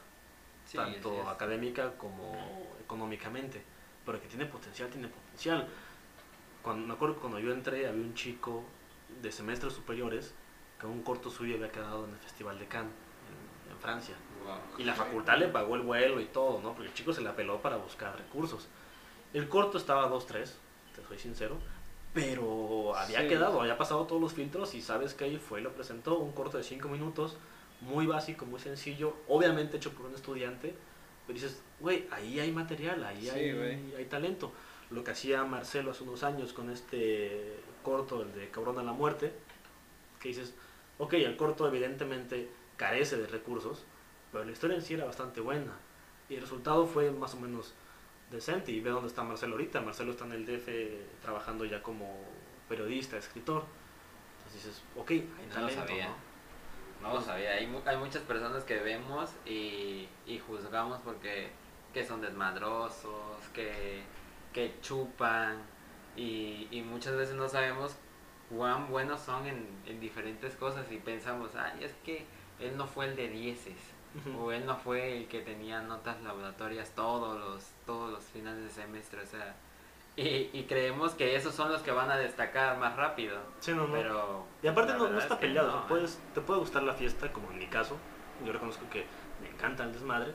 Sí, 0.65 0.77
tanto 0.77 1.27
académica 1.29 1.91
como 1.97 2.37
económicamente, 2.79 3.61
pero 4.05 4.21
que 4.21 4.27
tiene 4.27 4.45
potencial, 4.45 4.89
tiene 4.89 5.07
potencial. 5.09 5.67
Cuando, 6.63 6.87
me 6.87 6.93
acuerdo 6.93 7.15
que 7.15 7.21
cuando 7.21 7.39
yo 7.39 7.51
entré 7.51 7.87
había 7.87 8.01
un 8.01 8.13
chico 8.13 8.63
de 9.21 9.31
semestres 9.31 9.73
superiores 9.73 10.33
que 10.79 10.87
un 10.87 11.03
corto 11.03 11.29
suyo 11.29 11.55
había 11.55 11.71
quedado 11.71 12.05
en 12.05 12.11
el 12.11 12.17
Festival 12.19 12.57
de 12.57 12.67
Cannes, 12.67 12.93
en, 13.67 13.71
en 13.73 13.79
Francia. 13.79 14.15
Wow. 14.45 14.57
Y 14.79 14.83
la 14.85 14.93
facultad 14.95 15.37
le 15.37 15.47
pagó 15.49 15.75
el 15.75 15.81
vuelo 15.81 16.19
y 16.21 16.25
todo, 16.25 16.61
¿no? 16.61 16.73
Porque 16.73 16.87
el 16.87 16.93
chico 16.93 17.11
se 17.13 17.21
la 17.21 17.35
peló 17.35 17.61
para 17.61 17.75
buscar 17.77 18.15
recursos. 18.17 18.67
El 19.33 19.49
corto 19.49 19.77
estaba 19.77 20.09
2-3, 20.09 20.49
te 20.95 21.03
soy 21.07 21.19
sincero, 21.19 21.57
pero 22.15 22.95
había 22.95 23.21
Sí. 23.23 23.27
quedado, 23.27 23.59
había 23.61 23.77
pasado 23.77 24.05
todos 24.05 24.21
los 24.21 24.33
filtros 24.33 24.73
y 24.73 24.81
sabes 24.81 25.13
que 25.13 25.25
ahí 25.25 25.37
fue 25.37 25.59
y 25.59 25.63
lo 25.63 25.73
presentó, 25.73 26.17
un 26.17 26.31
corto 26.31 26.57
de 26.57 26.63
5 26.63 26.87
minutos, 26.87 27.35
muy 27.81 28.07
básico, 28.07 28.45
muy 28.45 28.61
sencillo, 28.61 29.13
obviamente 29.27 29.75
hecho 29.75 29.91
por 29.91 30.05
un 30.05 30.15
estudiante, 30.15 30.73
pero 31.27 31.37
dices, 31.37 31.61
güey, 31.81 32.07
ahí 32.11 32.39
hay 32.39 32.53
material, 32.53 33.03
ahí 33.03 33.21
Sí, 33.21 33.29
hay, 33.29 33.93
hay 33.97 34.05
talento. 34.05 34.53
Lo 34.91 35.03
que 35.03 35.11
hacía 35.11 35.43
Marcelo 35.43 35.91
hace 35.91 36.03
unos 36.03 36.23
años 36.23 36.53
con 36.53 36.69
este 36.69 37.57
corto, 37.83 38.21
el 38.21 38.33
de 38.33 38.49
Cabrón 38.49 38.79
a 38.79 38.83
la 38.83 38.93
Muerte, 38.93 39.33
que 40.21 40.29
dices, 40.29 40.53
ok, 40.97 41.13
el 41.15 41.35
corto 41.35 41.67
evidentemente 41.67 42.49
carece 42.77 43.17
de 43.17 43.27
recursos, 43.27 43.83
pero 44.31 44.45
la 44.45 44.51
historia 44.53 44.77
en 44.77 44.81
sí 44.81 44.93
era 44.93 45.03
bastante 45.03 45.41
buena. 45.41 45.73
Y 46.29 46.35
el 46.35 46.41
resultado 46.41 46.87
fue 46.87 47.11
más 47.11 47.33
o 47.33 47.39
menos 47.41 47.73
decente. 48.31 48.71
Y 48.71 48.79
ve 48.81 48.89
dónde 48.89 49.07
está 49.07 49.23
Marcelo 49.23 49.53
ahorita. 49.53 49.81
Marcelo 49.81 50.11
está 50.11 50.25
en 50.25 50.33
el 50.33 50.45
DF 50.45 51.21
trabajando 51.21 51.65
ya 51.65 51.81
como 51.81 52.19
periodista, 52.67 53.17
escritor. 53.17 53.65
Entonces 54.37 54.65
dices, 54.65 54.83
ok, 54.95 55.11
hay 55.11 55.19
No 55.19 55.45
lo 55.47 55.53
talento, 55.53 55.87
sabía. 55.87 56.07
¿no? 57.01 57.07
No 57.07 57.13
lo 57.15 57.21
sabía. 57.21 57.51
Hay, 57.51 57.81
hay 57.85 57.97
muchas 57.97 58.23
personas 58.23 58.63
que 58.63 58.79
vemos 58.79 59.31
y, 59.45 60.07
y 60.25 60.39
juzgamos 60.39 60.99
porque 61.03 61.49
que 61.93 62.03
son 62.03 62.19
desmadrosos, 62.21 63.37
que, 63.53 64.01
que 64.53 64.75
chupan 64.81 65.57
y, 66.17 66.67
y 66.69 66.81
muchas 66.81 67.15
veces 67.15 67.35
no 67.35 67.47
sabemos 67.47 67.95
cuán 68.49 68.89
buenos 68.89 69.21
son 69.21 69.47
en, 69.47 69.65
en 69.85 69.99
diferentes 70.01 70.55
cosas 70.55 70.91
y 70.91 70.97
pensamos, 70.97 71.51
ay, 71.55 71.85
es 71.85 71.93
que 72.03 72.25
él 72.59 72.75
no 72.75 72.85
fue 72.85 73.05
el 73.05 73.15
de 73.15 73.29
dieces 73.29 73.94
O 74.39 74.51
él 74.51 74.65
no 74.65 74.77
fue 74.77 75.17
el 75.17 75.27
que 75.27 75.41
tenía 75.41 75.81
notas 75.81 76.21
laboratorias 76.21 76.91
todos 76.95 77.37
los, 77.39 77.71
todos 77.85 78.11
los 78.11 78.23
finales 78.23 78.63
de 78.63 78.69
semestre, 78.69 79.21
o 79.21 79.25
sea, 79.25 79.55
y, 80.15 80.49
y 80.53 80.65
creemos 80.69 81.13
que 81.13 81.35
esos 81.35 81.53
son 81.53 81.71
los 81.71 81.81
que 81.81 81.91
van 81.91 82.09
a 82.09 82.15
destacar 82.17 82.77
más 82.77 82.95
rápido. 82.95 83.37
Sí, 83.59 83.73
no, 83.73 83.87
no. 83.87 83.93
Pero 83.93 84.45
Y 84.63 84.67
aparte 84.67 84.93
no, 84.93 85.09
no 85.09 85.19
está 85.19 85.33
es 85.33 85.39
peleado, 85.41 85.67
no, 85.67 85.79
sea, 85.79 85.87
puedes, 85.87 86.19
te 86.33 86.41
puede 86.41 86.59
gustar 86.61 86.83
la 86.83 86.93
fiesta, 86.93 87.31
como 87.33 87.51
en 87.51 87.59
mi 87.59 87.67
caso, 87.67 87.97
yo 88.45 88.53
reconozco 88.53 88.89
que 88.89 89.05
me 89.41 89.49
encanta 89.49 89.83
el 89.83 89.91
desmadre, 89.91 90.33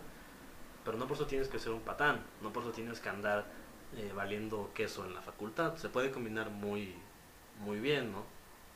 pero 0.84 0.98
no 0.98 1.06
por 1.06 1.16
eso 1.16 1.26
tienes 1.26 1.48
que 1.48 1.58
ser 1.58 1.72
un 1.72 1.80
patán, 1.80 2.22
no 2.42 2.52
por 2.52 2.62
eso 2.62 2.72
tienes 2.72 3.00
que 3.00 3.08
andar 3.08 3.46
eh, 3.96 4.12
valiendo 4.14 4.70
queso 4.74 5.06
en 5.06 5.14
la 5.14 5.22
facultad, 5.22 5.76
se 5.76 5.88
puede 5.88 6.10
combinar 6.10 6.50
muy, 6.50 6.94
muy 7.60 7.80
bien, 7.80 8.12
¿no? 8.12 8.24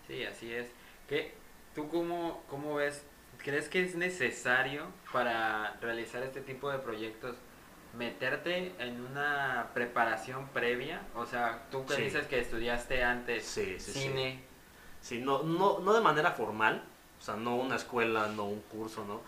Sí, 0.07 0.25
así 0.25 0.53
es. 0.53 0.71
¿Qué, 1.09 1.35
¿Tú 1.75 1.89
cómo, 1.89 2.43
cómo 2.49 2.77
ves? 2.77 3.07
¿Crees 3.45 3.69
que 3.69 3.83
es 3.85 3.95
necesario 3.95 4.87
para 5.13 5.77
realizar 5.83 6.23
este 6.23 6.41
tipo 6.41 6.71
de 6.71 6.79
proyectos 6.79 7.37
meterte 7.97 8.75
en 8.79 9.01
una 9.01 9.71
preparación 9.75 10.49
previa? 10.49 11.03
O 11.15 11.27
sea, 11.27 11.67
tú 11.71 11.85
que 11.87 11.95
Sí. 11.95 12.03
dices 12.03 12.27
que 12.27 12.41
estudiaste 12.41 13.05
antes 13.05 13.45
Sí, 13.45 13.77
sí, 13.79 13.93
sí. 13.93 13.93
cine, 13.93 14.41
Sí, 15.03 15.19
no, 15.19 15.43
no, 15.43 15.81
no 15.81 15.93
de 15.93 16.01
manera 16.01 16.31
formal, 16.31 16.83
o 17.21 17.23
sea, 17.23 17.37
no 17.37 17.57
una 17.57 17.77
escuela, 17.77 18.29
no 18.29 18.47
un 18.47 18.61
curso, 18.63 19.05
¿no? 19.05 19.21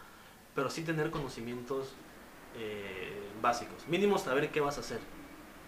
Pero 0.55 0.71
sí 0.71 0.83
tener 0.83 1.11
conocimientos 1.11 1.93
eh, 2.55 3.31
básicos, 3.43 3.87
mínimo 3.87 4.17
saber 4.17 4.49
qué 4.51 4.61
vas 4.63 4.79
a 4.79 4.81
hacer. 4.81 5.01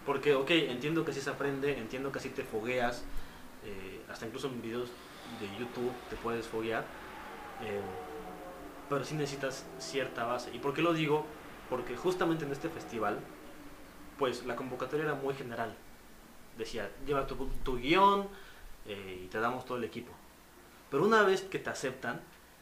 Porque, 0.03 0.33
ok, 0.33 0.49
entiendo 0.49 1.05
que 1.05 1.11
así 1.11 1.21
se 1.21 1.29
aprende, 1.29 1.77
entiendo 1.77 2.11
que 2.11 2.17
así 2.17 2.29
te 2.29 2.43
fogueas, 2.43 3.03
eh, 3.63 4.01
hasta 4.09 4.25
incluso 4.25 4.47
en 4.47 4.59
videos 4.63 4.89
de 5.39 5.55
YouTube 5.55 5.93
te 6.09 6.15
puedes 6.15 6.47
foguear, 6.47 6.87
eh, 7.61 7.83
pero 8.89 9.03
sí 9.05 9.15
necesitas 9.15 9.65
cierta 9.77 10.25
base. 10.25 10.49
¿Y 10.53 10.59
por 10.59 10.73
qué 10.73 10.81
lo 10.81 10.93
digo? 10.93 11.25
Porque 11.69 11.95
justamente 11.95 12.45
en 12.45 12.51
este 12.51 12.69
festival, 12.69 13.19
pues 14.17 14.45
la 14.45 14.55
convocatoria 14.55 15.05
era 15.05 15.15
muy 15.15 15.33
general. 15.35 15.73
Decía, 16.57 16.89
lleva 17.05 17.27
tu, 17.27 17.35
tu 17.63 17.77
guion 17.77 18.27
eh, 18.85 19.21
y 19.25 19.27
te 19.27 19.39
damos 19.39 19.65
todo 19.65 19.77
el 19.77 19.83
equipo. 19.83 20.11
Pero 20.89 21.05
una 21.05 21.21
vez 21.23 21.41
que 21.41 21.59
te 21.59 21.69
aceptan, 21.69 22.19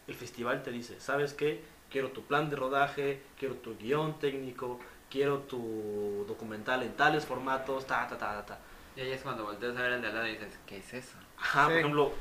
el 0.07 0.13
festival 0.15 0.61
te 0.63 0.71
dice, 0.71 0.99
¿sabes 0.99 1.33
qué? 1.33 1.63
Quiero 1.89 2.11
tu 2.11 2.23
plan 2.23 2.49
de 2.49 2.57
rodaje, 2.57 3.21
quiero 3.39 3.55
tu 3.55 3.77
guion 3.77 4.19
técnico, 4.19 4.79
quiero 5.09 5.39
tu 5.39 6.25
documental 6.27 6.83
en 6.83 6.93
tales 6.97 7.25
formatos, 7.25 7.87
ta, 7.87 8.07
ta, 8.07 8.17
ta, 8.17 8.33
ta, 8.33 8.45
ta. 8.45 8.59
y 8.97 9.01
ahí 9.01 9.11
es 9.11 9.21
cuando 9.21 9.45
volteas 9.45 9.77
a 9.77 9.81
ver 9.81 9.93
al 9.93 10.01
de 10.01 10.07
al 10.07 10.13
lado 10.15 10.27
y 10.27 10.31
dices, 10.33 10.59
¿qué 10.65 10.77
es 10.79 10.93
eso? 10.93 11.17
Ajá, 11.39 11.63
por 11.65 11.73
Sí. 11.73 11.79
ejemplo, 11.79 12.11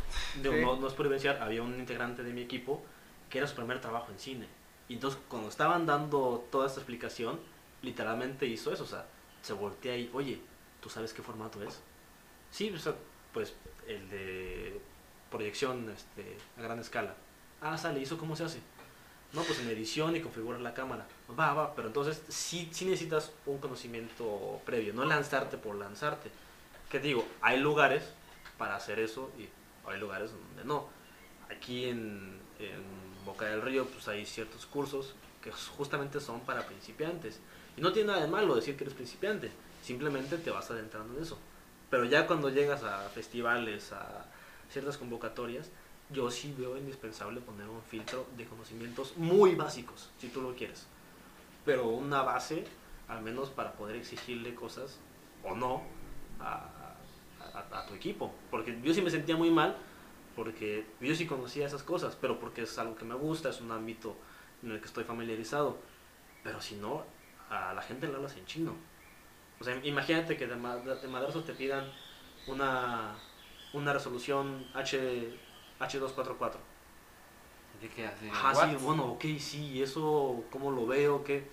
digo, 0.40 0.54
Sí. 0.54 0.60
no, 0.60 0.76
no 0.76 0.86
es 0.86 0.92
por 0.94 1.06
evidenciar, 1.06 1.42
había 1.42 1.62
un 1.62 1.74
integrante 1.80 2.22
de 2.22 2.32
mi 2.32 2.42
equipo 2.42 2.84
que 3.30 3.38
era 3.38 3.46
su 3.46 3.54
primer 3.54 3.80
trabajo 3.80 4.10
en 4.12 4.18
cine. 4.18 4.48
Y 4.88 4.94
entonces 4.94 5.20
cuando 5.28 5.48
estaban 5.48 5.86
dando 5.86 6.46
toda 6.50 6.66
esta 6.66 6.80
explicación, 6.80 7.40
literalmente 7.82 8.46
hizo 8.46 8.72
eso, 8.72 8.84
o 8.84 8.86
sea, 8.86 9.06
se 9.42 9.52
voltea 9.52 9.96
y, 9.96 10.10
oye, 10.12 10.40
¿tú 10.80 10.88
sabes 10.88 11.12
qué 11.12 11.22
formato 11.22 11.62
es? 11.62 11.80
Sí, 12.50 12.70
o 12.70 12.78
sea, 12.78 12.94
pues 13.32 13.54
el 13.86 14.08
de 14.08 14.80
proyección 15.30 15.90
este, 15.90 16.36
a 16.58 16.62
gran 16.62 16.78
escala. 16.78 17.14
Ah, 17.60 17.76
sale, 17.76 18.00
¿y 18.00 18.04
eso 18.04 18.18
cómo 18.18 18.36
se 18.36 18.44
hace? 18.44 18.60
No, 19.32 19.42
pues 19.42 19.58
en 19.60 19.68
edición 19.68 20.16
y 20.16 20.20
configurar 20.20 20.60
la 20.60 20.72
cámara. 20.72 21.06
Va, 21.38 21.52
va, 21.52 21.74
pero 21.74 21.88
entonces 21.88 22.22
sí, 22.28 22.68
sí 22.72 22.84
necesitas 22.84 23.32
un 23.44 23.58
conocimiento 23.58 24.60
previo, 24.64 24.94
no 24.94 25.04
lanzarte 25.04 25.58
por 25.58 25.74
lanzarte. 25.74 26.30
Que 26.88 27.00
digo, 27.00 27.26
hay 27.40 27.58
lugares 27.60 28.04
para 28.56 28.76
hacer 28.76 29.00
eso 29.00 29.30
y 29.38 29.48
hay 29.88 29.98
lugares 30.00 30.30
donde 30.30 30.64
no. 30.64 30.88
Aquí 31.50 31.86
en, 31.86 32.40
en 32.58 33.05
Boca 33.26 33.44
del 33.46 33.60
Río 33.60 33.86
pues 33.86 34.08
hay 34.08 34.24
ciertos 34.24 34.64
cursos 34.64 35.14
que 35.42 35.52
justamente 35.52 36.20
son 36.20 36.40
para 36.40 36.66
principiantes. 36.66 37.40
Y 37.76 37.80
no 37.82 37.92
tiene 37.92 38.08
nada 38.12 38.22
de 38.22 38.28
malo 38.30 38.54
decir 38.54 38.76
que 38.76 38.84
eres 38.84 38.94
principiante, 38.94 39.50
simplemente 39.82 40.38
te 40.38 40.50
vas 40.50 40.70
adentrando 40.70 41.14
en 41.16 41.22
eso. 41.22 41.38
Pero 41.90 42.04
ya 42.06 42.26
cuando 42.26 42.48
llegas 42.48 42.82
a 42.84 43.08
festivales, 43.10 43.92
a 43.92 44.24
ciertas 44.70 44.96
convocatorias, 44.96 45.70
yo 46.10 46.30
sí 46.30 46.54
veo 46.56 46.76
indispensable 46.76 47.40
poner 47.40 47.68
un 47.68 47.82
filtro 47.82 48.26
de 48.36 48.44
conocimientos 48.46 49.16
muy 49.16 49.54
básicos, 49.54 50.08
si 50.20 50.28
tú 50.28 50.40
lo 50.40 50.54
quieres. 50.54 50.86
Pero 51.64 51.88
una 51.88 52.22
base, 52.22 52.64
al 53.08 53.22
menos 53.22 53.50
para 53.50 53.72
poder 53.72 53.96
exigirle 53.96 54.54
cosas 54.54 54.98
o 55.44 55.54
no 55.54 55.82
a, 56.40 56.94
a- 57.54 57.78
a 57.80 57.86
tu 57.86 57.94
equipo. 57.94 58.32
Porque 58.50 58.78
yo 58.82 58.94
sí 58.94 59.02
me 59.02 59.10
sentía 59.10 59.36
muy 59.36 59.50
mal, 59.50 59.76
porque 60.36 60.86
yo 61.00 61.14
sí 61.14 61.26
conocía 61.26 61.66
esas 61.66 61.82
cosas, 61.82 62.16
pero 62.20 62.38
porque 62.38 62.62
es 62.62 62.78
algo 62.78 62.94
que 62.94 63.04
me 63.04 63.14
gusta, 63.14 63.48
es 63.48 63.60
un 63.60 63.72
ámbito 63.72 64.14
en 64.62 64.72
el 64.72 64.80
que 64.80 64.86
estoy 64.86 65.04
familiarizado. 65.04 65.78
Pero 66.44 66.60
si 66.60 66.76
no, 66.76 67.04
a 67.50 67.72
la 67.74 67.82
gente 67.82 68.06
le 68.06 68.14
hablas 68.14 68.36
en 68.36 68.46
chino. 68.46 68.74
O 69.60 69.64
sea, 69.64 69.74
imagínate 69.84 70.36
que 70.36 70.46
de, 70.46 70.56
ma- 70.56 70.76
de 70.76 71.08
madrazo 71.08 71.42
te 71.42 71.54
pidan 71.54 71.84
una, 72.46 73.14
una 73.72 73.92
resolución 73.92 74.64
H, 74.74 75.30
H244. 75.80 76.56
Así 77.78 77.88
que 77.88 78.06
así, 78.06 78.28
Ajá, 78.30 78.52
¿what? 78.54 78.68
sí, 78.68 78.84
bueno, 78.84 79.04
ok, 79.12 79.24
sí, 79.38 79.82
eso, 79.82 80.44
¿cómo 80.50 80.70
lo 80.70 80.86
veo? 80.86 81.24
¿Qué? 81.24 81.46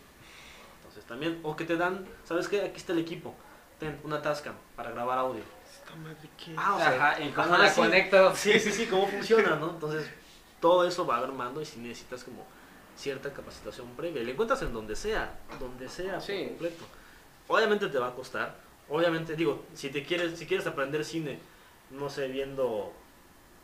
Entonces 0.77 1.05
también, 1.05 1.39
o 1.43 1.55
que 1.55 1.65
te 1.65 1.75
dan, 1.77 2.05
¿sabes 2.23 2.47
qué? 2.47 2.61
Aquí 2.61 2.77
está 2.77 2.93
el 2.93 2.99
equipo, 2.99 3.33
ten 3.79 3.99
una 4.03 4.21
Tascam 4.21 4.55
para 4.75 4.91
grabar 4.91 5.17
audio. 5.17 5.43
Esta 5.93 6.09
madre, 6.09 6.29
¿qué? 6.43 6.55
Ah, 6.57 6.75
o 6.75 6.79
sea, 6.79 7.11
Ajá, 7.11 7.21
¿y 7.21 7.29
cómo 7.31 7.47
ajá, 7.53 7.57
la 7.63 7.69
sí. 7.69 7.81
conecto? 7.81 8.35
Sí, 8.35 8.59
sí, 8.59 8.71
sí, 8.71 8.85
cómo 8.87 9.07
funciona, 9.07 9.55
¿no? 9.55 9.71
Entonces, 9.71 10.09
todo 10.59 10.87
eso 10.87 11.05
va 11.05 11.17
armando 11.17 11.61
y 11.61 11.65
si 11.65 11.79
necesitas 11.79 12.23
como 12.23 12.45
cierta 12.95 13.31
capacitación 13.33 13.87
previa. 13.95 14.21
Y 14.21 14.25
la 14.25 14.31
encuentras 14.31 14.61
en 14.63 14.73
donde 14.73 14.95
sea, 14.95 15.37
donde 15.59 15.87
sea, 15.89 16.19
Sí. 16.19 16.33
por 16.39 16.47
completo. 16.49 16.85
Obviamente 17.47 17.87
te 17.87 17.99
va 17.99 18.07
a 18.07 18.13
costar. 18.15 18.55
Obviamente, 18.89 19.35
digo, 19.35 19.63
si 19.73 19.89
te 19.89 20.03
quieres, 20.03 20.37
si 20.37 20.45
quieres 20.45 20.65
aprender 20.67 21.03
cine, 21.05 21.39
no 21.91 22.09
sé, 22.09 22.27
viendo 22.27 22.91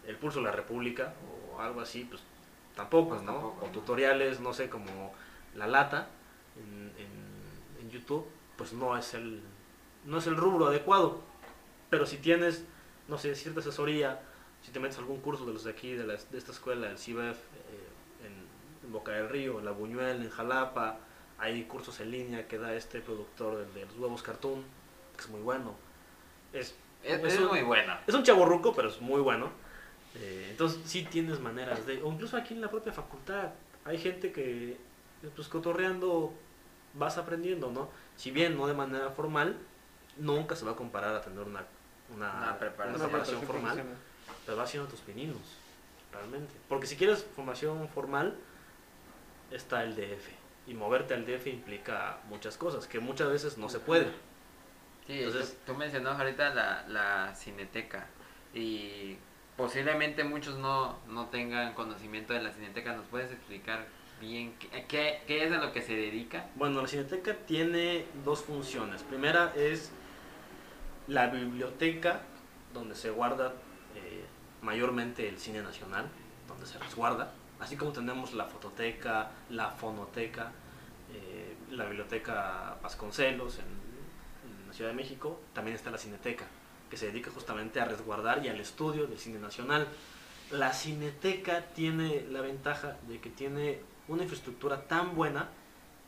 El 0.05 0.15
Pulso 0.17 0.39
de 0.39 0.45
la 0.45 0.51
República 0.51 1.13
o 1.55 1.59
algo 1.61 1.81
así, 1.81 2.03
pues 2.05 2.21
tampoco, 2.75 3.09
Pues 3.09 3.21
¿no? 3.23 3.33
tampoco, 3.33 3.59
o 3.63 3.67
¿no? 3.67 3.71
tutoriales, 3.73 4.39
no 4.39 4.53
sé, 4.53 4.69
como 4.69 5.13
La 5.55 5.67
Lata 5.67 6.07
en, 6.57 6.91
en- 6.97 7.81
en 7.81 7.89
YouTube, 7.91 8.25
pues 8.57 8.73
no 8.73 8.95
es 8.97 9.13
el 9.13 9.41
no 10.05 10.17
es 10.17 10.27
el 10.27 10.37
rubro 10.37 10.67
adecuado. 10.67 11.21
Pero 11.89 12.05
si 12.05 12.17
tienes, 12.17 12.63
no 13.07 13.17
sé, 13.17 13.35
cierta 13.35 13.59
asesoría, 13.61 14.19
si 14.61 14.71
te 14.71 14.79
metes 14.79 14.97
a 14.97 15.01
algún 15.01 15.19
curso 15.21 15.45
de 15.45 15.53
los 15.53 15.63
de 15.63 15.71
aquí, 15.71 15.93
de, 15.93 16.05
las- 16.05 16.31
de 16.31 16.37
esta 16.37 16.51
escuela, 16.51 16.89
el 16.89 16.97
CIBEF, 16.97 17.37
eh, 17.37 18.25
en, 18.25 18.85
en 18.87 18.91
Boca 18.93 19.11
del 19.13 19.29
Río, 19.29 19.59
en 19.59 19.65
La 19.65 19.71
Buñuel, 19.71 20.21
en 20.23 20.29
Jalapa, 20.29 20.99
hay 21.37 21.63
cursos 21.63 21.99
en 22.01 22.11
línea 22.11 22.47
que 22.47 22.57
da 22.57 22.73
este 22.75 22.99
productor 23.01 23.57
del 23.57 23.73
de 23.73 23.85
los 23.85 23.97
huevos 23.97 24.21
cartoon, 24.21 24.63
que 25.15 25.21
es 25.23 25.29
muy 25.29 25.41
bueno. 25.41 25.75
Es, 26.53 26.75
Es, 27.03 27.19
es 27.23 27.33
es 27.33 27.39
un- 27.39 27.47
muy 27.47 27.61
bueno. 27.61 27.93
es 28.05 28.13
un 28.13 28.23
chavo 28.23 28.45
ruco, 28.45 28.73
pero 28.75 28.89
es 28.89 28.99
muy 29.01 29.21
bueno. 29.21 29.49
Eh, 30.15 30.47
entonces 30.51 30.81
sí 30.85 31.03
tienes 31.03 31.39
maneras 31.39 31.85
de, 31.85 32.01
o 32.03 32.11
incluso 32.11 32.35
aquí 32.35 32.53
en 32.55 32.61
la 32.61 32.69
propia 32.69 32.91
facultad, 32.91 33.51
hay 33.85 33.97
gente 33.97 34.31
que, 34.31 34.77
pues 35.35 35.47
cotorreando, 35.47 36.33
vas 36.95 37.17
aprendiendo, 37.17 37.71
¿no? 37.71 37.89
Si 38.17 38.31
bien 38.31 38.57
no 38.57 38.67
de 38.67 38.73
manera 38.73 39.11
formal, 39.11 39.55
nunca 40.17 40.55
se 40.55 40.65
va 40.65 40.71
a 40.71 40.75
comparar 40.75 41.15
a 41.15 41.21
tener 41.21 41.39
una, 41.45 41.63
una, 42.15 42.31
Una 42.33 42.57
preparación. 42.59 42.95
una 43.01 43.05
preparación 43.09 43.41
formal, 43.43 43.83
pero 44.45 44.57
vas 44.57 44.69
haciendo 44.69 44.89
tus 44.89 44.99
pininos, 45.01 45.37
realmente. 46.11 46.53
Porque 46.67 46.87
si 46.87 46.95
quieres 46.95 47.23
formación 47.35 47.87
formal, 47.89 48.35
está 49.51 49.83
el 49.83 49.95
DF. 49.95 50.29
Y 50.67 50.73
moverte 50.73 51.13
al 51.13 51.25
DF 51.25 51.47
implica 51.47 52.17
muchas 52.29 52.57
cosas, 52.57 52.87
que 52.87 52.99
muchas 52.99 53.29
veces 53.29 53.57
no 53.57 53.69
se 53.69 53.79
puede. 53.79 54.05
Sí, 55.07 55.23
Entonces- 55.23 55.57
tú, 55.65 55.73
tú 55.73 55.77
mencionabas 55.79 56.19
ahorita 56.19 56.53
la, 56.53 56.85
la 56.87 57.33
cineteca 57.35 58.05
y 58.53 59.17
posiblemente 59.57 60.23
muchos 60.23 60.57
no, 60.59 60.99
no 61.07 61.27
tengan 61.29 61.73
conocimiento 61.73 62.33
de 62.33 62.41
la 62.43 62.51
cineteca. 62.53 62.93
¿Nos 62.95 63.07
puedes 63.07 63.31
explicar 63.31 63.87
bien 64.21 64.53
qué, 64.59 64.85
qué, 64.87 65.21
qué 65.25 65.45
es 65.45 65.51
a 65.51 65.57
lo 65.57 65.71
que 65.71 65.81
se 65.81 65.93
dedica? 65.95 66.45
Bueno, 66.55 66.81
la 66.81 66.87
Cineteca 66.87 67.33
tiene 67.47 68.05
dos 68.23 68.43
funciones. 68.43 69.01
Primera 69.03 69.51
es 69.55 69.91
la 71.09 71.27
biblioteca, 71.27 72.21
donde 72.71 72.95
se 72.95 73.09
guarda 73.09 73.53
eh, 73.95 74.23
mayormente 74.61 75.27
el 75.27 75.39
cine 75.39 75.61
nacional, 75.61 76.07
donde 76.47 76.65
se 76.67 76.77
resguarda. 76.77 77.33
Así 77.59 77.75
como 77.75 77.91
tenemos 77.91 78.33
la 78.33 78.45
fototeca, 78.45 79.31
la 79.49 79.71
fonoteca, 79.71 80.51
eh, 81.11 81.55
la 81.71 81.85
biblioteca 81.85 82.77
Vasconcelos 82.81 83.57
en, 83.57 83.65
en 83.65 84.67
la 84.67 84.73
Ciudad 84.73 84.91
de 84.91 84.95
México, 84.95 85.41
también 85.53 85.75
está 85.75 85.89
la 85.89 85.97
Cineteca, 85.97 86.45
que 86.89 86.95
se 86.95 87.07
dedica 87.07 87.31
justamente 87.31 87.81
a 87.81 87.85
resguardar 87.85 88.45
y 88.45 88.49
al 88.49 88.59
estudio 88.59 89.07
del 89.07 89.17
cine 89.17 89.39
nacional. 89.39 89.87
La 90.51 90.73
Cineteca 90.73 91.65
tiene 91.73 92.25
la 92.29 92.41
ventaja 92.41 92.97
de 93.07 93.19
que 93.19 93.31
tiene 93.31 93.81
una 94.07 94.23
infraestructura 94.23 94.87
tan 94.87 95.15
buena 95.15 95.49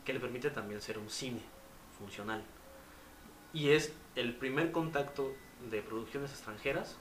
que 0.05 0.13
le 0.13 0.19
permite 0.19 0.51
también 0.51 0.79
ser 0.79 0.99
un 0.99 1.09
cine 1.09 1.41
funcional. 1.97 2.43
Y 3.53 3.69
es 3.69 3.93
el 4.15 4.35
primer 4.35 4.71
contacto 4.71 5.33
de 5.69 5.81
producciones 5.81 6.31
extranjeras 6.31 6.97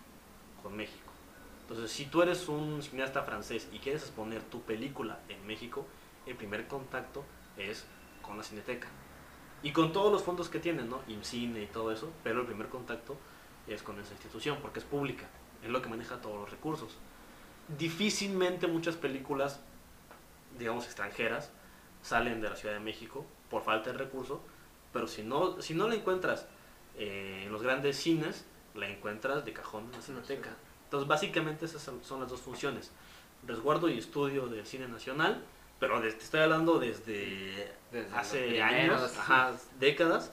con 0.62 0.76
México. 0.76 1.10
Entonces, 1.62 1.90
si 1.90 2.06
tú 2.06 2.22
eres 2.22 2.48
un 2.48 2.82
cineasta 2.82 3.22
francés 3.22 3.68
y 3.72 3.78
quieres 3.78 4.02
exponer 4.02 4.42
tu 4.42 4.62
película 4.62 5.20
en 5.28 5.46
México, 5.46 5.86
el 6.26 6.36
primer 6.36 6.66
contacto 6.66 7.24
es 7.56 7.86
con 8.22 8.36
la 8.36 8.42
cineteca. 8.42 8.88
Y 9.62 9.72
con 9.72 9.92
todos 9.92 10.12
los 10.12 10.22
fondos 10.22 10.48
que 10.48 10.58
tienen, 10.58 10.88
¿no? 10.88 11.00
IMCINE 11.08 11.62
y 11.62 11.66
todo 11.66 11.92
eso, 11.92 12.10
pero 12.24 12.40
el 12.40 12.46
primer 12.46 12.68
contacto 12.68 13.16
es 13.66 13.82
con 13.82 13.98
esa 14.00 14.12
institución, 14.12 14.58
porque 14.62 14.80
es 14.80 14.84
pública, 14.84 15.28
es 15.62 15.70
lo 15.70 15.82
que 15.82 15.88
maneja 15.88 16.20
todos 16.20 16.40
los 16.40 16.50
recursos. 16.50 16.96
Difícilmente 17.78 18.66
muchas 18.66 18.96
películas, 18.96 19.60
digamos, 20.58 20.86
extranjeras, 20.86 21.50
salen 22.02 22.40
de 22.40 22.48
la 22.48 22.56
Ciudad 22.56 22.74
de 22.74 22.80
México 22.80 23.24
por 23.50 23.62
falta 23.62 23.92
de 23.92 23.98
recursos, 23.98 24.40
pero 24.92 25.06
si 25.06 25.22
no, 25.22 25.60
si 25.60 25.74
no 25.74 25.86
la 25.86 25.94
encuentras 25.94 26.46
eh, 26.96 27.44
en 27.46 27.52
los 27.52 27.62
grandes 27.62 27.96
cines, 27.96 28.44
la 28.74 28.88
encuentras 28.88 29.44
de 29.44 29.52
cajón 29.52 29.84
en 29.86 29.92
la 29.92 30.02
cineteca. 30.02 30.50
Entonces, 30.84 31.08
básicamente 31.08 31.64
esas 31.64 31.82
son 31.82 32.20
las 32.20 32.28
dos 32.28 32.40
funciones. 32.40 32.90
Resguardo 33.46 33.88
y 33.88 33.98
estudio 33.98 34.46
del 34.46 34.66
cine 34.66 34.88
nacional, 34.88 35.44
pero 35.78 36.00
te 36.00 36.08
estoy 36.08 36.40
hablando 36.40 36.78
desde, 36.78 37.72
hace 38.14 38.62
años, 38.62 39.16
ajá, 39.18 39.56
décadas, 39.78 40.32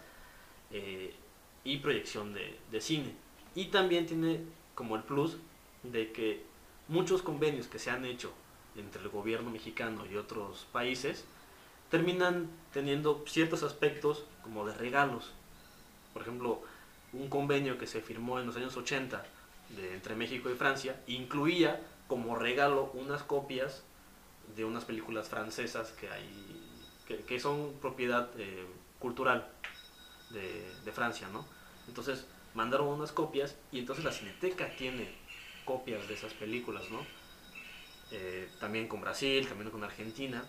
eh, 0.71 1.15
y 1.63 1.77
proyección 1.77 2.33
de, 2.33 2.59
de 2.69 2.81
cine. 2.81 3.15
Y 3.55 3.65
también 3.65 4.05
tiene 4.05 4.41
como 4.75 4.95
el 4.95 5.03
plus 5.03 5.37
de 5.83 6.11
que 6.11 6.43
muchos 6.87 7.21
convenios 7.21 7.67
que 7.67 7.79
se 7.79 7.89
han 7.89 8.05
hecho 8.05 8.31
entre 8.75 9.01
el 9.01 9.09
gobierno 9.09 9.49
mexicano 9.49 10.05
y 10.05 10.15
otros 10.17 10.67
países 10.71 11.25
terminan 11.89 12.49
teniendo 12.73 13.23
ciertos 13.27 13.63
aspectos 13.63 14.25
como 14.43 14.65
de 14.65 14.73
regalos. 14.73 15.33
Por 16.17 16.23
ejemplo, 16.23 16.63
un 17.13 17.29
convenio 17.29 17.77
que 17.77 17.85
se 17.85 18.01
firmó 18.01 18.39
en 18.39 18.47
los 18.47 18.55
años 18.55 18.75
80 18.75 19.23
de, 19.69 19.93
entre 19.93 20.15
México 20.15 20.49
y 20.49 20.55
Francia 20.55 20.99
incluía 21.05 21.79
como 22.07 22.35
regalo 22.35 22.89
unas 22.95 23.21
copias 23.21 23.83
de 24.55 24.65
unas 24.65 24.83
películas 24.83 25.29
francesas 25.29 25.91
que 25.91 26.09
hay 26.09 26.27
que, 27.07 27.17
que 27.17 27.39
son 27.39 27.73
propiedad 27.79 28.31
eh, 28.39 28.65
cultural 28.97 29.47
de, 30.31 30.67
de 30.83 30.91
Francia, 30.91 31.27
¿no? 31.31 31.45
Entonces 31.87 32.25
mandaron 32.55 32.87
unas 32.87 33.11
copias 33.11 33.55
y 33.71 33.77
entonces 33.77 34.03
la 34.03 34.11
Cineteca 34.11 34.75
tiene 34.75 35.13
copias 35.65 36.07
de 36.07 36.15
esas 36.15 36.33
películas, 36.33 36.89
¿no? 36.89 37.05
Eh, 38.09 38.49
también 38.59 38.87
con 38.87 39.01
Brasil, 39.01 39.47
también 39.47 39.69
con 39.69 39.83
Argentina. 39.83 40.43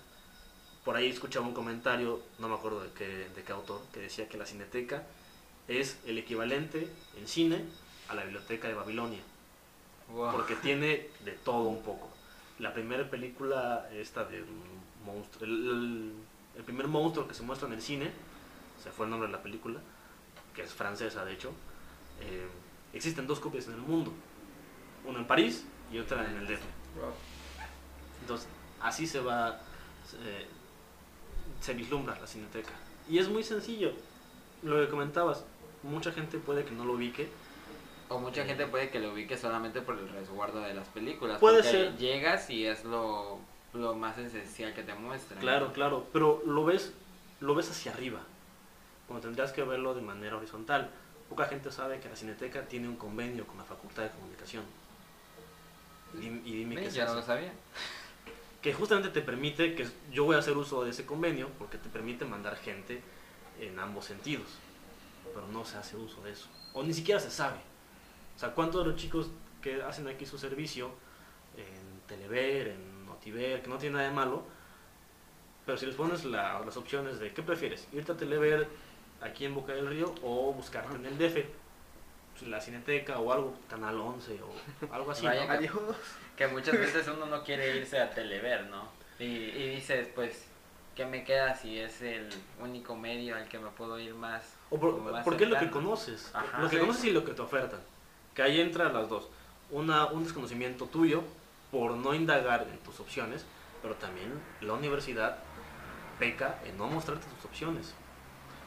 Por 0.83 0.97
ahí 0.97 1.11
escuchaba 1.11 1.47
un 1.47 1.53
comentario, 1.53 2.23
no 2.39 2.49
me 2.49 2.55
acuerdo 2.55 2.83
de 2.83 2.91
qué, 2.93 3.29
de 3.29 3.43
qué 3.43 3.53
autor, 3.53 3.83
que 3.93 4.01
decía 4.01 4.31
que 4.31 4.39
la 4.39 4.47
Cineteca 4.47 5.05
es 5.69 5.99
el 6.07 6.19
equivalente 6.19 6.89
en 7.19 7.29
cine 7.29 7.64
a 8.09 8.14
la 8.14 8.23
Biblioteca 8.25 8.69
de 8.69 8.75
Babilonia, 8.75 9.21
Wow. 10.12 10.33
porque 10.33 10.55
tiene 10.57 11.09
de 11.25 11.33
todo 11.45 11.64
un 11.69 11.83
poco. 11.83 12.09
La 12.59 12.73
primera 12.73 13.09
película, 13.11 13.89
esta 13.93 14.25
de 14.25 14.43
monstruo, 15.05 15.45
el, 15.45 15.53
el- 15.69 16.12
el 16.57 16.64
primer 16.64 16.89
monstruo 16.89 17.29
que 17.29 17.35
se 17.35 17.43
muestra 17.43 17.69
en 17.69 17.75
el 17.75 17.83
cine, 17.83 18.11
se 18.83 18.91
fue 18.91 19.05
el 19.07 19.11
nombre 19.11 19.29
de 19.29 19.33
la 19.37 19.43
película, 19.43 19.79
que 20.55 20.62
es 20.62 20.73
francesa 20.73 21.25
de 21.25 21.35
hecho, 21.35 21.53
eh, 22.21 22.49
existen 22.95 23.27
dos 23.27 23.39
copias 23.39 23.66
en 23.69 23.75
el 23.75 23.81
mundo, 23.81 24.12
una 25.07 25.19
en 25.21 25.27
París 25.27 25.64
y 25.93 25.99
otra 25.99 26.25
en 26.29 26.37
el 26.39 26.47
DF. 26.49 26.62
Entonces, 28.23 28.49
así 28.81 29.07
se 29.07 29.21
va, 29.21 29.61
se, 30.09 30.47
se 31.64 31.75
vislumbra 31.75 32.19
la 32.19 32.27
cineteca. 32.27 32.71
Y 33.09 33.19
es 33.19 33.29
muy 33.29 33.43
sencillo, 33.45 33.93
lo 34.62 34.81
que 34.85 34.89
comentabas, 34.91 35.45
mucha 35.83 36.12
gente 36.12 36.39
puede 36.39 36.64
que 36.64 36.72
no 36.72 36.85
lo 36.85 36.95
ubique, 36.95 37.29
O 38.11 38.18
mucha 38.18 38.45
gente 38.47 38.66
puede 38.66 38.89
que 38.91 39.01
lo 39.01 39.12
ubique 39.12 39.37
solamente 39.37 39.83
por 39.83 39.99
el 39.99 40.09
resguardo 40.09 40.61
de 40.61 40.72
las 40.74 40.89
películas. 40.89 41.39
Puede 41.41 41.57
porque 41.59 41.70
ser. 41.70 41.97
Llegas 41.99 42.49
y 42.49 42.64
es 42.66 42.85
lo, 42.85 43.39
lo 43.74 43.95
más 43.95 44.16
esencial 44.16 44.72
que 44.74 44.83
te 44.83 44.95
muestran. 44.95 45.41
Claro, 45.41 45.72
claro, 45.74 46.07
pero 46.12 46.43
lo 46.47 46.64
ves, 46.64 46.93
lo 47.41 47.55
ves 47.55 47.70
hacia 47.70 47.93
arriba, 47.93 48.20
cuando 49.07 49.26
tendrías 49.26 49.53
que 49.53 49.62
verlo 49.62 49.95
de 49.95 50.01
manera 50.03 50.37
horizontal. 50.39 50.91
Poca 51.29 51.45
gente 51.45 51.70
sabe 51.70 52.01
que 52.01 52.09
la 52.09 52.16
Cineteca 52.16 52.62
tiene 52.62 52.89
un 52.89 52.97
convenio 52.97 53.47
con 53.47 53.59
la 53.59 53.64
Facultad 53.64 54.05
de 54.05 54.11
Comunicación. 54.11 54.64
Y, 56.14 56.16
dim- 56.22 56.43
y 56.47 56.53
dime 56.55 56.76
Sí, 56.76 56.81
qué 56.81 56.87
es 56.89 56.95
ya 56.95 57.05
no 57.05 57.11
eso. 57.11 57.20
lo 57.20 57.26
sabía. 57.26 57.53
Que 58.62 58.72
justamente 58.72 59.11
te 59.11 59.20
permite, 59.20 59.74
que 59.74 59.87
yo 60.11 60.24
voy 60.24 60.37
a 60.37 60.39
hacer 60.39 60.57
uso 60.57 60.83
de 60.83 60.91
ese 60.93 61.05
convenio, 61.05 61.51
porque 61.59 61.76
te 61.76 61.91
permite 61.91 62.24
mandar 62.24 62.57
gente 62.57 63.03
en 63.61 63.79
ambos 63.79 64.07
sentidos. 64.07 64.47
Pero 65.39 65.53
no 65.53 65.64
se 65.64 65.78
hace 65.78 65.97
uso 65.97 66.20
de 66.22 66.32
eso. 66.32 66.49
O 66.72 66.82
ni 66.82 66.93
siquiera 66.93 67.20
se 67.20 67.30
sabe. 67.30 67.59
O 68.34 68.39
sea, 68.41 68.51
¿cuántos 68.51 68.84
de 68.84 68.91
los 68.91 69.01
chicos 69.01 69.30
que 69.62 69.80
hacen 69.82 70.09
aquí 70.09 70.26
su 70.26 70.36
servicio 70.36 70.91
en 71.57 72.01
Telever, 72.09 72.68
en 72.68 73.07
Notiver, 73.07 73.62
que 73.62 73.68
no 73.68 73.78
tiene 73.78 73.97
nada 73.97 74.09
de 74.09 74.14
malo, 74.14 74.43
pero 75.64 75.78
si 75.78 75.86
les 75.86 75.95
pones 75.95 76.24
la- 76.24 76.59
las 76.61 76.76
opciones 76.76 77.20
de 77.20 77.32
qué 77.32 77.43
prefieres, 77.43 77.86
irte 77.93 78.11
a 78.12 78.16
Telever 78.16 78.66
aquí 79.20 79.45
en 79.45 79.55
Boca 79.55 79.72
del 79.74 79.86
Río 79.86 80.12
o 80.22 80.53
buscarte 80.53 80.97
en 80.97 81.07
el 81.07 81.16
DF, 81.18 81.47
la 82.47 82.61
Cineteca 82.61 83.18
o 83.20 83.32
algo, 83.32 83.55
Canal 83.68 84.01
11 84.01 84.41
o 84.43 84.93
algo 84.93 85.11
así. 85.12 85.24
¿no? 85.24 85.30
Vaya. 85.30 85.53
Adiós. 85.53 85.72
Que 86.36 86.47
muchas 86.49 86.78
veces 86.78 87.07
uno 87.09 87.26
no 87.26 87.45
quiere 87.45 87.76
irse 87.76 88.01
a 88.01 88.11
Telever, 88.11 88.66
¿no? 88.70 88.89
Y, 89.20 89.24
y 89.24 89.74
dices, 89.76 90.09
pues, 90.14 90.47
¿qué 90.97 91.05
me 91.05 91.22
queda 91.24 91.55
si 91.57 91.78
es 91.78 92.01
el 92.03 92.28
único 92.61 92.97
medio 92.97 93.36
al 93.36 93.49
que 93.49 93.59
me 93.59 93.70
puedo 93.70 93.99
ir 94.01 94.14
más? 94.14 94.55
O 94.71 94.79
por- 94.79 95.23
porque 95.25 95.45
es 95.45 95.51
lo 95.51 95.59
que 95.59 95.71
conoces. 95.71 96.31
Ajá, 96.35 96.61
lo 96.61 96.69
que 96.69 96.77
sí. 96.77 96.81
conoces 96.81 97.05
y 97.05 97.11
lo 97.12 97.25
que 97.25 97.33
te 97.33 97.43
ofertan. 97.43 97.81
Que 98.35 98.43
ahí 98.43 98.61
entra 98.61 98.91
las 98.93 99.09
dos. 99.09 99.29
Una, 99.71 100.07
un 100.07 100.25
desconocimiento 100.25 100.87
tuyo 100.87 101.23
por 101.71 101.93
no 101.93 102.14
indagar 102.14 102.66
en 102.71 102.79
tus 102.79 103.01
opciones, 103.01 103.45
pero 103.83 103.95
también 103.95 104.33
la 104.61 104.75
universidad 104.75 105.39
peca 106.19 106.59
en 106.64 106.77
no 106.77 106.87
mostrarte 106.89 107.27
tus 107.37 107.45
opciones. 107.45 107.95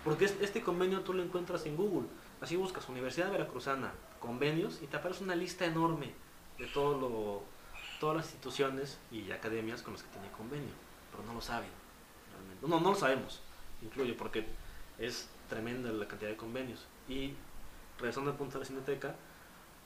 Porque 0.03 0.25
es- 0.25 0.35
este 0.41 0.61
convenio 0.61 1.01
tú 1.01 1.13
lo 1.13 1.21
encuentras 1.23 1.65
en 1.65 1.75
Google. 1.77 2.07
Así 2.41 2.55
buscas 2.55 2.87
Universidad 2.89 3.31
Veracruzana, 3.31 3.91
convenios, 4.19 4.79
y 4.81 4.87
te 4.87 4.97
aparece 4.97 5.23
una 5.23 5.35
lista 5.35 5.65
enorme 5.65 6.11
de 6.57 6.65
todo 6.67 6.97
lo, 6.99 7.43
todas 7.99 8.17
las 8.17 8.25
instituciones 8.27 8.97
y 9.11 9.29
academias 9.31 9.81
con 9.83 9.93
las 9.93 10.01
que 10.03 10.09
tiene 10.09 10.29
convenio. 10.31 10.73
Pero 11.11 11.23
no 11.23 11.33
lo 11.35 11.41
saben. 11.41 11.69
realmente. 12.31 12.65
No, 12.67 12.79
no 12.79 12.89
lo 12.91 12.95
sabemos, 12.95 13.41
incluyo, 13.83 14.15
porque 14.17 14.45
es 14.97 15.27
tremenda 15.51 15.91
la 15.91 16.07
cantidad 16.07 16.31
de 16.31 16.37
convenios. 16.37 16.87
Y 17.07 17.33
regresando 17.99 18.31
al 18.31 18.37
punto 18.37 18.53
de 18.53 18.59
la 18.61 18.65
cineteca, 18.65 19.15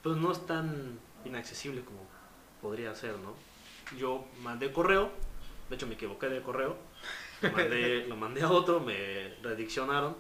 pues 0.02 0.16
no 0.16 0.32
es 0.32 0.46
tan 0.46 1.00
inaccesible 1.26 1.84
como 1.84 2.00
podría 2.62 2.96
ser, 2.96 3.18
¿no? 3.18 3.34
Yo 3.98 4.26
mandé 4.42 4.72
correo, 4.72 5.10
de 5.70 5.76
hecho 5.76 5.88
me 5.88 5.96
equivoqué 5.96 6.30
de 6.30 6.42
correo, 6.42 6.78
lo 7.42 7.52
mandé, 7.52 8.06
lo 8.08 8.16
mandé 8.16 8.42
a 8.44 8.50
otro, 8.52 8.80
me 8.80 9.36
rediccionaron. 9.44 10.16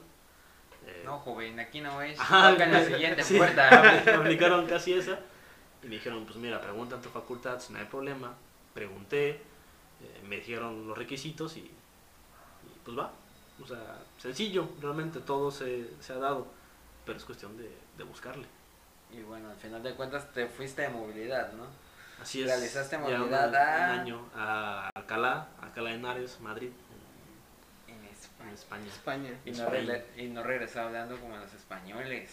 eh, 0.85 1.03
No, 1.05 1.19
joven, 1.19 1.59
aquí 1.59 1.79
no 1.81 2.01
es. 2.01 2.19
Ajá, 2.19 2.51
Toca 2.51 2.65
en 2.65 2.71
la 2.73 2.83
siguiente 2.91 3.23
sí, 3.23 3.37
puerta. 3.37 4.01
me 4.05 4.11
aplicaron 4.11 4.65
casi 4.67 4.93
esa. 4.93 5.19
Y 5.83 5.87
me 5.87 5.95
dijeron, 5.95 6.25
pues 6.25 6.37
mira, 6.37 6.59
pregunta 6.59 6.95
en 6.95 7.01
tu 7.01 7.09
facultad 7.09 7.59
si 7.59 7.71
no 7.73 7.79
hay 7.79 7.85
problema. 7.85 8.33
Pregunté 8.73 9.29
eh, 10.01 10.21
me 10.27 10.37
dijeron 10.37 10.87
los 10.87 10.97
requisitos 10.97 11.55
y, 11.57 11.61
y 11.61 11.71
pues 12.83 12.97
va. 12.97 13.11
O 13.63 13.67
sea, 13.67 13.99
sencillo, 14.17 14.67
realmente 14.81 15.19
todo 15.21 15.49
se, 15.51 15.89
se 16.01 16.13
ha 16.13 16.17
dado, 16.17 16.47
pero 17.05 17.17
es 17.17 17.23
cuestión 17.25 17.55
de, 17.57 17.71
de 17.97 18.03
buscarle. 18.03 18.45
Y 19.11 19.21
bueno, 19.21 19.49
al 19.49 19.55
final 19.57 19.81
de 19.81 19.93
cuentas 19.93 20.31
te 20.33 20.47
fuiste 20.47 20.81
de 20.81 20.89
movilidad, 20.89 21.53
¿no? 21.53 21.65
Así 22.21 22.41
es. 22.41 22.47
Realizaste 22.47 22.95
ya 22.97 23.01
movilidad 23.01 23.49
un, 23.49 23.55
a- 23.55 23.93
un 23.93 23.99
año 23.99 24.29
a 24.35 24.89
Alcalá, 24.95 25.47
Alcalá 25.61 25.89
de 25.91 25.95
Henares, 25.95 26.39
Madrid, 26.41 26.71
En 27.87 27.95
en 27.95 28.05
España. 28.07 28.51
España. 28.53 28.87
España. 28.87 29.39
Y 29.45 29.51
no, 29.51 29.63
España. 29.63 29.79
regle- 29.81 30.21
y 30.21 30.27
no 30.27 30.43
regresó 30.43 30.81
hablando 30.81 31.17
como 31.19 31.37
los 31.37 31.53
españoles. 31.53 32.31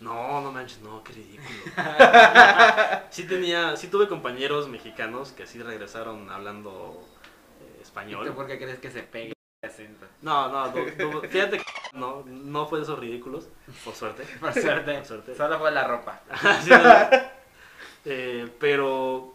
No, 0.00 0.40
no 0.40 0.52
manches, 0.52 0.80
no, 0.80 1.02
qué 1.02 1.12
ridículo. 1.12 1.48
sí 3.10 3.24
tenía, 3.26 3.76
sí 3.76 3.88
tuve 3.88 4.08
compañeros 4.08 4.68
mexicanos 4.68 5.32
que 5.32 5.46
sí 5.46 5.60
regresaron 5.62 6.30
hablando 6.30 7.04
eh, 7.60 7.76
¿Y 7.78 7.82
español. 7.82 8.26
tú 8.28 8.34
por 8.34 8.46
qué 8.46 8.58
crees 8.58 8.78
que 8.78 8.90
se 8.90 9.02
pegue 9.02 9.32
No, 10.22 10.48
no, 10.48 10.72
fíjate 11.28 11.58
que 11.58 11.64
no, 11.92 12.22
no 12.26 12.66
fue 12.66 12.78
de 12.78 12.84
esos 12.84 12.98
ridículos, 12.98 13.48
por 13.84 13.94
suerte. 13.94 14.24
Por 14.40 14.52
suerte, 14.52 14.94
Por 14.94 15.06
suerte. 15.06 15.34
solo 15.36 15.58
fue 15.58 15.70
la 15.70 15.84
ropa. 15.84 16.20
Sí, 16.62 16.70
no. 16.70 17.28
Eh, 18.04 18.48
pero 18.58 19.34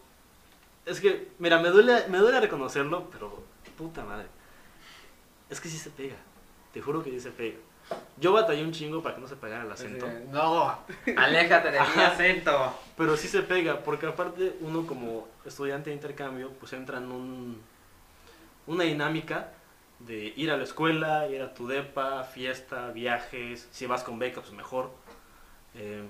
es 0.86 1.00
que, 1.00 1.30
mira, 1.40 1.60
me 1.60 1.70
duele, 1.70 2.08
me 2.08 2.18
duele 2.18 2.40
reconocerlo, 2.40 3.10
pero 3.12 3.44
puta 3.78 4.04
madre. 4.04 4.28
Es 5.50 5.60
que 5.62 5.70
sí 5.70 5.78
se 5.78 5.90
pega. 5.90 6.16
Te 6.74 6.82
juro 6.82 7.04
que 7.04 7.12
sí 7.12 7.20
se 7.20 7.32
pega. 7.32 7.58
Yo 8.18 8.32
batallé 8.32 8.64
un 8.64 8.72
chingo 8.72 9.04
para 9.04 9.16
que 9.16 9.22
no 9.22 9.28
se 9.28 9.36
pegara 9.36 9.64
el 9.64 9.72
acento. 9.72 10.08
No, 10.32 10.80
aléjate 11.18 11.72
de 11.72 11.80
mi 11.80 12.02
acento. 12.02 12.74
Pero 12.98 13.18
sí 13.18 13.28
se 13.28 13.44
pega, 13.44 13.80
porque 13.80 14.08
aparte 14.08 14.56
uno 14.62 14.88
como 14.88 15.28
estudiante 15.46 15.90
de 15.90 15.96
intercambio, 15.98 16.52
pues 16.60 16.74
entra 16.74 16.98
en 16.98 17.12
un, 17.12 17.62
una 18.68 18.84
dinámica 18.86 19.52
de 20.00 20.34
ir 20.36 20.52
a 20.52 20.58
la 20.58 20.64
escuela, 20.64 21.28
ir 21.30 21.42
a 21.42 21.54
tu 21.54 21.68
depa, 21.68 22.24
fiesta, 22.24 22.92
viajes, 22.92 23.68
si 23.72 23.86
vas 23.86 24.04
con 24.04 24.20
beca, 24.20 24.42
pues 24.42 24.54
mejor. 24.54 24.92
Eh, 25.76 26.04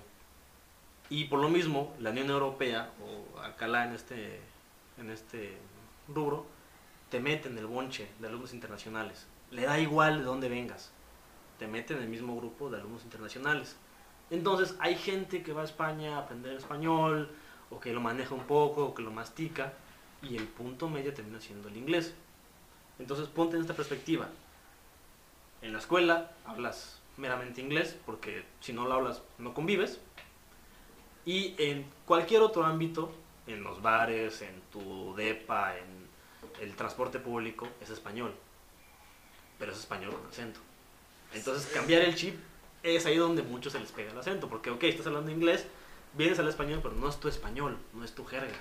y 1.10 1.26
por 1.26 1.40
lo 1.40 1.50
mismo, 1.50 1.94
la 2.00 2.10
Unión 2.12 2.30
Europea, 2.30 2.92
o 3.02 3.40
Alcalá 3.40 3.86
en 3.86 3.94
este, 3.94 4.40
en 4.98 5.10
este 5.10 5.58
rubro, 6.08 6.46
te 7.10 7.20
mete 7.20 7.50
en 7.50 7.58
el 7.58 7.68
bonche 7.68 8.08
de 8.20 8.28
alumnos 8.28 8.54
internacionales. 8.54 9.28
Le 9.52 9.64
da 9.64 9.80
igual 9.80 10.20
de 10.20 10.24
dónde 10.24 10.50
vengas. 10.50 10.92
Te 11.60 11.68
mete 11.68 11.94
en 11.94 12.02
el 12.02 12.10
mismo 12.10 12.36
grupo 12.36 12.70
de 12.70 12.78
alumnos 12.78 13.04
internacionales. 13.04 13.76
Entonces 14.32 14.76
hay 14.80 14.96
gente 14.96 15.44
que 15.44 15.54
va 15.54 15.62
a 15.62 15.66
España 15.66 16.16
a 16.16 16.20
aprender 16.22 16.58
español, 16.58 17.30
o 17.70 17.80
que 17.80 17.94
lo 17.94 18.02
maneja 18.02 18.34
un 18.34 18.46
poco, 18.46 18.86
o 18.86 18.96
que 18.96 19.04
lo 19.04 19.12
mastica, 19.12 19.74
y 20.22 20.38
el 20.38 20.46
punto 20.46 20.90
medio 20.90 21.14
termina 21.14 21.40
siendo 21.40 21.68
el 21.68 21.78
inglés. 21.78 22.16
Entonces 23.00 23.28
ponte 23.28 23.56
en 23.56 23.62
esta 23.62 23.74
perspectiva. 23.74 24.30
En 25.62 25.74
la 25.74 25.80
escuela 25.80 26.32
hablas 26.46 27.02
meramente 27.18 27.62
inglés, 27.62 27.98
porque 28.06 28.44
si 28.60 28.74
no 28.74 28.86
lo 28.86 28.94
hablas 28.94 29.22
no 29.38 29.54
convives. 29.54 30.00
Y 31.26 31.56
en 31.58 31.86
cualquier 32.06 32.42
otro 32.42 32.66
ámbito, 32.66 33.14
en 33.48 33.64
los 33.64 33.82
bares, 33.82 34.42
en 34.42 34.62
tu 34.72 35.16
depa, 35.16 35.78
en 35.78 36.08
el 36.62 36.76
transporte 36.76 37.20
público, 37.20 37.68
es 37.82 37.90
español. 37.90 38.34
Pero 39.58 39.72
es 39.72 39.80
español 39.80 40.12
con 40.12 40.26
acento. 40.28 40.60
Entonces 41.34 41.72
cambiar 41.74 42.02
el 42.02 42.16
chip 42.16 42.36
es 42.84 43.06
ahí 43.06 43.18
donde 43.18 43.42
muchos 43.42 43.74
se 43.74 43.80
les 43.80 43.92
pega 43.92 44.12
el 44.12 44.18
acento, 44.18 44.50
porque 44.50 44.70
ok, 44.70 44.84
estás 44.84 45.08
hablando 45.08 45.32
inglés, 45.32 45.66
vienes 46.14 46.38
al 46.40 46.48
español, 46.48 46.82
pero 46.84 46.96
no 46.96 47.08
es 47.08 47.20
tu 47.20 47.28
español, 47.28 47.78
no 47.94 48.04
es 48.04 48.14
tu 48.14 48.26
jerga. 48.26 48.60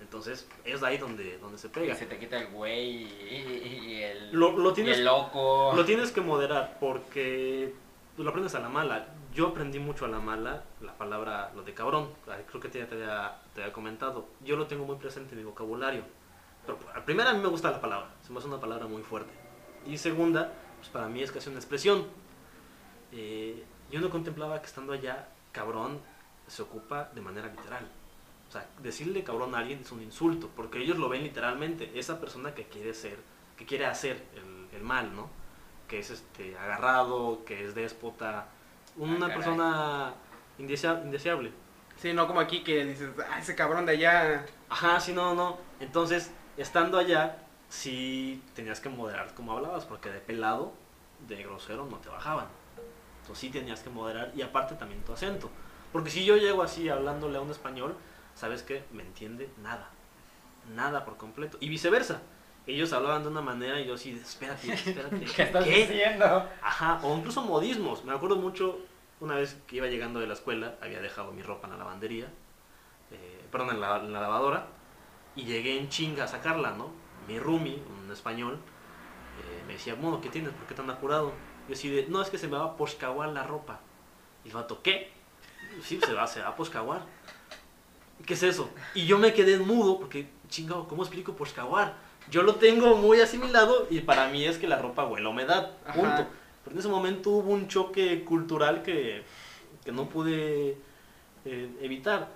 Entonces 0.00 0.46
es 0.64 0.82
ahí 0.82 0.98
donde, 0.98 1.38
donde 1.38 1.58
se 1.58 1.66
Y 1.68 1.70
pega. 1.70 1.94
se 1.94 2.06
te 2.06 2.18
quita 2.18 2.38
el 2.38 2.48
güey 2.48 3.04
y, 3.04 4.02
el, 4.02 4.32
Lo, 4.32 4.52
lo 4.56 4.70
y 4.70 4.74
tienes, 4.74 4.98
el 4.98 5.04
loco. 5.04 5.72
lo 5.74 5.84
tienes 5.84 6.12
que 6.12 6.20
moderar 6.20 6.76
porque 6.78 7.74
lo 8.16 8.30
aprendes 8.30 8.54
a 8.54 8.60
la 8.60 8.68
mala. 8.68 9.08
Yo 9.34 9.48
aprendí 9.48 9.78
mucho 9.78 10.04
a 10.04 10.08
la 10.08 10.18
mala 10.20 10.64
la 10.80 10.96
palabra, 10.96 11.50
lo 11.54 11.62
de 11.62 11.74
cabrón. 11.74 12.10
Creo 12.48 12.60
que 12.60 12.70
ya 12.70 12.86
te 12.86 12.94
había, 12.94 13.36
te 13.54 13.62
había 13.62 13.72
comentado. 13.72 14.26
Yo 14.44 14.56
lo 14.56 14.66
tengo 14.66 14.84
muy 14.84 14.96
presente 14.96 15.32
en 15.32 15.38
mi 15.38 15.44
vocabulario. 15.44 16.02
Pero 16.64 16.78
a 16.94 17.04
primera 17.04 17.30
a 17.30 17.34
mí 17.34 17.40
me 17.40 17.48
gusta 17.48 17.70
la 17.70 17.80
palabra. 17.80 18.08
Se 18.22 18.32
me 18.32 18.38
hace 18.38 18.48
una 18.48 18.60
palabra 18.60 18.86
muy 18.86 19.02
fuerte. 19.02 19.32
Y 19.86 19.98
segunda, 19.98 20.52
pues 20.78 20.88
para 20.88 21.08
mí 21.08 21.22
es 21.22 21.30
casi 21.32 21.48
una 21.48 21.58
expresión. 21.58 22.06
Eh, 23.12 23.64
yo 23.90 24.00
no 24.00 24.10
contemplaba 24.10 24.60
que 24.60 24.66
estando 24.66 24.92
allá, 24.92 25.28
cabrón 25.52 26.00
se 26.46 26.62
ocupa 26.62 27.10
de 27.14 27.20
manera 27.20 27.48
literal. 27.48 27.86
O 28.48 28.52
sea, 28.52 28.66
decirle 28.80 29.24
cabrón 29.24 29.54
a 29.54 29.58
alguien 29.58 29.80
es 29.80 29.90
un 29.92 30.02
insulto, 30.02 30.48
porque 30.54 30.78
ellos 30.78 30.98
lo 30.98 31.08
ven 31.08 31.22
literalmente. 31.24 31.90
Esa 31.98 32.20
persona 32.20 32.54
que 32.54 32.64
quiere 32.64 32.94
ser, 32.94 33.18
que 33.56 33.66
quiere 33.66 33.86
hacer 33.86 34.22
el, 34.34 34.76
el 34.76 34.82
mal, 34.82 35.14
¿no? 35.16 35.28
Que 35.88 35.98
es 35.98 36.10
este 36.10 36.56
agarrado, 36.56 37.44
que 37.44 37.64
es 37.64 37.74
déspota, 37.74 38.46
una 38.96 39.26
caray. 39.28 39.34
persona 39.36 40.14
indesea- 40.58 41.02
indeseable. 41.04 41.50
Sí, 41.96 42.12
no 42.12 42.26
como 42.26 42.40
aquí 42.40 42.62
que 42.62 42.84
dices, 42.84 43.10
ah, 43.30 43.38
ese 43.40 43.54
cabrón 43.54 43.86
de 43.86 43.92
allá. 43.92 44.44
Ajá, 44.68 45.00
sí, 45.00 45.12
no, 45.12 45.34
no. 45.34 45.58
Entonces, 45.80 46.30
estando 46.56 46.98
allá, 46.98 47.38
sí 47.68 48.42
tenías 48.54 48.80
que 48.80 48.88
moderar 48.88 49.34
como 49.34 49.52
hablabas, 49.52 49.84
porque 49.86 50.10
de 50.10 50.20
pelado, 50.20 50.72
de 51.26 51.42
grosero, 51.42 51.86
no 51.86 51.96
te 51.98 52.08
bajaban. 52.08 52.46
Entonces 53.22 53.38
sí 53.40 53.50
tenías 53.50 53.80
que 53.80 53.90
moderar 53.90 54.30
y 54.36 54.42
aparte 54.42 54.74
también 54.76 55.02
tu 55.02 55.12
acento. 55.12 55.50
Porque 55.92 56.10
si 56.10 56.24
yo 56.24 56.36
llego 56.36 56.62
así 56.62 56.88
hablándole 56.88 57.38
a 57.38 57.40
un 57.40 57.50
español, 57.50 57.96
¿sabes 58.36 58.62
qué? 58.62 58.84
Me 58.92 59.02
entiende 59.02 59.50
nada. 59.62 59.90
Nada 60.74 61.04
por 61.04 61.16
completo. 61.16 61.58
Y 61.60 61.68
viceversa. 61.68 62.22
Ellos 62.66 62.92
hablaban 62.92 63.22
de 63.22 63.28
una 63.28 63.40
manera 63.40 63.80
y 63.80 63.86
yo 63.86 63.94
así, 63.94 64.10
espérate, 64.10 64.72
espérate. 64.72 65.24
¿Qué 65.36 65.42
estás 65.42 65.64
diciendo? 65.64 66.48
Ajá, 66.62 67.00
o 67.02 67.16
incluso 67.16 67.42
modismos. 67.42 68.04
Me 68.04 68.12
acuerdo 68.12 68.36
mucho 68.36 68.78
una 69.20 69.36
vez 69.36 69.56
que 69.66 69.76
iba 69.76 69.86
llegando 69.86 70.20
de 70.20 70.26
la 70.26 70.34
escuela, 70.34 70.74
había 70.82 71.00
dejado 71.00 71.32
mi 71.32 71.42
ropa 71.42 71.66
en 71.66 71.72
la 71.72 71.78
lavandería, 71.78 72.26
eh, 73.10 73.46
perdón, 73.50 73.70
en 73.70 73.80
la, 73.80 73.96
en 73.98 74.12
la 74.12 74.20
lavadora, 74.20 74.66
y 75.34 75.44
llegué 75.44 75.78
en 75.78 75.88
chinga 75.88 76.24
a 76.24 76.28
sacarla, 76.28 76.72
¿no? 76.72 76.90
Mi 77.28 77.38
roomie, 77.38 77.82
un 78.04 78.10
español, 78.10 78.54
eh, 78.54 79.62
me 79.66 79.74
decía, 79.74 79.94
bueno, 79.94 80.20
¿qué 80.20 80.28
tienes? 80.28 80.52
¿Por 80.52 80.66
qué 80.66 80.74
tan 80.74 80.90
apurado? 80.90 81.32
Yo 81.68 81.74
así 81.74 81.88
de, 81.88 82.06
no, 82.08 82.20
es 82.20 82.30
que 82.30 82.38
se 82.38 82.48
me 82.48 82.56
va 82.56 82.64
a 82.64 82.76
poscaguar 82.76 83.30
la 83.30 83.42
ropa. 83.42 83.80
Y 84.44 84.48
el 84.48 84.54
vato, 84.54 84.82
¿qué? 84.82 85.12
Sí, 85.82 86.00
se 86.04 86.12
va, 86.12 86.26
se 86.26 86.40
va 86.40 86.48
a 86.48 86.56
poscaguar. 86.56 87.02
¿Qué 88.24 88.34
es 88.34 88.42
eso? 88.42 88.70
Y 88.94 89.06
yo 89.06 89.18
me 89.18 89.32
quedé 89.32 89.58
mudo 89.58 89.98
porque, 89.98 90.28
chingado, 90.48 90.88
¿cómo 90.88 91.02
explico 91.02 91.34
poscaguar? 91.34 91.94
Yo 92.30 92.42
lo 92.42 92.56
tengo 92.56 92.96
muy 92.96 93.20
asimilado 93.20 93.86
y 93.90 94.00
para 94.00 94.28
mí 94.28 94.44
es 94.44 94.58
que 94.58 94.66
la 94.66 94.80
ropa 94.80 95.06
huele 95.06 95.26
a 95.26 95.30
humedad, 95.30 95.72
Ajá. 95.84 95.92
punto. 95.94 96.26
Pero 96.64 96.74
en 96.74 96.78
ese 96.78 96.88
momento 96.88 97.30
hubo 97.30 97.52
un 97.52 97.68
choque 97.68 98.24
cultural 98.24 98.82
que, 98.82 99.22
que 99.84 99.92
no 99.92 100.08
pude 100.08 100.76
eh, 101.44 101.70
evitar. 101.80 102.28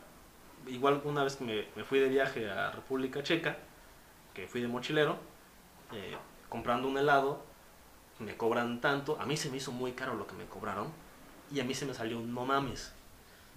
Igual 0.68 1.00
una 1.04 1.24
vez 1.24 1.36
que 1.36 1.44
me, 1.44 1.64
me 1.74 1.82
fui 1.82 1.98
de 1.98 2.08
viaje 2.08 2.48
a 2.48 2.70
República 2.70 3.22
Checa, 3.22 3.56
que 4.34 4.46
fui 4.46 4.60
de 4.60 4.68
mochilero, 4.68 5.16
eh, 5.92 6.16
comprando 6.48 6.86
un 6.86 6.96
helado, 6.98 7.42
me 8.20 8.36
cobran 8.36 8.80
tanto, 8.80 9.18
a 9.20 9.26
mí 9.26 9.36
se 9.36 9.50
me 9.50 9.56
hizo 9.56 9.72
muy 9.72 9.92
caro 9.92 10.14
lo 10.14 10.26
que 10.26 10.34
me 10.34 10.44
cobraron 10.44 10.88
y 11.52 11.58
a 11.60 11.64
mí 11.64 11.74
se 11.74 11.86
me 11.86 11.94
salió 11.94 12.18
un 12.18 12.32
no 12.32 12.44
mames. 12.44 12.92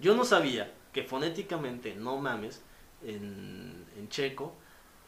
Yo 0.00 0.16
no 0.16 0.24
sabía 0.24 0.72
que 0.94 1.02
fonéticamente 1.02 1.94
no 1.94 2.16
mames 2.16 2.62
en, 3.04 3.84
en 3.98 4.08
checo 4.08 4.54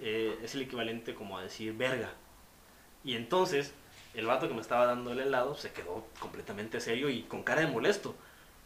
eh, 0.01 0.39
es 0.43 0.55
el 0.55 0.63
equivalente 0.63 1.15
como 1.15 1.39
a 1.39 1.43
decir 1.43 1.73
verga. 1.75 2.13
Y 3.05 3.15
entonces 3.15 3.73
el 4.15 4.27
vato 4.27 4.49
que 4.49 4.55
me 4.55 4.61
estaba 4.61 4.85
dando 4.87 5.13
el 5.13 5.21
helado 5.21 5.55
se 5.55 5.73
quedó 5.73 6.05
completamente 6.19 6.81
serio 6.81 7.09
y 7.09 7.23
con 7.23 7.43
cara 7.43 7.63
de 7.63 7.69
molesto. 7.69 8.15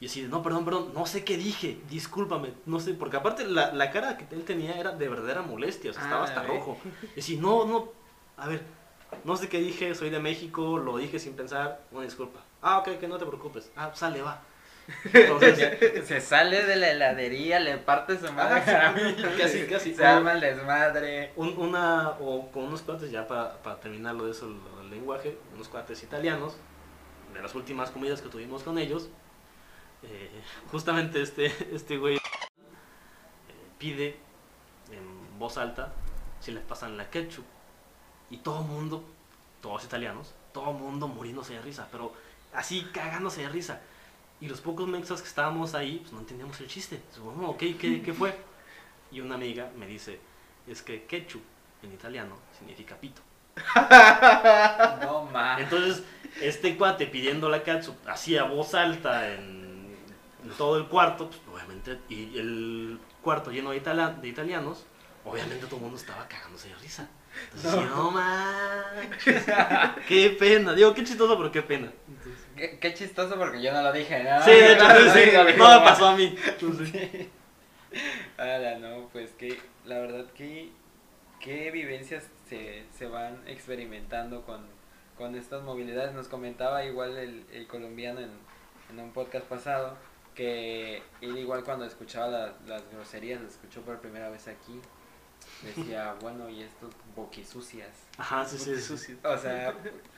Y 0.00 0.06
así, 0.06 0.22
de, 0.22 0.28
no, 0.28 0.42
perdón, 0.42 0.64
perdón, 0.64 0.92
no 0.94 1.04
sé 1.04 1.24
qué 1.24 1.36
dije, 1.36 1.78
discúlpame, 1.90 2.54
no 2.64 2.80
sé, 2.80 2.94
porque 2.94 3.18
aparte 3.18 3.44
la, 3.46 3.70
la 3.74 3.90
cara 3.90 4.16
que 4.16 4.34
él 4.34 4.44
tenía 4.44 4.80
era 4.80 4.92
de 4.92 5.08
verdadera 5.10 5.42
molestia, 5.42 5.90
o 5.90 5.94
sea, 5.94 6.02
estaba 6.02 6.22
Ah, 6.22 6.24
hasta 6.24 6.40
ok. 6.42 6.48
rojo. 6.48 6.78
Y 7.14 7.20
así, 7.20 7.36
no, 7.36 7.66
no, 7.66 7.90
a 8.38 8.48
ver, 8.48 8.62
no 9.24 9.36
sé 9.36 9.50
qué 9.50 9.58
dije, 9.58 9.94
soy 9.94 10.08
de 10.08 10.18
México, 10.18 10.78
lo 10.78 10.96
dije 10.96 11.18
sin 11.18 11.34
pensar, 11.34 11.82
una 11.92 12.04
disculpa. 12.04 12.40
Ah, 12.62 12.78
ok, 12.78 12.98
que 12.98 13.08
no 13.08 13.18
te 13.18 13.26
preocupes. 13.26 13.70
Ah, 13.76 13.90
sale, 13.94 14.22
va. 14.22 14.40
Entonces, 15.12 16.06
Se 16.06 16.20
sale 16.20 16.64
de 16.64 16.76
la 16.76 16.90
heladería, 16.90 17.60
le 17.60 17.76
parte 17.78 18.18
su 18.18 18.32
madre 18.32 18.60
Ah, 18.66 18.94
casi, 19.38 19.66
casi. 19.68 19.94
Se 19.94 20.04
arma 20.04 20.32
el 20.32 20.40
desmadre. 20.40 21.32
un- 21.36 21.56
una, 21.58 22.10
o 22.20 22.50
con 22.50 22.64
unos 22.64 22.82
cuates, 22.82 23.10
ya 23.10 23.26
para, 23.26 23.62
para 23.62 23.78
terminar 23.80 24.14
lo 24.14 24.24
de 24.26 24.32
eso, 24.32 24.46
lo 24.48 24.80
del 24.80 24.90
lenguaje, 24.90 25.38
unos 25.54 25.68
cuates 25.68 26.02
italianos, 26.02 26.56
de 27.32 27.40
las 27.42 27.54
últimas 27.54 27.90
comidas 27.90 28.20
que 28.20 28.28
tuvimos 28.28 28.62
con 28.64 28.78
ellos, 28.78 29.08
eh, 30.02 30.30
justamente 30.70 31.22
este, 31.22 31.46
este 31.72 31.96
güey 31.98 32.16
eh, 32.16 32.20
pide 33.78 34.16
en 34.90 35.38
voz 35.38 35.56
alta 35.58 35.92
si 36.40 36.50
le 36.52 36.60
pasan 36.60 36.96
la 36.96 37.08
ketchup. 37.10 37.44
Y 38.30 38.38
todo 38.38 38.60
el 38.62 38.66
mundo, 38.66 39.04
todos 39.60 39.84
italianos, 39.84 40.34
todo 40.52 40.70
el 40.70 40.76
mundo 40.76 41.06
muriéndose 41.08 41.54
de 41.54 41.62
risa, 41.62 41.88
pero 41.92 42.12
así 42.52 42.88
cagándose 42.92 43.42
de 43.42 43.48
risa. 43.48 43.80
Y 44.40 44.48
los 44.48 44.60
pocos 44.60 44.88
mexas 44.88 45.20
que 45.20 45.28
estábamos 45.28 45.74
ahí, 45.74 45.98
pues 46.00 46.12
no 46.12 46.20
entendíamos 46.20 46.58
el 46.60 46.66
chiste. 46.66 47.00
"Oh, 47.22 47.46
ok, 47.50 47.58
¿qué, 47.78 48.02
¿qué 48.04 48.12
fue? 48.14 48.34
Y 49.12 49.20
una 49.20 49.34
amiga 49.34 49.70
me 49.76 49.86
dice, 49.86 50.18
es 50.66 50.82
que 50.82 51.04
ketchup 51.04 51.42
en 51.82 51.92
italiano 51.92 52.36
significa 52.58 52.96
pito. 52.96 53.20
No 55.02 55.26
más. 55.32 55.60
Entonces, 55.60 56.02
este 56.40 56.76
cuate 56.76 57.06
pidiendo 57.06 57.48
la 57.48 57.62
catsup 57.62 57.96
así 58.06 58.36
a 58.36 58.44
voz 58.44 58.74
alta 58.74 59.32
en, 59.32 59.94
en 60.44 60.50
todo 60.56 60.76
el 60.78 60.86
cuarto, 60.86 61.28
pues 61.28 61.40
obviamente, 61.52 61.98
y 62.08 62.38
el 62.38 62.98
cuarto 63.22 63.50
lleno 63.50 63.70
de, 63.70 63.78
itala- 63.78 64.10
de 64.20 64.28
italianos, 64.28 64.86
obviamente 65.24 65.66
todo 65.66 65.76
el 65.76 65.82
mundo 65.82 65.96
estaba 65.98 66.26
cagándose 66.28 66.68
de 66.68 66.74
risa. 66.76 67.08
Entonces, 67.54 67.72
sí, 67.72 67.86
no 67.94 68.10
manches, 68.10 69.44
qué 70.08 70.30
pena. 70.38 70.72
Digo, 70.74 70.92
qué 70.94 71.04
chistoso, 71.04 71.36
pero 71.36 71.52
qué 71.52 71.62
pena. 71.62 71.92
Entonces, 72.08 72.39
Qué, 72.60 72.78
qué 72.78 72.92
chistoso 72.94 73.36
porque 73.36 73.62
yo 73.62 73.72
no 73.72 73.80
lo 73.82 73.90
dije. 73.92 74.22
¿no? 74.22 74.42
sí, 74.42 74.50
de 74.50 74.72
hecho, 74.74 74.84
No, 74.88 75.12
sí, 75.14 75.30
no 75.34 75.44
me 75.44 75.84
pasó 75.84 76.08
a 76.08 76.16
mí. 76.16 76.36
Entonces, 76.46 76.92
Ala, 78.36 78.78
no, 78.78 79.08
pues 79.12 79.30
que 79.32 79.58
la 79.84 79.98
verdad 79.98 80.26
que 80.34 80.70
qué 81.40 81.70
vivencias 81.70 82.28
se, 82.48 82.84
se 82.96 83.06
van 83.06 83.42
experimentando 83.46 84.42
con, 84.44 84.64
con 85.16 85.34
estas 85.34 85.62
movilidades. 85.62 86.12
Nos 86.12 86.28
comentaba 86.28 86.84
igual 86.84 87.16
el, 87.16 87.44
el 87.52 87.66
colombiano 87.66 88.20
en, 88.20 88.30
en 88.90 89.00
un 89.00 89.12
podcast 89.12 89.46
pasado 89.46 89.96
que 90.34 91.02
él 91.20 91.36
igual 91.38 91.64
cuando 91.64 91.84
escuchaba 91.84 92.28
la- 92.28 92.52
las 92.66 92.82
groserías, 92.92 93.40
las 93.40 93.52
escuchó 93.52 93.80
por 93.82 94.00
primera 94.00 94.28
vez 94.30 94.46
aquí. 94.48 94.80
Decía, 95.62 96.14
bueno, 96.20 96.48
y 96.48 96.62
estos 96.62 96.90
boquisucias. 97.14 97.90
Ajá, 98.16 98.44
sí. 98.44 98.80
Sucio. 98.80 99.16
O 99.22 99.36
sea, 99.36 99.74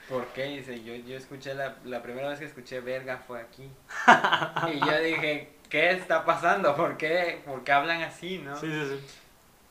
¿por 0.07 0.25
qué? 0.27 0.43
Dice, 0.43 0.83
yo, 0.83 0.95
yo 0.95 1.17
escuché 1.17 1.53
la, 1.53 1.75
la 1.83 2.01
primera 2.01 2.29
vez 2.29 2.39
que 2.39 2.45
escuché 2.45 2.79
verga 2.79 3.17
fue 3.17 3.41
aquí. 3.41 3.69
Y 4.73 4.79
yo 4.79 4.99
dije, 5.01 5.49
¿qué 5.69 5.91
está 5.91 6.23
pasando? 6.23 6.75
¿Por 6.75 6.97
qué, 6.97 7.41
¿Por 7.45 7.63
qué 7.63 7.71
hablan 7.73 8.01
así, 8.03 8.37
no? 8.37 8.55
Sí, 8.55 8.67
sí, 8.71 8.97
sí. 8.97 9.05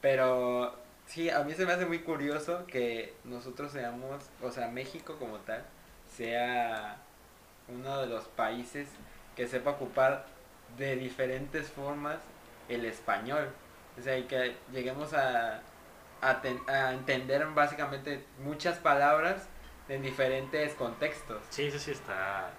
Pero 0.02 0.76
sí, 1.06 1.30
a 1.30 1.40
mí 1.40 1.54
se 1.54 1.64
me 1.64 1.72
hace 1.72 1.86
muy 1.86 2.00
curioso 2.00 2.66
que 2.66 3.14
nosotros 3.24 3.72
seamos, 3.72 4.24
o 4.42 4.50
sea, 4.50 4.68
México 4.68 5.16
como 5.18 5.38
tal, 5.38 5.64
sea 6.16 6.98
uno 7.68 8.00
de 8.00 8.08
los 8.08 8.24
países 8.24 8.88
que 9.36 9.46
sepa 9.46 9.70
ocupar 9.70 10.26
de 10.76 10.96
diferentes 10.96 11.70
formas 11.70 12.18
el 12.68 12.84
español. 12.84 13.48
O 13.98 14.02
sea, 14.02 14.16
y 14.18 14.24
que 14.24 14.56
lleguemos 14.72 15.12
a, 15.12 15.60
a, 16.20 16.40
ten- 16.40 16.62
a 16.68 16.92
entender 16.92 17.46
básicamente 17.48 18.24
muchas 18.42 18.78
palabras 18.78 19.48
en 19.88 20.02
diferentes 20.02 20.74
contextos. 20.74 21.42
Sí, 21.50 21.70
sí, 21.70 21.78
sí, 21.78 21.90
está, 21.90 22.50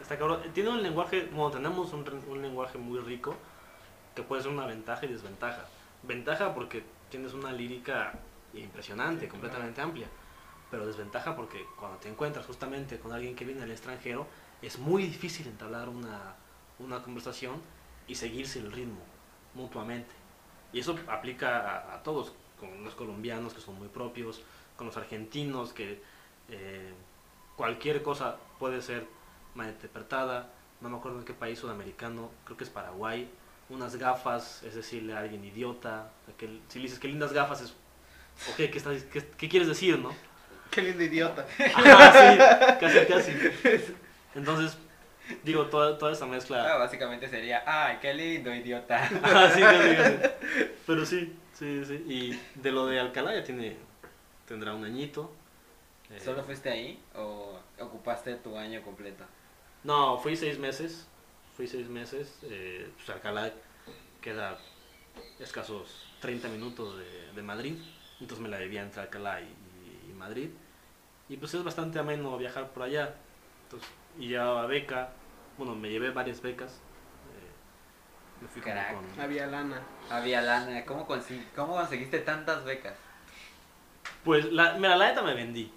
está 0.00 0.18
cabrón. 0.18 0.42
Tiene 0.52 0.70
un 0.70 0.82
lenguaje, 0.82 1.28
bueno, 1.32 1.50
tenemos 1.50 1.92
un, 1.92 2.06
un 2.28 2.42
lenguaje 2.42 2.76
muy 2.78 2.98
rico 3.00 3.34
que 4.14 4.22
puede 4.22 4.42
ser 4.42 4.50
una 4.52 4.66
ventaja 4.66 5.06
y 5.06 5.08
desventaja. 5.08 5.64
Ventaja 6.02 6.52
porque 6.54 6.84
tienes 7.10 7.32
una 7.32 7.52
lírica 7.52 8.12
impresionante, 8.52 9.28
completamente 9.28 9.80
amplia. 9.80 10.08
Pero 10.70 10.86
desventaja 10.86 11.36
porque 11.36 11.64
cuando 11.78 11.98
te 11.98 12.08
encuentras 12.08 12.44
justamente 12.46 12.98
con 12.98 13.12
alguien 13.12 13.34
que 13.36 13.44
viene 13.44 13.60
del 13.60 13.70
extranjero, 13.70 14.26
es 14.60 14.78
muy 14.78 15.04
difícil 15.04 15.46
entablar 15.46 15.88
una, 15.88 16.34
una 16.78 17.02
conversación 17.02 17.60
y 18.06 18.14
seguirse 18.14 18.58
el 18.58 18.72
ritmo 18.72 19.00
mutuamente. 19.54 20.10
Y 20.72 20.80
eso 20.80 20.96
aplica 21.08 21.58
a, 21.58 21.94
a 21.96 22.02
todos, 22.02 22.32
con 22.58 22.84
los 22.84 22.94
colombianos 22.94 23.52
que 23.54 23.60
son 23.60 23.78
muy 23.78 23.88
propios, 23.88 24.42
con 24.76 24.86
los 24.86 24.96
argentinos 24.96 25.72
que 25.72 26.00
eh, 26.48 26.92
cualquier 27.56 28.02
cosa 28.02 28.36
puede 28.58 28.80
ser 28.82 29.06
malinterpretada. 29.54 30.50
No 30.80 30.88
me 30.88 30.96
acuerdo 30.96 31.18
en 31.18 31.24
qué 31.24 31.34
país 31.34 31.58
sudamericano, 31.58 32.30
creo 32.44 32.56
que 32.56 32.64
es 32.64 32.70
Paraguay. 32.70 33.28
Unas 33.68 33.96
gafas 33.96 34.62
es 34.64 34.74
decirle 34.74 35.14
a 35.14 35.20
alguien 35.20 35.44
idiota. 35.44 36.10
que, 36.36 36.60
si 36.68 36.78
le 36.78 36.84
dices 36.84 36.98
que 36.98 37.08
lindas 37.08 37.32
gafas 37.32 37.60
es, 37.62 37.70
ok, 38.50 38.56
¿qué, 38.56 38.72
estás- 38.76 39.04
qué- 39.04 39.28
qué 39.38 39.48
quieres 39.48 39.68
decir, 39.68 39.98
no? 39.98 40.14
Qué 40.70 40.82
lindo 40.82 41.02
idiota. 41.04 41.46
Ajá, 41.74 42.12
sí, 42.32 42.78
casi, 42.80 43.06
casi. 43.06 43.32
Entonces, 44.34 44.76
digo, 45.44 45.66
toda, 45.66 45.98
toda 45.98 46.12
esa 46.12 46.24
Ah, 46.24 46.28
mezcla. 46.28 46.76
básicamente 46.78 47.28
sería, 47.28 47.62
¡ay, 47.66 47.98
qué 48.00 48.14
lindo, 48.14 48.54
idiota! 48.54 49.02
Ajá, 49.04 49.50
sí. 49.54 49.60
Pero 50.86 51.06
sí, 51.06 51.32
sí, 51.54 51.84
sí. 51.84 51.94
Y 52.08 52.40
de 52.60 52.72
lo 52.72 52.86
de 52.86 52.98
Alcalá 53.00 53.34
ya 53.34 53.44
tiene, 53.44 53.76
tendrá 54.46 54.74
un 54.74 54.84
añito. 54.84 55.32
Eh, 56.10 56.20
¿Solo 56.20 56.42
fuiste 56.44 56.68
ahí 56.70 57.02
o 57.14 57.58
ocupaste 57.80 58.34
tu 58.36 58.56
año 58.58 58.82
completo? 58.82 59.24
No, 59.84 60.18
fui 60.18 60.36
seis 60.36 60.58
meses. 60.58 61.06
Fui 61.56 61.66
seis 61.66 61.88
meses. 61.88 62.38
Eh, 62.42 62.90
pues 62.96 63.08
Alcalá 63.10 63.52
queda 64.20 64.58
escasos 65.40 66.06
30 66.20 66.48
minutos 66.48 66.98
de, 66.98 67.32
de 67.34 67.42
Madrid. 67.42 67.74
Entonces 68.20 68.42
me 68.42 68.48
la 68.48 68.58
debía 68.58 68.82
entre 68.82 69.02
Alcalá 69.02 69.40
y, 69.40 69.44
y- 69.44 70.10
y 70.10 70.12
Madrid. 70.14 70.50
Y 71.28 71.36
pues 71.36 71.54
es 71.54 71.64
bastante 71.64 71.98
ameno 71.98 72.36
viajar 72.36 72.68
por 72.70 72.82
allá. 72.84 73.14
Entonces, 73.64 73.88
y 74.18 74.28
llevaba 74.28 74.66
beca. 74.66 75.10
Bueno, 75.58 75.74
me 75.74 75.90
llevé 75.90 76.10
varias 76.10 76.40
becas. 76.42 76.72
Eh, 76.72 78.42
me 78.42 78.48
fui 78.48 78.62
como 78.62 78.74
Crack. 78.74 78.94
con- 78.94 79.20
Había 79.20 79.46
lana. 79.46 79.80
Había 80.10 80.40
lana, 80.42 80.84
¿cómo, 80.84 81.06
consi- 81.06 81.44
cómo 81.54 81.74
conseguiste 81.74 82.18
tantas 82.20 82.64
becas? 82.64 82.94
Pues, 84.24 84.50
la, 84.52 84.74
mira, 84.74 84.96
la 84.96 85.08
neta 85.08 85.22
me 85.22 85.34
vendí. 85.34 85.72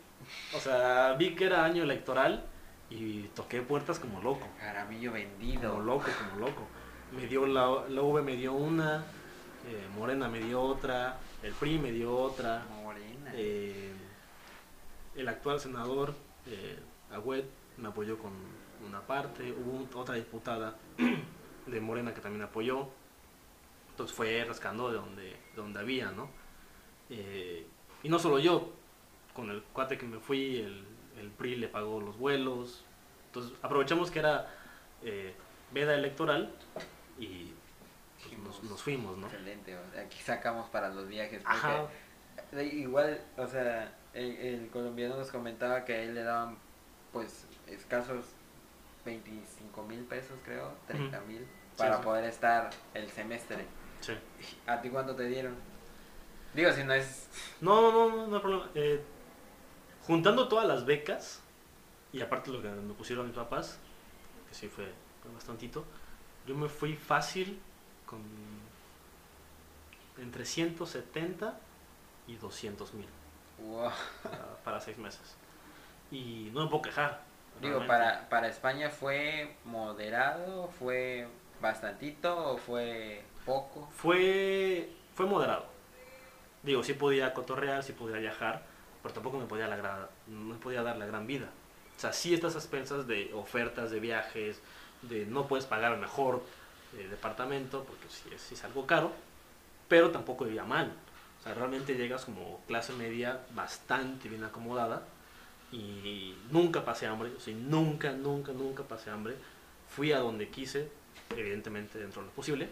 O 0.56 0.60
sea, 0.60 1.14
vi 1.14 1.36
que 1.36 1.46
era 1.46 1.64
año 1.66 1.84
electoral 1.84 2.46
y 2.90 3.24
toqué 3.36 3.62
puertas 3.62 4.00
como 4.00 4.22
loco. 4.22 4.48
Caramillo 4.60 5.12
Como 5.12 5.24
vendido. 5.24 5.80
loco, 5.80 6.06
como 6.30 6.46
loco. 6.48 6.68
Me 7.12 7.28
dio 7.28 7.46
la, 7.46 7.84
la 7.90 8.02
V 8.02 8.22
me 8.22 8.36
dio 8.36 8.54
una, 8.54 9.04
eh, 9.68 9.88
Morena 9.96 10.28
me 10.28 10.40
dio 10.40 10.62
otra, 10.62 11.18
el 11.44 11.54
PRI 11.54 11.80
me 11.80 11.92
dio 11.92 12.16
otra, 12.16 12.64
Morena. 12.84 13.32
eh, 13.34 13.92
el 15.16 15.28
actual 15.28 15.60
senador, 15.60 16.14
eh, 16.48 16.80
Agüed, 17.14 17.46
me 17.78 17.88
apoyó 17.90 18.18
con 18.18 18.32
una 18.88 19.02
parte, 19.02 19.52
hubo 19.52 19.88
otra 20.00 20.16
diputada 20.16 20.76
de 21.66 21.82
Morena 21.82 22.14
que 22.14 22.22
también 22.22 22.44
apoyó, 22.44 22.88
entonces 23.90 24.16
fue 24.16 24.44
rascando 24.46 24.90
de 24.90 24.98
donde, 24.98 25.24
de 25.24 25.56
donde 25.56 25.80
había, 25.80 26.12
¿no? 26.12 26.30
Eh, 27.10 27.66
y 28.04 28.10
no 28.10 28.20
solo 28.20 28.40
yo, 28.40 28.74
con 29.34 29.50
el 29.50 29.64
cuate 29.64 29.98
que 29.98 30.06
me 30.06 30.20
fui, 30.20 30.58
el, 30.60 30.86
el 31.20 31.30
PRI 31.30 31.56
le 31.56 31.68
pagó 31.68 32.02
los 32.02 32.18
vuelos, 32.18 32.84
entonces 33.28 33.54
aprovechamos 33.62 34.12
que 34.12 34.20
era 34.20 34.54
eh, 35.04 35.34
veda 35.72 35.96
electoral 35.96 36.54
y 37.20 37.52
pues, 38.18 38.38
nos, 38.40 38.64
nos 38.64 38.82
fuimos, 38.82 39.18
¿no? 39.18 39.28
Excelente, 39.28 39.78
o 39.78 39.92
sea, 39.92 40.02
aquí 40.04 40.20
sacamos 40.22 40.70
para 40.70 40.90
los 40.90 41.08
viajes. 41.08 41.42
porque 41.44 41.58
Ajá. 41.58 41.88
Igual, 42.62 43.22
o 43.38 43.48
sea, 43.48 43.94
el, 44.14 44.32
el 44.38 44.70
colombiano 44.70 45.18
nos 45.18 45.32
comentaba 45.32 45.84
que 45.84 45.94
a 45.94 46.04
él 46.04 46.16
le 46.16 46.24
daban, 46.24 46.58
pues, 47.12 47.46
escasos 47.68 48.26
25 49.06 49.84
mil 49.84 50.04
pesos, 50.06 50.38
creo, 50.44 50.74
30 50.88 51.20
mil, 51.22 51.48
para 51.78 51.98
sí. 51.98 52.04
poder 52.04 52.26
estar 52.26 52.70
el 52.94 53.10
semestre. 53.10 53.66
Sí. 54.02 54.14
¿A 54.68 54.82
ti 54.82 54.90
cuánto 54.90 55.16
te 55.16 55.26
dieron? 55.26 55.56
Digo, 56.54 56.72
si 56.72 56.84
no 56.84 56.94
es... 56.94 57.30
No, 57.62 57.82
no, 57.82 57.92
no, 58.10 58.28
no, 58.28 58.36
hay 58.36 58.42
problema. 58.42 58.70
Eh, 58.76 59.02
juntando 60.08 60.48
todas 60.48 60.68
las 60.68 60.86
becas, 60.86 61.42
y 62.14 62.22
aparte 62.22 62.52
lo 62.52 62.62
que 62.62 62.70
me 62.70 62.94
pusieron 62.94 63.28
mis 63.28 63.36
papás, 63.36 63.78
que 64.48 64.56
sí 64.56 64.68
fue, 64.68 64.92
fue 65.22 65.32
bastantito, 65.34 65.86
yo 66.48 66.56
me 66.56 66.70
fui 66.70 66.96
fácil 66.96 67.60
con 68.06 68.22
entre 70.18 70.46
170 70.46 71.60
y 72.28 72.36
200 72.38 72.94
mil 72.94 73.08
Wow. 73.58 73.90
para, 74.24 74.56
para 74.64 74.80
seis 74.80 74.98
meses. 74.98 75.36
Y 76.12 76.52
no 76.54 76.64
me 76.64 76.70
puedo 76.70 76.84
quejar. 76.84 77.22
Digo, 77.62 77.86
para, 77.88 78.28
para 78.30 78.48
España 78.48 78.90
fue 78.90 79.56
moderado, 79.64 80.68
fue 80.80 81.28
bastantito 81.62 82.52
o 82.54 82.58
fue 82.58 83.24
poco. 83.46 83.90
Fue, 83.96 84.90
fue 85.16 85.26
moderado. 85.26 85.66
Digo, 86.64 86.84
sí 86.84 86.94
podía 86.94 87.34
cotorrear, 87.34 87.84
sí 87.84 87.94
podía 87.94 88.18
viajar, 88.18 88.64
pero 89.02 89.14
tampoco 89.14 89.38
me 89.38 89.46
podía, 89.46 89.68
la 89.68 89.78
gra- 89.78 90.08
no 90.28 90.54
me 90.54 90.56
podía 90.56 90.82
dar 90.84 90.98
la 90.98 91.06
gran 91.06 91.28
vida. 91.28 91.48
O 91.98 92.00
sea, 92.00 92.12
sí 92.12 92.34
estas 92.34 92.56
expensas 92.56 93.08
de 93.08 93.32
ofertas 93.34 93.92
de 93.92 94.00
viajes, 94.00 94.60
de 95.04 95.26
no 95.26 95.48
puedes 95.48 95.66
pagar 95.66 95.94
el 95.94 96.00
mejor 96.00 96.44
eh, 96.98 97.08
departamento, 97.10 97.84
porque 97.84 98.08
sí 98.10 98.30
es, 98.34 98.42
sí 98.42 98.56
es 98.56 98.64
algo 98.64 98.86
caro, 98.86 99.12
pero 99.88 100.12
tampoco 100.12 100.46
vivía 100.46 100.64
mal. 100.64 100.92
O 101.40 101.44
sea, 101.44 101.54
realmente 101.54 101.94
llegas 101.96 102.26
como 102.26 102.62
clase 102.68 102.94
media 102.94 103.42
bastante 103.54 104.28
bien 104.30 104.44
acomodada 104.44 105.04
y 105.72 106.36
nunca 106.52 106.86
pasé 106.86 107.08
hambre, 107.08 107.32
o 107.36 107.40
sea, 107.40 107.54
nunca, 107.56 108.12
nunca, 108.12 108.52
nunca 108.52 108.84
pasé 108.84 109.10
hambre. 109.10 109.36
Fui 109.90 110.12
a 110.12 110.20
donde 110.20 110.50
quise, 110.50 110.90
evidentemente 111.36 112.00
dentro 112.00 112.22
de 112.22 112.28
lo 112.28 112.34
posible. 112.34 112.68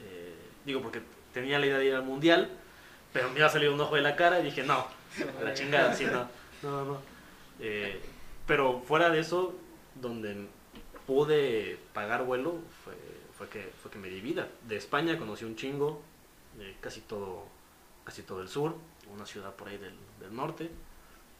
Eh, 0.00 0.34
digo, 0.64 0.80
porque 0.82 1.00
tenía 1.32 1.58
la 1.58 1.66
idea 1.66 1.78
de 1.78 1.86
ir 1.86 1.94
al 1.94 2.04
mundial, 2.04 2.50
pero 3.12 3.30
me 3.30 3.38
iba 3.38 3.46
a 3.46 3.50
salir 3.50 3.70
un 3.70 3.80
ojo 3.80 3.94
de 3.96 4.02
la 4.02 4.16
cara 4.16 4.40
y 4.40 4.44
dije, 4.44 4.62
no, 4.62 4.86
la 5.42 5.54
chingada, 5.54 5.94
sí, 5.94 6.04
no, 6.04 6.28
no, 6.62 6.84
no. 6.84 6.98
Eh, 7.60 8.00
pero 8.46 8.80
fuera 8.80 9.10
de 9.10 9.20
eso, 9.20 9.54
donde 9.94 10.46
pude 11.06 11.78
pagar 11.92 12.24
vuelo, 12.24 12.58
fue, 12.84 13.48
que, 13.48 13.98
me 13.98 14.08
di 14.08 14.20
vida. 14.20 14.48
De 14.66 14.76
España 14.76 15.18
conocí 15.18 15.44
un 15.44 15.56
chingo, 15.56 16.02
eh, 16.58 16.76
casi 16.80 17.00
todo 17.02 17.46
casi 18.04 18.22
todo 18.22 18.42
el 18.42 18.48
sur. 18.48 18.76
una 19.12 19.26
ciudad 19.26 19.54
por 19.54 19.68
ahí 19.68 19.78
del 19.78 20.34
norte. 20.34 20.70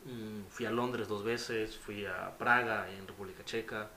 Mm, 0.04 0.46
fui 0.50 0.66
a 0.66 0.70
Londres 0.70 1.08
dos 1.08 1.24
veces, 1.24 1.76
fui 1.78 2.04
a 2.06 2.36
Praga 2.36 2.90
en 2.90 3.06
República 3.08 3.42
Checa, 3.44 3.88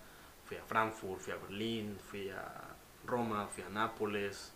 fui 0.46 0.58
a 0.58 0.64
Frankfurt, 0.64 1.20
fui 1.22 1.34
a 1.34 1.36
Berlín, 1.38 1.98
fui 2.10 2.30
a 2.30 2.44
Roma, 3.06 3.48
fui 3.48 3.64
a 3.64 3.70
Nápoles, 3.70 4.54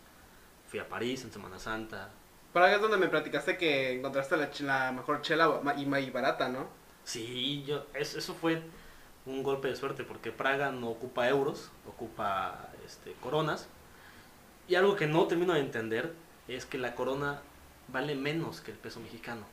fui 0.68 0.78
a 0.80 0.88
París 0.88 1.24
en 1.24 1.32
Semana 1.32 1.58
Santa. 1.58 2.10
Praga 2.52 2.76
es 2.76 2.82
donde 2.82 2.96
me 2.98 3.08
platicaste 3.08 3.56
que 3.58 3.92
encontraste 3.98 4.36
la, 4.36 4.50
la 4.62 4.92
mejor 4.92 5.22
chela 5.22 5.60
y, 5.76 5.82
y 5.82 6.10
barata, 6.10 6.48
¿no? 6.48 6.68
Sí, 7.04 7.64
yo, 7.66 7.86
es- 7.94 8.14
eso 8.14 8.34
fue 8.34 8.62
un 9.26 9.42
golpe 9.42 9.68
de 9.68 9.76
suerte 9.76 10.04
porque 10.04 10.32
Praga 10.32 10.72
no 10.72 10.88
ocupa 10.90 11.28
euros, 11.28 11.70
ocupa 11.86 12.70
este, 12.86 13.12
coronas. 13.14 13.68
Y 14.68 14.74
algo 14.76 14.96
que 14.96 15.06
no 15.06 15.26
termino 15.26 15.54
de 15.54 15.60
entender 15.60 16.14
es 16.48 16.66
que 16.66 16.78
la 16.78 16.94
corona 16.94 17.42
vale 17.88 18.14
menos 18.14 18.60
que 18.60 18.70
el 18.72 18.78
peso 18.78 19.00
mexicano. 19.00 19.44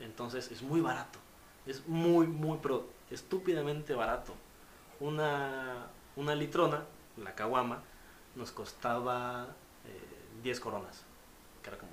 Entonces 0.00 0.50
es 0.50 0.62
muy 0.62 0.80
barato. 0.80 1.18
Es 1.66 1.86
muy, 1.86 2.26
muy, 2.26 2.58
pero 2.62 2.88
estúpidamente 3.10 3.94
barato. 3.94 4.34
Una, 5.00 5.86
una 6.16 6.34
litrona, 6.34 6.84
la 7.16 7.34
caguama, 7.34 7.82
nos 8.34 8.50
costaba 8.52 9.48
eh, 9.86 10.42
10 10.42 10.60
coronas, 10.60 11.02
que 11.62 11.70
era 11.70 11.78
como 11.78 11.92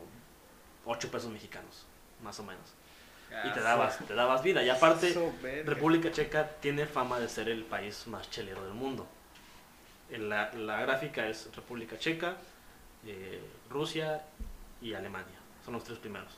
8 0.85 1.09
pesos 1.11 1.31
mexicanos, 1.31 1.85
más 2.23 2.39
o 2.39 2.43
menos. 2.43 2.63
Y 3.43 3.51
te 3.53 3.59
Ah, 3.59 3.63
dabas, 3.63 3.97
te 3.99 4.13
dabas 4.13 4.43
vida. 4.43 4.63
Y 4.63 4.69
aparte. 4.69 5.11
República 5.65 6.11
Checa 6.11 6.47
tiene 6.61 6.85
fama 6.85 7.19
de 7.19 7.27
ser 7.27 7.49
el 7.49 7.63
país 7.63 8.07
más 8.07 8.29
chelero 8.29 8.63
del 8.63 8.73
mundo. 8.73 9.07
En 10.09 10.29
la, 10.29 10.53
la 10.53 10.79
gráfica 10.81 11.27
es 11.27 11.49
República 11.55 11.97
Checa, 11.97 12.37
eh, 13.05 13.43
Rusia 13.69 14.23
y 14.81 14.93
Alemania. 14.93 15.39
Son 15.65 15.73
los 15.73 15.83
tres 15.83 15.97
primeros 15.97 16.31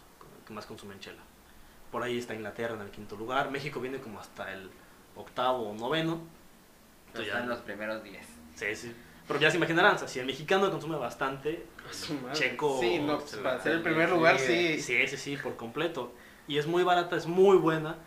que 0.48 0.54
más 0.54 0.66
consumen 0.66 1.00
chela. 1.02 1.22
Por 1.92 2.04
ahí 2.04 2.18
está 2.18 2.34
Inglaterra 2.34 2.76
en 2.76 2.82
el 2.82 2.92
quinto 2.92 3.16
lugar. 3.16 3.50
México 3.52 3.80
viene 3.80 4.00
como 4.00 4.20
hasta 4.20 4.52
el 4.54 4.70
octavo 5.16 5.70
o 5.70 5.74
noveno. 5.74 6.20
Pero 7.14 7.24
Ya- 7.24 7.32
Está 7.34 7.44
en 7.44 7.50
los 7.50 7.60
primeros 7.60 8.04
10. 8.04 8.26
Sí, 8.56 8.76
sí. 8.76 8.96
Pero 9.28 9.40
ya 9.40 9.52
se 9.52 9.58
imaginarán, 9.58 9.96
o 9.96 9.98
sea, 9.98 10.08
si 10.08 10.20
el 10.20 10.26
mexicano 10.26 10.70
consume 10.72 10.96
bastante. 10.98 11.66
Checo 12.34 12.80
Sí, 12.80 13.00
no, 13.00 13.20
se 13.22 13.38
para 13.38 13.58
la- 13.58 13.64
ser 13.64 13.74
el 13.74 13.82
primer 13.82 14.10
sí, 14.10 14.16
lugar, 14.16 14.40
sí. 14.40 14.82
sí. 14.82 15.08
Sí, 15.08 15.18
sí, 15.18 15.38
por 15.38 15.56
completo. 15.58 16.14
Y 16.48 16.58
es 16.58 16.68
muy 16.68 16.84
barata, 16.84 17.16
es 17.18 17.26
muy 17.26 17.58
buena. 17.58 17.98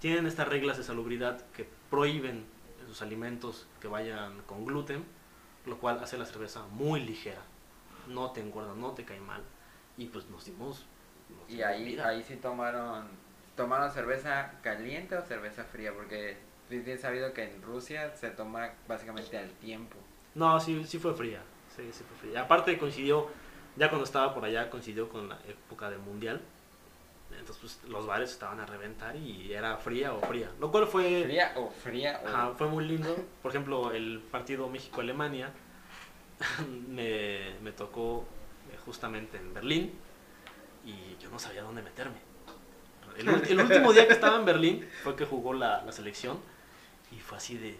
Tienen 0.00 0.26
estas 0.26 0.48
reglas 0.48 0.76
de 0.76 0.84
salubridad 0.84 1.44
que 1.52 1.68
prohíben 1.90 2.46
en 2.80 2.86
sus 2.86 3.02
alimentos 3.02 3.66
que 3.80 3.88
vayan 3.88 4.40
con 4.42 4.64
gluten, 4.66 5.04
lo 5.64 5.78
cual 5.78 5.98
hace 6.02 6.16
la 6.18 6.26
cerveza 6.26 6.66
muy 6.70 7.00
ligera. 7.00 7.42
No 8.08 8.30
te 8.30 8.40
engorda, 8.40 8.74
no 8.74 8.92
te 8.92 9.04
cae 9.04 9.20
mal. 9.20 9.42
Y 9.98 10.06
pues 10.06 10.26
nos 10.28 10.44
dimos. 10.44 10.86
Y 11.48 11.62
ahí, 11.62 11.98
ahí 11.98 12.22
sí 12.22 12.36
tomaron, 12.36 13.06
tomaron 13.56 13.90
cerveza 13.90 14.52
caliente 14.62 15.16
o 15.16 15.22
cerveza 15.22 15.64
fría, 15.64 15.92
porque 15.94 16.36
es 16.70 16.84
bien 16.84 16.98
sabido 16.98 17.32
que 17.32 17.44
en 17.44 17.62
Rusia 17.62 18.14
se 18.16 18.30
toma 18.30 18.70
básicamente 18.88 19.38
al 19.38 19.50
tiempo. 19.52 19.96
No, 20.34 20.58
sí, 20.60 20.84
sí 20.84 20.98
fue 20.98 21.14
fría. 21.14 21.40
Sí, 21.74 21.82
sí 21.92 22.04
fue 22.08 22.28
fría. 22.28 22.42
Aparte 22.42 22.76
coincidió, 22.78 23.28
ya 23.76 23.88
cuando 23.88 24.04
estaba 24.04 24.34
por 24.34 24.44
allá, 24.44 24.68
coincidió 24.70 25.08
con 25.08 25.28
la 25.28 25.38
época 25.48 25.90
del 25.90 26.00
mundial. 26.00 26.40
Entonces 27.30 27.78
pues, 27.80 27.90
los 27.90 28.06
bares 28.06 28.30
estaban 28.30 28.60
a 28.60 28.66
reventar 28.66 29.16
y 29.16 29.52
era 29.52 29.76
fría 29.76 30.12
o 30.14 30.20
fría. 30.20 30.50
Lo 30.60 30.70
cual 30.70 30.86
fue... 30.86 31.24
¿Fría 31.24 31.52
o 31.56 31.70
fría? 31.70 32.20
O... 32.24 32.28
Ajá, 32.28 32.54
fue 32.56 32.68
muy 32.68 32.84
lindo. 32.84 33.14
Por 33.42 33.50
ejemplo, 33.50 33.92
el 33.92 34.20
partido 34.30 34.68
México-Alemania 34.68 35.50
me, 36.88 37.58
me 37.62 37.72
tocó 37.72 38.24
eh, 38.72 38.78
justamente 38.84 39.36
en 39.38 39.54
Berlín 39.54 40.05
y 40.86 41.16
yo 41.20 41.28
no 41.30 41.38
sabía 41.38 41.62
dónde 41.62 41.82
meterme. 41.82 42.16
El, 43.18 43.28
último 43.60 43.92
día 43.92 44.06
que 44.06 44.12
estaba 44.12 44.36
en 44.36 44.44
Berlín 44.44 44.88
fue 45.02 45.16
que 45.16 45.24
jugó 45.24 45.52
la, 45.52 45.82
la 45.84 45.92
selección 45.92 46.38
y 47.10 47.18
fue 47.20 47.38
así 47.38 47.56
de... 47.56 47.78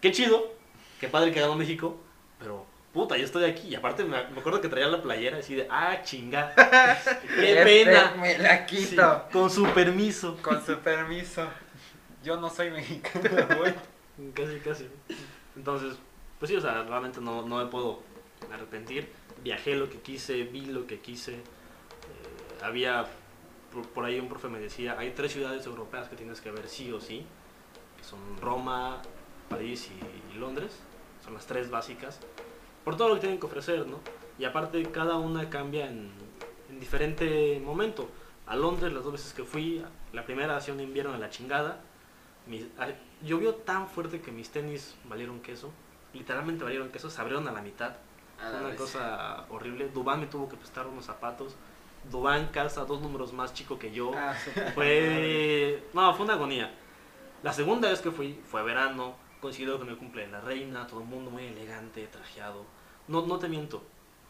Qué 0.00 0.12
chido, 0.12 0.54
qué 1.00 1.08
padre 1.08 1.32
que 1.32 1.40
ganó 1.40 1.56
México, 1.56 1.98
pero 2.38 2.66
puta, 2.92 3.16
yo 3.16 3.24
estoy 3.24 3.44
aquí. 3.44 3.68
Y 3.68 3.74
aparte 3.74 4.04
me, 4.04 4.22
me 4.28 4.40
acuerdo 4.40 4.60
que 4.60 4.68
traía 4.68 4.88
la 4.88 5.02
playera 5.02 5.38
así 5.38 5.54
de, 5.54 5.66
ah, 5.70 6.00
chinga, 6.02 6.54
qué 7.36 7.52
Este 7.52 7.64
pena. 7.64 8.14
Me 8.18 8.38
la 8.38 8.66
Sí, 8.68 8.88
quito. 8.88 9.24
con 9.32 9.50
su 9.50 9.64
permiso. 9.66 10.36
Con 10.42 10.64
su 10.64 10.78
permiso. 10.78 11.46
Yo 12.22 12.36
no 12.36 12.50
soy 12.50 12.70
mexicano, 12.70 13.28
güey. 13.58 13.74
Casi, 14.34 14.58
casi. 14.60 14.88
Entonces, 15.54 15.94
pues 16.38 16.50
sí, 16.50 16.56
o 16.56 16.60
sea, 16.60 16.82
realmente 16.84 17.20
no, 17.20 17.42
no 17.42 17.58
me 17.58 17.66
puedo 17.66 18.02
arrepentir. 18.50 19.10
Viajé 19.44 19.74
lo 19.76 19.90
que 19.90 19.98
quise, 20.00 20.44
vi 20.44 20.64
lo 20.64 20.86
que 20.86 21.00
quise. 21.00 21.36
Había, 22.62 23.06
por, 23.72 23.86
por 23.88 24.04
ahí 24.04 24.18
un 24.18 24.28
profe 24.28 24.48
me 24.48 24.58
decía, 24.58 24.96
hay 24.98 25.10
tres 25.10 25.32
ciudades 25.32 25.64
europeas 25.66 26.08
que 26.08 26.16
tienes 26.16 26.40
que 26.40 26.50
ver 26.50 26.68
sí 26.68 26.90
o 26.92 27.00
sí, 27.00 27.26
que 27.96 28.04
son 28.04 28.18
Roma, 28.40 29.02
París 29.48 29.90
y, 29.90 30.34
y 30.34 30.38
Londres. 30.38 30.78
Son 31.24 31.34
las 31.34 31.46
tres 31.46 31.70
básicas. 31.70 32.18
Por 32.84 32.96
todo 32.96 33.08
lo 33.08 33.14
que 33.14 33.20
tienen 33.20 33.40
que 33.40 33.46
ofrecer, 33.46 33.86
¿no? 33.86 34.00
Y 34.38 34.44
aparte, 34.44 34.82
cada 34.92 35.16
una 35.16 35.50
cambia 35.50 35.88
en, 35.88 36.10
en 36.70 36.80
diferente 36.80 37.60
momento. 37.64 38.08
A 38.46 38.54
Londres, 38.54 38.92
las 38.92 39.02
dos 39.02 39.12
veces 39.12 39.32
que 39.32 39.42
fui, 39.42 39.84
la 40.12 40.24
primera 40.24 40.56
hacía 40.56 40.72
un 40.72 40.80
invierno 40.80 41.12
de 41.12 41.18
la 41.18 41.30
chingada. 41.30 41.80
Mis- 42.46 42.66
a- 42.78 42.88
llovió 43.24 43.54
tan 43.56 43.88
fuerte 43.88 44.20
que 44.20 44.30
mis 44.30 44.50
tenis 44.50 44.94
valieron 45.08 45.40
queso. 45.40 45.72
Literalmente 46.14 46.62
valieron 46.62 46.90
queso, 46.90 47.10
se 47.10 47.20
abrieron 47.20 47.48
a 47.48 47.52
la 47.52 47.60
mitad. 47.60 47.96
A 48.40 48.50
la 48.50 48.58
una 48.58 48.68
vez. 48.68 48.76
cosa 48.76 49.46
horrible. 49.48 49.88
Dubán 49.88 50.20
me 50.20 50.26
tuvo 50.26 50.48
que 50.48 50.56
prestar 50.56 50.86
unos 50.86 51.06
zapatos. 51.06 51.56
Dubán 52.10 52.48
calza 52.48 52.84
dos 52.84 53.00
números 53.00 53.32
más 53.32 53.52
chico 53.54 53.78
que 53.78 53.90
yo. 53.90 54.12
Ah. 54.14 54.34
Fue. 54.74 55.82
No, 55.92 56.14
fue 56.14 56.24
una 56.24 56.34
agonía. 56.34 56.72
La 57.42 57.52
segunda 57.52 57.88
vez 57.90 58.00
que 58.00 58.10
fui 58.10 58.40
fue 58.48 58.62
verano. 58.62 59.14
Coincidió 59.40 59.78
con 59.78 59.88
el 59.88 59.96
cumple 59.96 60.26
de 60.26 60.32
la 60.32 60.40
reina. 60.40 60.86
Todo 60.86 61.00
el 61.00 61.06
mundo 61.06 61.30
muy 61.30 61.44
elegante, 61.44 62.06
trajeado. 62.06 62.64
No, 63.08 63.26
no 63.26 63.38
te 63.38 63.48
miento. 63.48 63.82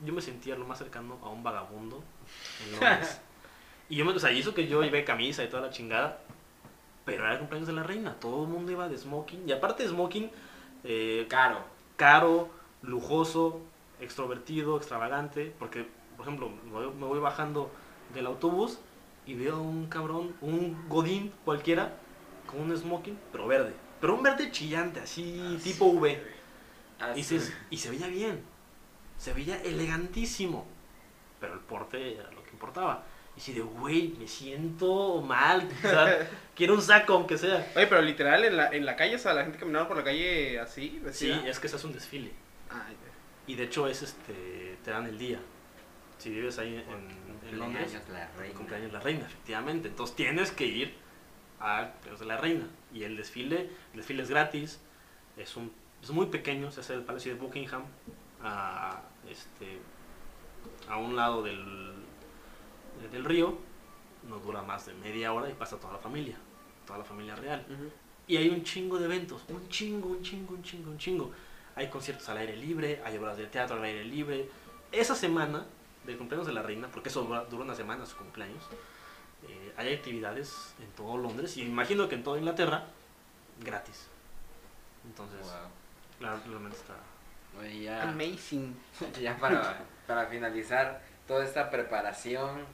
Yo 0.04 0.12
me 0.12 0.20
sentía 0.20 0.56
lo 0.56 0.66
más 0.66 0.78
cercano 0.78 1.18
a 1.22 1.28
un 1.28 1.42
vagabundo 1.42 2.02
en 2.64 2.72
Londres. 2.72 3.20
y 3.88 3.96
yo 3.96 4.04
me. 4.04 4.12
O 4.12 4.18
sea, 4.18 4.32
hizo 4.32 4.54
que 4.54 4.66
yo 4.66 4.82
llevé 4.82 5.04
camisa 5.04 5.44
y 5.44 5.48
toda 5.48 5.62
la 5.62 5.70
chingada. 5.70 6.18
Pero 7.04 7.22
era 7.24 7.34
el 7.34 7.38
cumpleaños 7.38 7.68
de 7.68 7.74
la 7.74 7.82
reina. 7.84 8.16
Todo 8.18 8.42
el 8.42 8.48
mundo 8.48 8.72
iba 8.72 8.88
de 8.88 8.98
smoking. 8.98 9.48
Y 9.48 9.52
aparte 9.52 9.84
de 9.84 9.90
smoking, 9.90 10.30
eh, 10.82 11.26
Caro. 11.28 11.60
caro, 11.96 12.48
lujoso, 12.82 13.60
extrovertido, 14.00 14.76
extravagante, 14.76 15.54
porque, 15.58 15.86
por 16.16 16.26
ejemplo, 16.26 16.50
me 16.50 17.06
voy, 17.06 17.18
bajando 17.20 17.70
del 18.14 18.26
autobús 18.26 18.78
y 19.26 19.34
veo 19.34 19.56
a 19.56 19.60
un 19.60 19.86
cabrón, 19.86 20.34
un 20.40 20.88
godín 20.88 21.32
cualquiera, 21.44 21.94
con 22.46 22.60
un 22.60 22.76
smoking, 22.76 23.18
pero 23.32 23.46
verde. 23.46 23.72
Pero 24.00 24.14
un 24.14 24.22
verde 24.22 24.50
chillante, 24.50 25.00
así, 25.00 25.58
tipo 25.62 25.86
V. 25.86 26.22
Y, 27.12 27.16
dices- 27.16 27.52
y 27.70 27.76
se 27.78 27.90
veía 27.90 28.06
bien, 28.08 28.40
se 29.18 29.32
veía 29.32 29.60
elegantísimo, 29.62 30.66
pero 31.40 31.54
el 31.54 31.60
porte 31.60 32.14
era 32.16 32.30
lo 32.32 32.42
que 32.44 32.50
importaba. 32.50 33.04
Y 33.36 33.40
si 33.40 33.52
de, 33.52 33.60
güey, 33.60 34.14
me 34.18 34.26
siento 34.26 35.20
mal, 35.20 35.68
o 35.84 35.88
sea, 35.88 36.26
quiero 36.54 36.72
un 36.74 36.80
saco 36.80 37.12
aunque 37.14 37.36
sea. 37.36 37.70
Oye, 37.76 37.86
pero 37.86 38.00
literal, 38.00 38.44
en 38.44 38.56
la, 38.56 38.68
en 38.68 38.86
la 38.86 38.96
calle, 38.96 39.16
o 39.16 39.18
sea, 39.18 39.34
la 39.34 39.42
gente 39.42 39.58
caminaba 39.58 39.86
por 39.88 39.96
la 39.98 40.04
calle 40.04 40.58
así, 40.58 40.88
Sí, 40.88 41.00
vestida. 41.02 41.46
es 41.48 41.58
que 41.60 41.68
se 41.68 41.76
hace 41.76 41.86
un 41.86 41.92
desfile. 41.92 42.32
Ay, 42.70 42.96
Y 43.46 43.54
de 43.56 43.64
hecho 43.64 43.88
es 43.88 44.00
este, 44.02 44.78
te 44.82 44.90
dan 44.90 45.06
el 45.06 45.18
día. 45.18 45.38
Si 46.18 46.30
vives 46.30 46.58
ahí 46.58 46.74
en, 46.76 47.48
en 47.48 47.58
Londres, 47.58 47.92
Cumpleaños 47.92 48.08
la 48.10 48.28
reina. 48.38 48.54
cumpleaños 48.54 48.86
de 48.88 48.92
la 48.92 49.00
reina, 49.00 49.26
efectivamente. 49.26 49.88
Entonces 49.88 50.16
tienes 50.16 50.50
que 50.50 50.66
ir 50.66 50.94
al 51.60 51.90
cumpleaños 51.92 52.20
de 52.20 52.26
la 52.26 52.36
reina. 52.38 52.66
Y 52.92 53.02
el 53.04 53.16
desfile, 53.16 53.70
el 53.92 53.96
desfile 53.98 54.22
es 54.22 54.30
gratis, 54.30 54.80
es, 55.36 55.56
un, 55.56 55.70
es 56.02 56.10
muy 56.10 56.26
pequeño, 56.26 56.70
se 56.70 56.80
hace 56.80 56.94
el 56.94 57.02
Palacio 57.02 57.34
de 57.34 57.40
Buckingham, 57.40 57.84
a, 58.42 59.02
este, 59.30 59.78
a 60.88 60.96
un 60.96 61.16
lado 61.16 61.42
del, 61.42 61.92
del 63.12 63.24
río. 63.24 63.58
No 64.28 64.38
dura 64.38 64.62
más 64.62 64.86
de 64.86 64.94
media 64.94 65.32
hora 65.32 65.48
y 65.48 65.52
pasa 65.54 65.78
toda 65.78 65.92
la 65.92 65.98
familia, 66.00 66.36
toda 66.86 66.98
la 66.98 67.04
familia 67.04 67.36
real. 67.36 67.64
Ujú. 67.68 67.90
Y 68.26 68.38
hay 68.38 68.48
un 68.48 68.64
chingo 68.64 68.98
de 68.98 69.04
eventos, 69.04 69.44
un 69.48 69.68
chingo, 69.68 70.08
un 70.08 70.22
chingo, 70.22 70.54
un 70.54 70.62
chingo, 70.62 70.90
un 70.90 70.98
chingo. 70.98 71.30
Hay 71.76 71.88
conciertos 71.88 72.28
al 72.30 72.38
aire 72.38 72.56
libre, 72.56 73.00
hay 73.04 73.16
obras 73.18 73.36
de 73.36 73.46
teatro 73.46 73.76
al 73.76 73.84
aire 73.84 74.04
libre. 74.04 74.48
Esa 74.90 75.14
semana 75.14 75.64
del 76.06 76.16
cumpleaños 76.18 76.46
de 76.46 76.52
la 76.54 76.62
reina, 76.62 76.88
porque 76.92 77.08
eso 77.08 77.22
dura, 77.22 77.44
dura 77.44 77.64
una 77.64 77.74
semana 77.74 78.06
su 78.06 78.16
cumpleaños, 78.16 78.62
eh, 79.48 79.72
hay 79.76 79.94
actividades 79.94 80.74
en 80.80 80.90
todo 80.92 81.16
Londres 81.18 81.56
y 81.56 81.62
imagino 81.62 82.08
que 82.08 82.14
en 82.14 82.24
toda 82.24 82.38
Inglaterra 82.38 82.84
gratis. 83.60 84.06
Entonces, 85.04 85.40
Wow. 85.40 85.50
la- 86.20 86.36
realmente 86.46 86.76
está... 86.78 86.94
Ya, 87.82 88.02
Amazing. 88.10 88.76
ya 89.20 89.36
para, 89.38 89.78
para 90.06 90.26
finalizar 90.26 91.00
toda 91.26 91.44
esta 91.44 91.70
preparación 91.70 92.64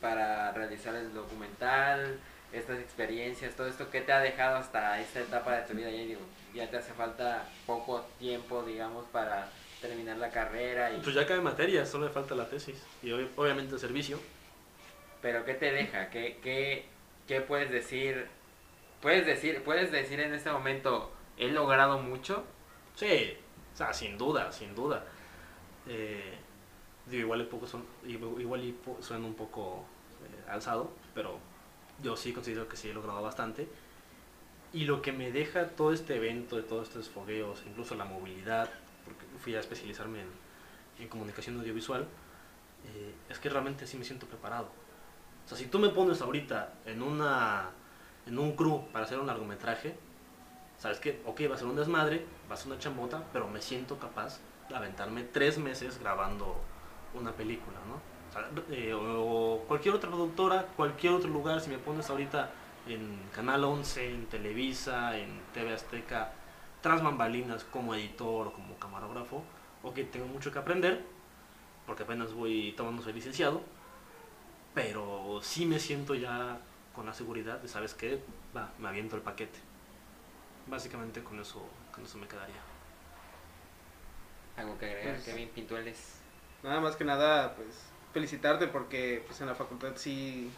para 0.00 0.52
realizar 0.52 0.94
el 0.94 1.12
documental, 1.12 2.18
estas 2.52 2.78
experiencias, 2.78 3.54
todo 3.54 3.66
esto, 3.66 3.90
¿qué 3.90 4.00
te 4.00 4.12
ha 4.12 4.20
dejado 4.20 4.56
hasta 4.56 4.98
esta 5.00 5.20
etapa 5.20 5.52
de 5.56 5.62
tu 5.66 5.74
vida? 5.74 5.90
Ya 5.90 5.98
digo, 5.98 6.20
ya 6.54 6.70
te 6.70 6.78
hace 6.78 6.92
falta 6.94 7.44
poco 7.66 8.00
tiempo, 8.18 8.62
digamos, 8.62 9.04
para 9.12 9.48
terminar 9.80 10.16
la 10.18 10.30
carrera 10.30 10.92
y 10.92 11.00
Pues 11.00 11.14
ya 11.14 11.26
cabe 11.26 11.40
materia, 11.40 11.86
solo 11.86 12.06
le 12.06 12.12
falta 12.12 12.34
la 12.34 12.48
tesis 12.48 12.82
y 13.02 13.08
ob- 13.10 13.28
obviamente 13.36 13.74
el 13.74 13.80
servicio. 13.80 14.18
pero 15.22 15.44
¿qué 15.44 15.54
te 15.54 15.70
deja? 15.72 16.10
¿Qué, 16.10 16.38
qué, 16.42 16.84
qué 17.26 17.40
puedes 17.40 17.70
decir? 17.70 18.26
¿Puedes 19.02 19.26
decir, 19.26 19.62
puedes 19.62 19.90
decir 19.92 20.20
en 20.20 20.34
este 20.34 20.50
momento, 20.52 21.10
he 21.38 21.48
logrado 21.48 21.98
mucho? 21.98 22.44
Sí, 22.94 23.36
o 23.72 23.76
sea, 23.76 23.92
sin 23.94 24.18
duda, 24.18 24.52
sin 24.52 24.74
duda. 24.74 25.04
Eh, 25.88 26.34
digo, 27.06 27.22
igual, 27.22 27.40
y 27.40 27.44
poco 27.44 27.66
son, 27.66 27.84
igual 28.06 28.64
y 28.64 28.72
po- 28.72 28.98
suena 29.00 29.24
un 29.26 29.34
poco 29.34 29.84
eh, 30.24 30.50
alzado, 30.50 30.90
pero 31.14 31.38
yo 32.02 32.16
sí 32.16 32.32
considero 32.32 32.68
que 32.68 32.76
sí 32.76 32.90
he 32.90 32.94
logrado 32.94 33.22
bastante. 33.22 33.66
Y 34.72 34.84
lo 34.84 35.00
que 35.02 35.12
me 35.12 35.32
deja 35.32 35.66
todo 35.68 35.92
este 35.92 36.16
evento, 36.16 36.56
de 36.56 36.62
todos 36.62 36.88
estos 36.88 37.08
fogueos, 37.08 37.62
incluso 37.66 37.94
la 37.94 38.04
movilidad, 38.04 38.70
fui 39.40 39.54
a 39.56 39.60
especializarme 39.60 40.20
en, 40.20 40.28
en 41.00 41.08
comunicación 41.08 41.58
audiovisual, 41.58 42.06
eh, 42.84 43.14
es 43.28 43.38
que 43.38 43.48
realmente 43.48 43.86
sí 43.86 43.96
me 43.96 44.04
siento 44.04 44.26
preparado. 44.26 44.68
O 45.44 45.48
sea, 45.48 45.58
si 45.58 45.66
tú 45.66 45.78
me 45.78 45.88
pones 45.88 46.20
ahorita 46.20 46.74
en, 46.86 47.02
una, 47.02 47.70
en 48.26 48.38
un 48.38 48.54
crew 48.54 48.86
para 48.92 49.04
hacer 49.04 49.18
un 49.18 49.26
largometraje, 49.26 49.96
sabes 50.78 50.98
que, 50.98 51.20
ok, 51.26 51.42
va 51.50 51.54
a 51.54 51.58
ser 51.58 51.66
un 51.66 51.76
desmadre, 51.76 52.24
va 52.48 52.54
a 52.54 52.56
ser 52.56 52.68
una 52.68 52.78
chambota, 52.78 53.22
pero 53.32 53.48
me 53.48 53.60
siento 53.60 53.98
capaz 53.98 54.38
de 54.68 54.76
aventarme 54.76 55.24
tres 55.24 55.58
meses 55.58 55.98
grabando 55.98 56.56
una 57.14 57.32
película, 57.32 57.78
¿no? 57.88 58.00
O, 58.28 58.32
sea, 58.32 58.48
eh, 58.70 58.94
o 58.94 59.64
cualquier 59.66 59.94
otra 59.94 60.08
productora, 60.08 60.66
cualquier 60.76 61.14
otro 61.14 61.28
lugar, 61.28 61.60
si 61.60 61.68
me 61.68 61.78
pones 61.78 62.08
ahorita 62.08 62.50
en 62.86 63.20
Canal 63.34 63.64
11, 63.64 64.08
en 64.08 64.26
Televisa, 64.26 65.18
en 65.18 65.40
TV 65.52 65.74
Azteca, 65.74 66.32
tras 66.82 67.02
bambalinas 67.02 67.64
como 67.64 67.94
editor 67.94 68.48
o 68.48 68.52
como 68.52 68.76
camarógrafo, 68.78 69.42
ok, 69.82 69.98
tengo 70.10 70.26
mucho 70.26 70.52
que 70.52 70.58
aprender, 70.58 71.04
porque 71.86 72.02
apenas 72.04 72.32
voy 72.32 72.72
tomando 72.76 73.02
soy 73.02 73.12
licenciado, 73.12 73.62
pero 74.74 75.40
sí 75.42 75.66
me 75.66 75.78
siento 75.78 76.14
ya 76.14 76.58
con 76.94 77.06
la 77.06 77.14
seguridad 77.14 77.58
de, 77.60 77.68
¿sabes 77.68 77.94
qué? 77.94 78.20
Va, 78.56 78.70
me 78.78 78.88
aviento 78.88 79.16
el 79.16 79.22
paquete. 79.22 79.58
Básicamente 80.66 81.22
con 81.22 81.38
eso, 81.40 81.62
con 81.94 82.04
eso 82.04 82.18
me 82.18 82.26
quedaría. 82.28 82.60
Algo 84.56 84.78
que 84.78 84.86
agregar, 84.86 85.14
Pues- 85.14 85.24
Kevin 85.26 85.48
Pintueles. 85.50 86.16
Nada 86.62 86.80
más 86.80 86.96
que 86.96 87.04
nada, 87.04 87.54
pues 87.56 87.68
felicitarte 88.12 88.66
porque 88.66 89.22
pues 89.26 89.40
en 89.40 89.46
la 89.46 89.54
facultad 89.54 89.92
sí, 89.96 90.50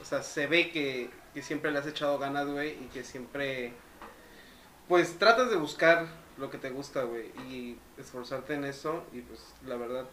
o 0.00 0.04
sea, 0.04 0.22
se 0.22 0.46
ve 0.46 0.70
que, 0.70 1.10
que 1.34 1.42
siempre 1.42 1.70
le 1.70 1.78
has 1.78 1.86
echado 1.86 2.18
ganas, 2.18 2.46
güey, 2.46 2.70
y 2.82 2.88
que 2.92 3.04
siempre, 3.04 3.72
pues 4.90 5.18
tratas 5.20 5.48
de 5.50 5.56
buscar 5.56 6.06
lo 6.36 6.50
que 6.50 6.58
te 6.58 6.70
gusta, 6.70 7.04
güey, 7.04 7.26
y 7.48 7.78
esforzarte 7.96 8.54
en 8.54 8.64
eso, 8.64 9.04
y 9.12 9.20
pues 9.20 9.40
la 9.64 9.76
verdad, 9.76 10.04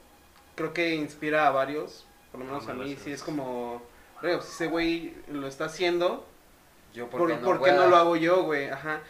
creo 0.54 0.72
que 0.72 0.94
inspira 0.94 1.48
a 1.48 1.50
varios, 1.50 2.06
por 2.32 2.42
lo 2.42 2.46
menos 2.46 2.68
Ah, 2.68 2.72
a 2.72 2.76
mí, 2.76 2.96
sí 3.04 3.12
es 3.12 3.24
como, 3.24 3.82
"Rey, 4.22 4.36
pues, 4.36 4.48
ese 4.50 4.68
güey 4.68 5.16
lo 5.32 5.48
está 5.48 5.66
haciendo, 5.66 6.28
Yo, 6.94 7.10
¿por, 7.10 7.22
¿por, 7.22 7.30
qué 7.30 7.36
no, 7.38 7.42
por 7.42 7.64
qué 7.64 7.72
no 7.72 7.78
puedo? 7.78 7.90
lo 7.90 7.96
hago 7.98 8.16
yo, 8.18 8.44
güey? 8.44 8.70
Ajá. 8.70 9.02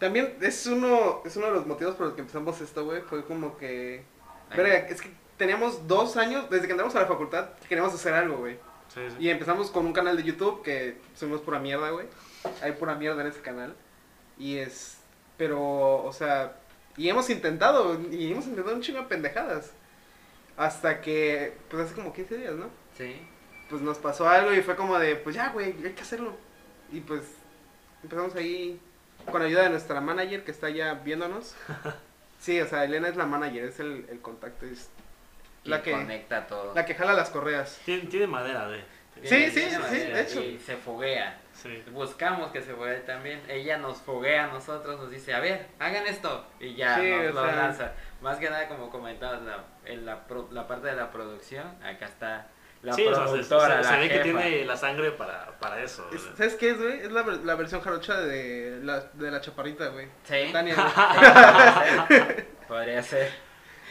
También 0.00 0.36
es 0.40 0.66
uno, 0.66 1.22
es 1.24 1.36
uno 1.36 1.46
de 1.46 1.52
los 1.52 1.66
motivos 1.66 1.94
por 1.94 2.06
los 2.06 2.14
que 2.16 2.22
empezamos 2.22 2.60
esto, 2.60 2.84
güey, 2.84 3.02
fue 3.02 3.24
como 3.24 3.56
que... 3.56 4.04
Verga, 4.56 4.88
es 4.88 5.00
que 5.00 5.10
teníamos 5.36 5.86
dos 5.86 6.16
años, 6.16 6.50
desde 6.50 6.66
que 6.66 6.72
entramos 6.72 6.96
a 6.96 7.00
la 7.00 7.06
facultad, 7.06 7.50
queríamos 7.68 7.94
hacer 7.94 8.12
algo, 8.12 8.38
güey. 8.38 8.58
Sí, 8.92 9.00
sí. 9.08 9.16
Y 9.20 9.28
empezamos 9.30 9.70
con 9.70 9.86
un 9.86 9.92
canal 9.92 10.16
de 10.16 10.24
YouTube 10.24 10.62
que 10.62 10.98
subimos 11.14 11.40
pura 11.42 11.60
mierda, 11.60 11.90
güey. 11.90 12.08
Hay 12.60 12.72
pura 12.72 12.96
mierda 12.96 13.22
en 13.22 13.28
ese 13.28 13.40
canal. 13.40 13.74
Y 14.38 14.58
es. 14.58 14.98
Pero, 15.42 16.04
o 16.04 16.12
sea. 16.12 16.52
Y 16.96 17.08
hemos 17.08 17.28
intentado, 17.30 17.98
y 18.12 18.30
hemos 18.30 18.46
intentado 18.46 18.76
un 18.76 18.80
chingo 18.82 19.00
de 19.00 19.06
pendejadas. 19.06 19.72
Hasta 20.56 21.00
que, 21.00 21.56
pues 21.68 21.82
hace 21.86 21.94
como 21.96 22.12
15 22.12 22.36
días, 22.38 22.52
¿no? 22.54 22.68
Sí. 22.96 23.16
Pues 23.68 23.82
nos 23.82 23.98
pasó 23.98 24.28
algo 24.28 24.52
y 24.52 24.62
fue 24.62 24.76
como 24.76 24.96
de, 25.00 25.16
pues 25.16 25.34
ya, 25.34 25.48
güey, 25.48 25.74
hay 25.84 25.92
que 25.94 26.02
hacerlo. 26.02 26.36
Y 26.92 27.00
pues 27.00 27.22
empezamos 28.04 28.36
ahí 28.36 28.78
con 29.30 29.40
la 29.40 29.48
ayuda 29.48 29.62
de 29.64 29.70
nuestra 29.70 30.00
manager 30.00 30.44
que 30.44 30.52
está 30.52 30.70
ya 30.70 30.94
viéndonos. 30.94 31.54
Sí, 32.38 32.60
o 32.60 32.66
sea, 32.66 32.82
Elena 32.84 33.06
es 33.08 33.14
la 33.14 33.24
manager, 33.24 33.64
es 33.66 33.78
el, 33.78 34.04
el 34.10 34.20
contacto, 34.20 34.66
es 34.66 34.90
Y 35.62 35.68
la 35.68 35.80
que, 35.80 35.92
conecta 35.92 36.44
todo. 36.48 36.74
la 36.74 36.84
que 36.84 36.96
jala 36.96 37.12
las 37.14 37.30
correas. 37.30 37.80
Tiene, 37.84 38.06
tiene 38.08 38.26
madera 38.26 38.68
de. 38.68 38.80
Sí, 38.80 39.28
Tiene- 39.28 39.50
sí, 39.52 39.60
sí, 39.70 39.78
manera, 39.78 40.16
de 40.16 40.22
hecho. 40.22 40.40
Y 40.42 40.58
se 40.58 40.76
foguea. 40.76 41.38
Sí. 41.54 41.82
Buscamos 41.90 42.50
que 42.50 42.62
se 42.62 42.74
foguee 42.74 43.00
también. 43.00 43.42
Ella 43.48 43.76
nos 43.78 43.98
foguea 43.98 44.44
a 44.44 44.46
nosotros, 44.48 44.98
nos 44.98 45.10
dice, 45.10 45.34
a 45.34 45.40
ver, 45.40 45.66
hagan 45.78 46.06
esto. 46.06 46.46
Y 46.60 46.74
ya 46.74 46.98
Sí, 46.98 47.10
nos 47.10 47.34
lo 47.34 47.44
sea. 47.44 47.54
lanza. 47.56 47.92
Más 48.20 48.38
que 48.38 48.48
nada, 48.50 48.68
como 48.68 48.90
comentabas, 48.90 49.42
la, 49.42 49.64
en 49.84 50.06
la, 50.06 50.24
pro- 50.26 50.48
la 50.50 50.66
parte 50.66 50.88
de 50.88 50.94
la 50.96 51.10
producción, 51.10 51.66
acá 51.84 52.06
está 52.06 52.46
la 52.82 52.92
Sí, 52.94 53.06
o 53.06 53.14
sea, 53.14 53.26
se, 53.26 53.32
productora, 53.32 53.96
ve 53.98 54.08
que 54.08 54.18
tiene 54.20 54.64
la 54.64 54.76
sangre 54.76 55.12
para, 55.12 55.56
para 55.60 55.80
eso. 55.82 56.08
Es-. 56.12 56.22
¿Sabes 56.36 56.54
qué 56.54 56.70
es, 56.70 56.78
güey? 56.80 57.00
Es 57.02 57.12
la, 57.12 57.22
ver- 57.22 57.44
la 57.44 57.54
versión 57.54 57.80
jarocha 57.80 58.20
de 58.20 58.80
la, 58.82 59.00
de 59.12 59.30
la 59.30 59.40
chaparrita, 59.40 59.88
güey. 59.88 60.08
Sí. 60.24 60.50
Tania, 60.52 60.74
güey. 62.08 62.20
Sí, 62.20 62.44
podría 62.68 63.02
ser. 63.02 63.30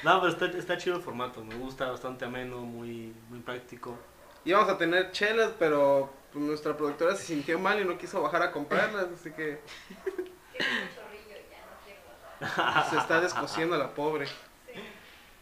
No, 0.03 0.20
pero 0.20 0.34
está, 0.34 0.45
está 0.57 0.78
chido 0.78 0.95
el 0.97 1.01
formato. 1.03 1.43
Me 1.43 1.55
gusta 1.55 1.89
bastante 1.91 2.26
ameno, 2.26 2.57
muy, 2.62 3.14
muy 3.30 3.39
práctico. 3.39 3.97
Íbamos 4.43 4.68
a 4.70 4.78
tener 4.78 5.12
chelas, 5.12 5.51
pero 5.59 6.12
pues, 6.32 6.43
nuestra 6.45 6.75
productora 6.77 7.15
se 7.15 7.25
sintió 7.25 7.59
mal 7.59 7.79
y 7.79 7.86
no 7.86 7.97
quiso 7.97 8.21
bajar 8.21 8.41
a 8.43 8.51
comprarlas, 8.51 9.07
así 9.13 9.32
que 9.32 9.59
Tiene 10.51 10.82
un 10.82 10.89
chorrillo, 10.95 11.38
ya 11.49 11.59
no 11.65 11.84
quiero 11.86 12.01
guardar. 12.43 12.89
se 12.89 12.97
está 12.97 13.21
descosiendo 13.21 13.77
la 13.77 13.93
pobre. 13.93 14.27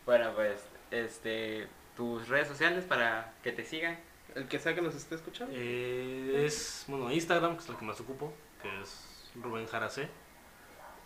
Bueno, 0.06 0.32
pues, 0.34 0.62
este, 0.92 1.68
tus 1.96 2.28
redes 2.28 2.48
sociales 2.48 2.86
para 2.86 3.34
que 3.44 3.52
te 3.52 3.64
sigan. 3.64 4.00
El 4.36 4.48
que 4.48 4.60
sea 4.60 4.76
que 4.76 4.82
nos 4.82 4.96
esté 4.96 5.16
escuchando. 5.16 5.54
Eh, 5.56 6.44
es, 6.46 6.86
bueno, 6.88 7.12
Instagram, 7.12 7.56
que 7.56 7.64
es 7.64 7.70
lo 7.70 7.78
que 7.78 7.86
más 7.86 8.00
ocupo, 8.00 8.32
que 8.62 8.82
es 8.82 9.30
Rubén 9.36 9.68
Jaracé. 9.68 10.08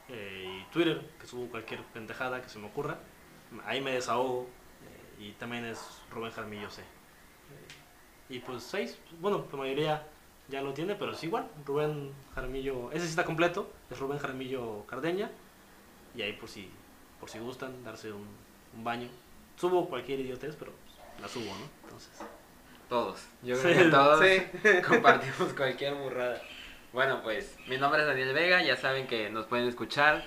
Eh, 0.09 0.61
y 0.61 0.71
Twitter, 0.73 1.09
que 1.19 1.27
subo 1.27 1.47
cualquier 1.49 1.81
pendejada 1.86 2.41
que 2.41 2.49
se 2.49 2.59
me 2.59 2.67
ocurra. 2.67 2.97
Ahí 3.65 3.79
me 3.81 3.91
desahogo. 3.91 4.49
eh, 5.19 5.23
y 5.23 5.31
también 5.34 5.65
es 5.65 5.79
Rubén 6.11 6.31
Jaramillo 6.31 6.69
C. 6.69 6.84
Y 8.34 8.39
pues 8.39 8.63
seis, 8.63 8.97
bueno, 9.19 9.45
la 9.51 9.57
mayoría 9.57 10.07
ya 10.49 10.61
lo 10.61 10.73
tiene, 10.73 10.95
pero 10.95 11.11
es 11.11 11.23
igual. 11.23 11.47
Rubén 11.65 12.11
Jaramillo, 12.34 12.91
ese 12.91 13.01
sí 13.03 13.09
está 13.11 13.23
completo, 13.25 13.69
es 13.91 13.99
Rubén 13.99 14.17
Jaramillo 14.17 14.86
Cardeña. 14.88 15.29
Y 16.15 16.21
ahí 16.23 16.34
por 16.34 16.49
si, 16.49 16.69
por 17.19 17.29
si 17.29 17.38
gustan 17.39 17.84
darse 17.84 18.11
un, 18.11 18.27
un 18.75 18.84
baño. 18.84 19.07
Subo 19.55 19.88
cualquier 19.88 20.19
idiotez, 20.21 20.55
pero 20.57 20.71
pues, 20.71 21.21
la 21.21 21.27
subo, 21.27 21.45
¿no? 21.45 21.65
Entonces. 21.84 22.11
Todos. 22.89 23.19
Yo 23.43 23.55
Sí. 23.55 23.61
creo 23.63 23.84
que 23.84 23.89
todos 23.91 24.25
Sí. 24.25 24.41
compartimos 24.88 25.53
cualquier 25.53 25.93
burrada. 25.95 26.41
Bueno, 26.91 27.21
pues 27.23 27.55
mi 27.67 27.77
nombre 27.77 28.01
es 28.01 28.07
Daniel 28.07 28.34
Vega, 28.34 28.63
ya 28.63 28.75
saben 28.75 29.05
que 29.07 29.29
nos 29.29 29.45
pueden 29.45 29.67
escuchar 29.67 30.23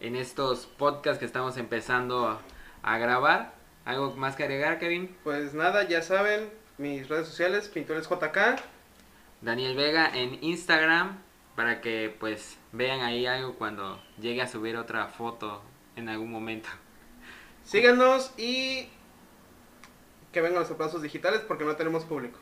en 0.00 0.14
estos 0.16 0.66
podcasts 0.66 1.18
que 1.18 1.24
estamos 1.26 1.56
empezando 1.56 2.26
a, 2.28 2.40
a 2.82 2.98
grabar. 2.98 3.54
¿Algo 3.84 4.14
más 4.16 4.36
que 4.36 4.44
agregar, 4.44 4.78
Kevin? 4.78 5.16
Pues 5.24 5.54
nada, 5.54 5.86
ya 5.88 6.02
saben, 6.02 6.50
mis 6.80 7.08
redes 7.08 7.28
sociales, 7.28 7.68
Pintores 7.68 8.08
JK. 8.08 8.60
Daniel 9.42 9.76
Vega 9.76 10.10
en 10.12 10.42
Instagram 10.42 11.18
para 11.54 11.80
que 11.80 12.14
pues 12.18 12.56
vean 12.72 13.00
ahí 13.00 13.26
algo 13.26 13.54
cuando 13.56 14.02
llegue 14.18 14.40
a 14.42 14.48
subir 14.48 14.76
otra 14.76 15.06
foto 15.08 15.62
en 15.96 16.08
algún 16.08 16.32
momento. 16.32 16.68
Síganos 17.64 18.32
y 18.38 18.88
que 20.32 20.40
vengan 20.40 20.60
los 20.60 20.70
aplausos 20.70 21.02
digitales 21.02 21.42
porque 21.46 21.64
no 21.64 21.76
tenemos 21.76 22.04
público. 22.04 22.38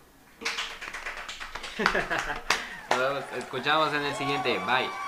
Nos 2.97 3.25
escuchamos 3.39 3.93
en 3.93 4.05
el 4.05 4.15
siguiente. 4.15 4.59
Bye. 4.61 5.08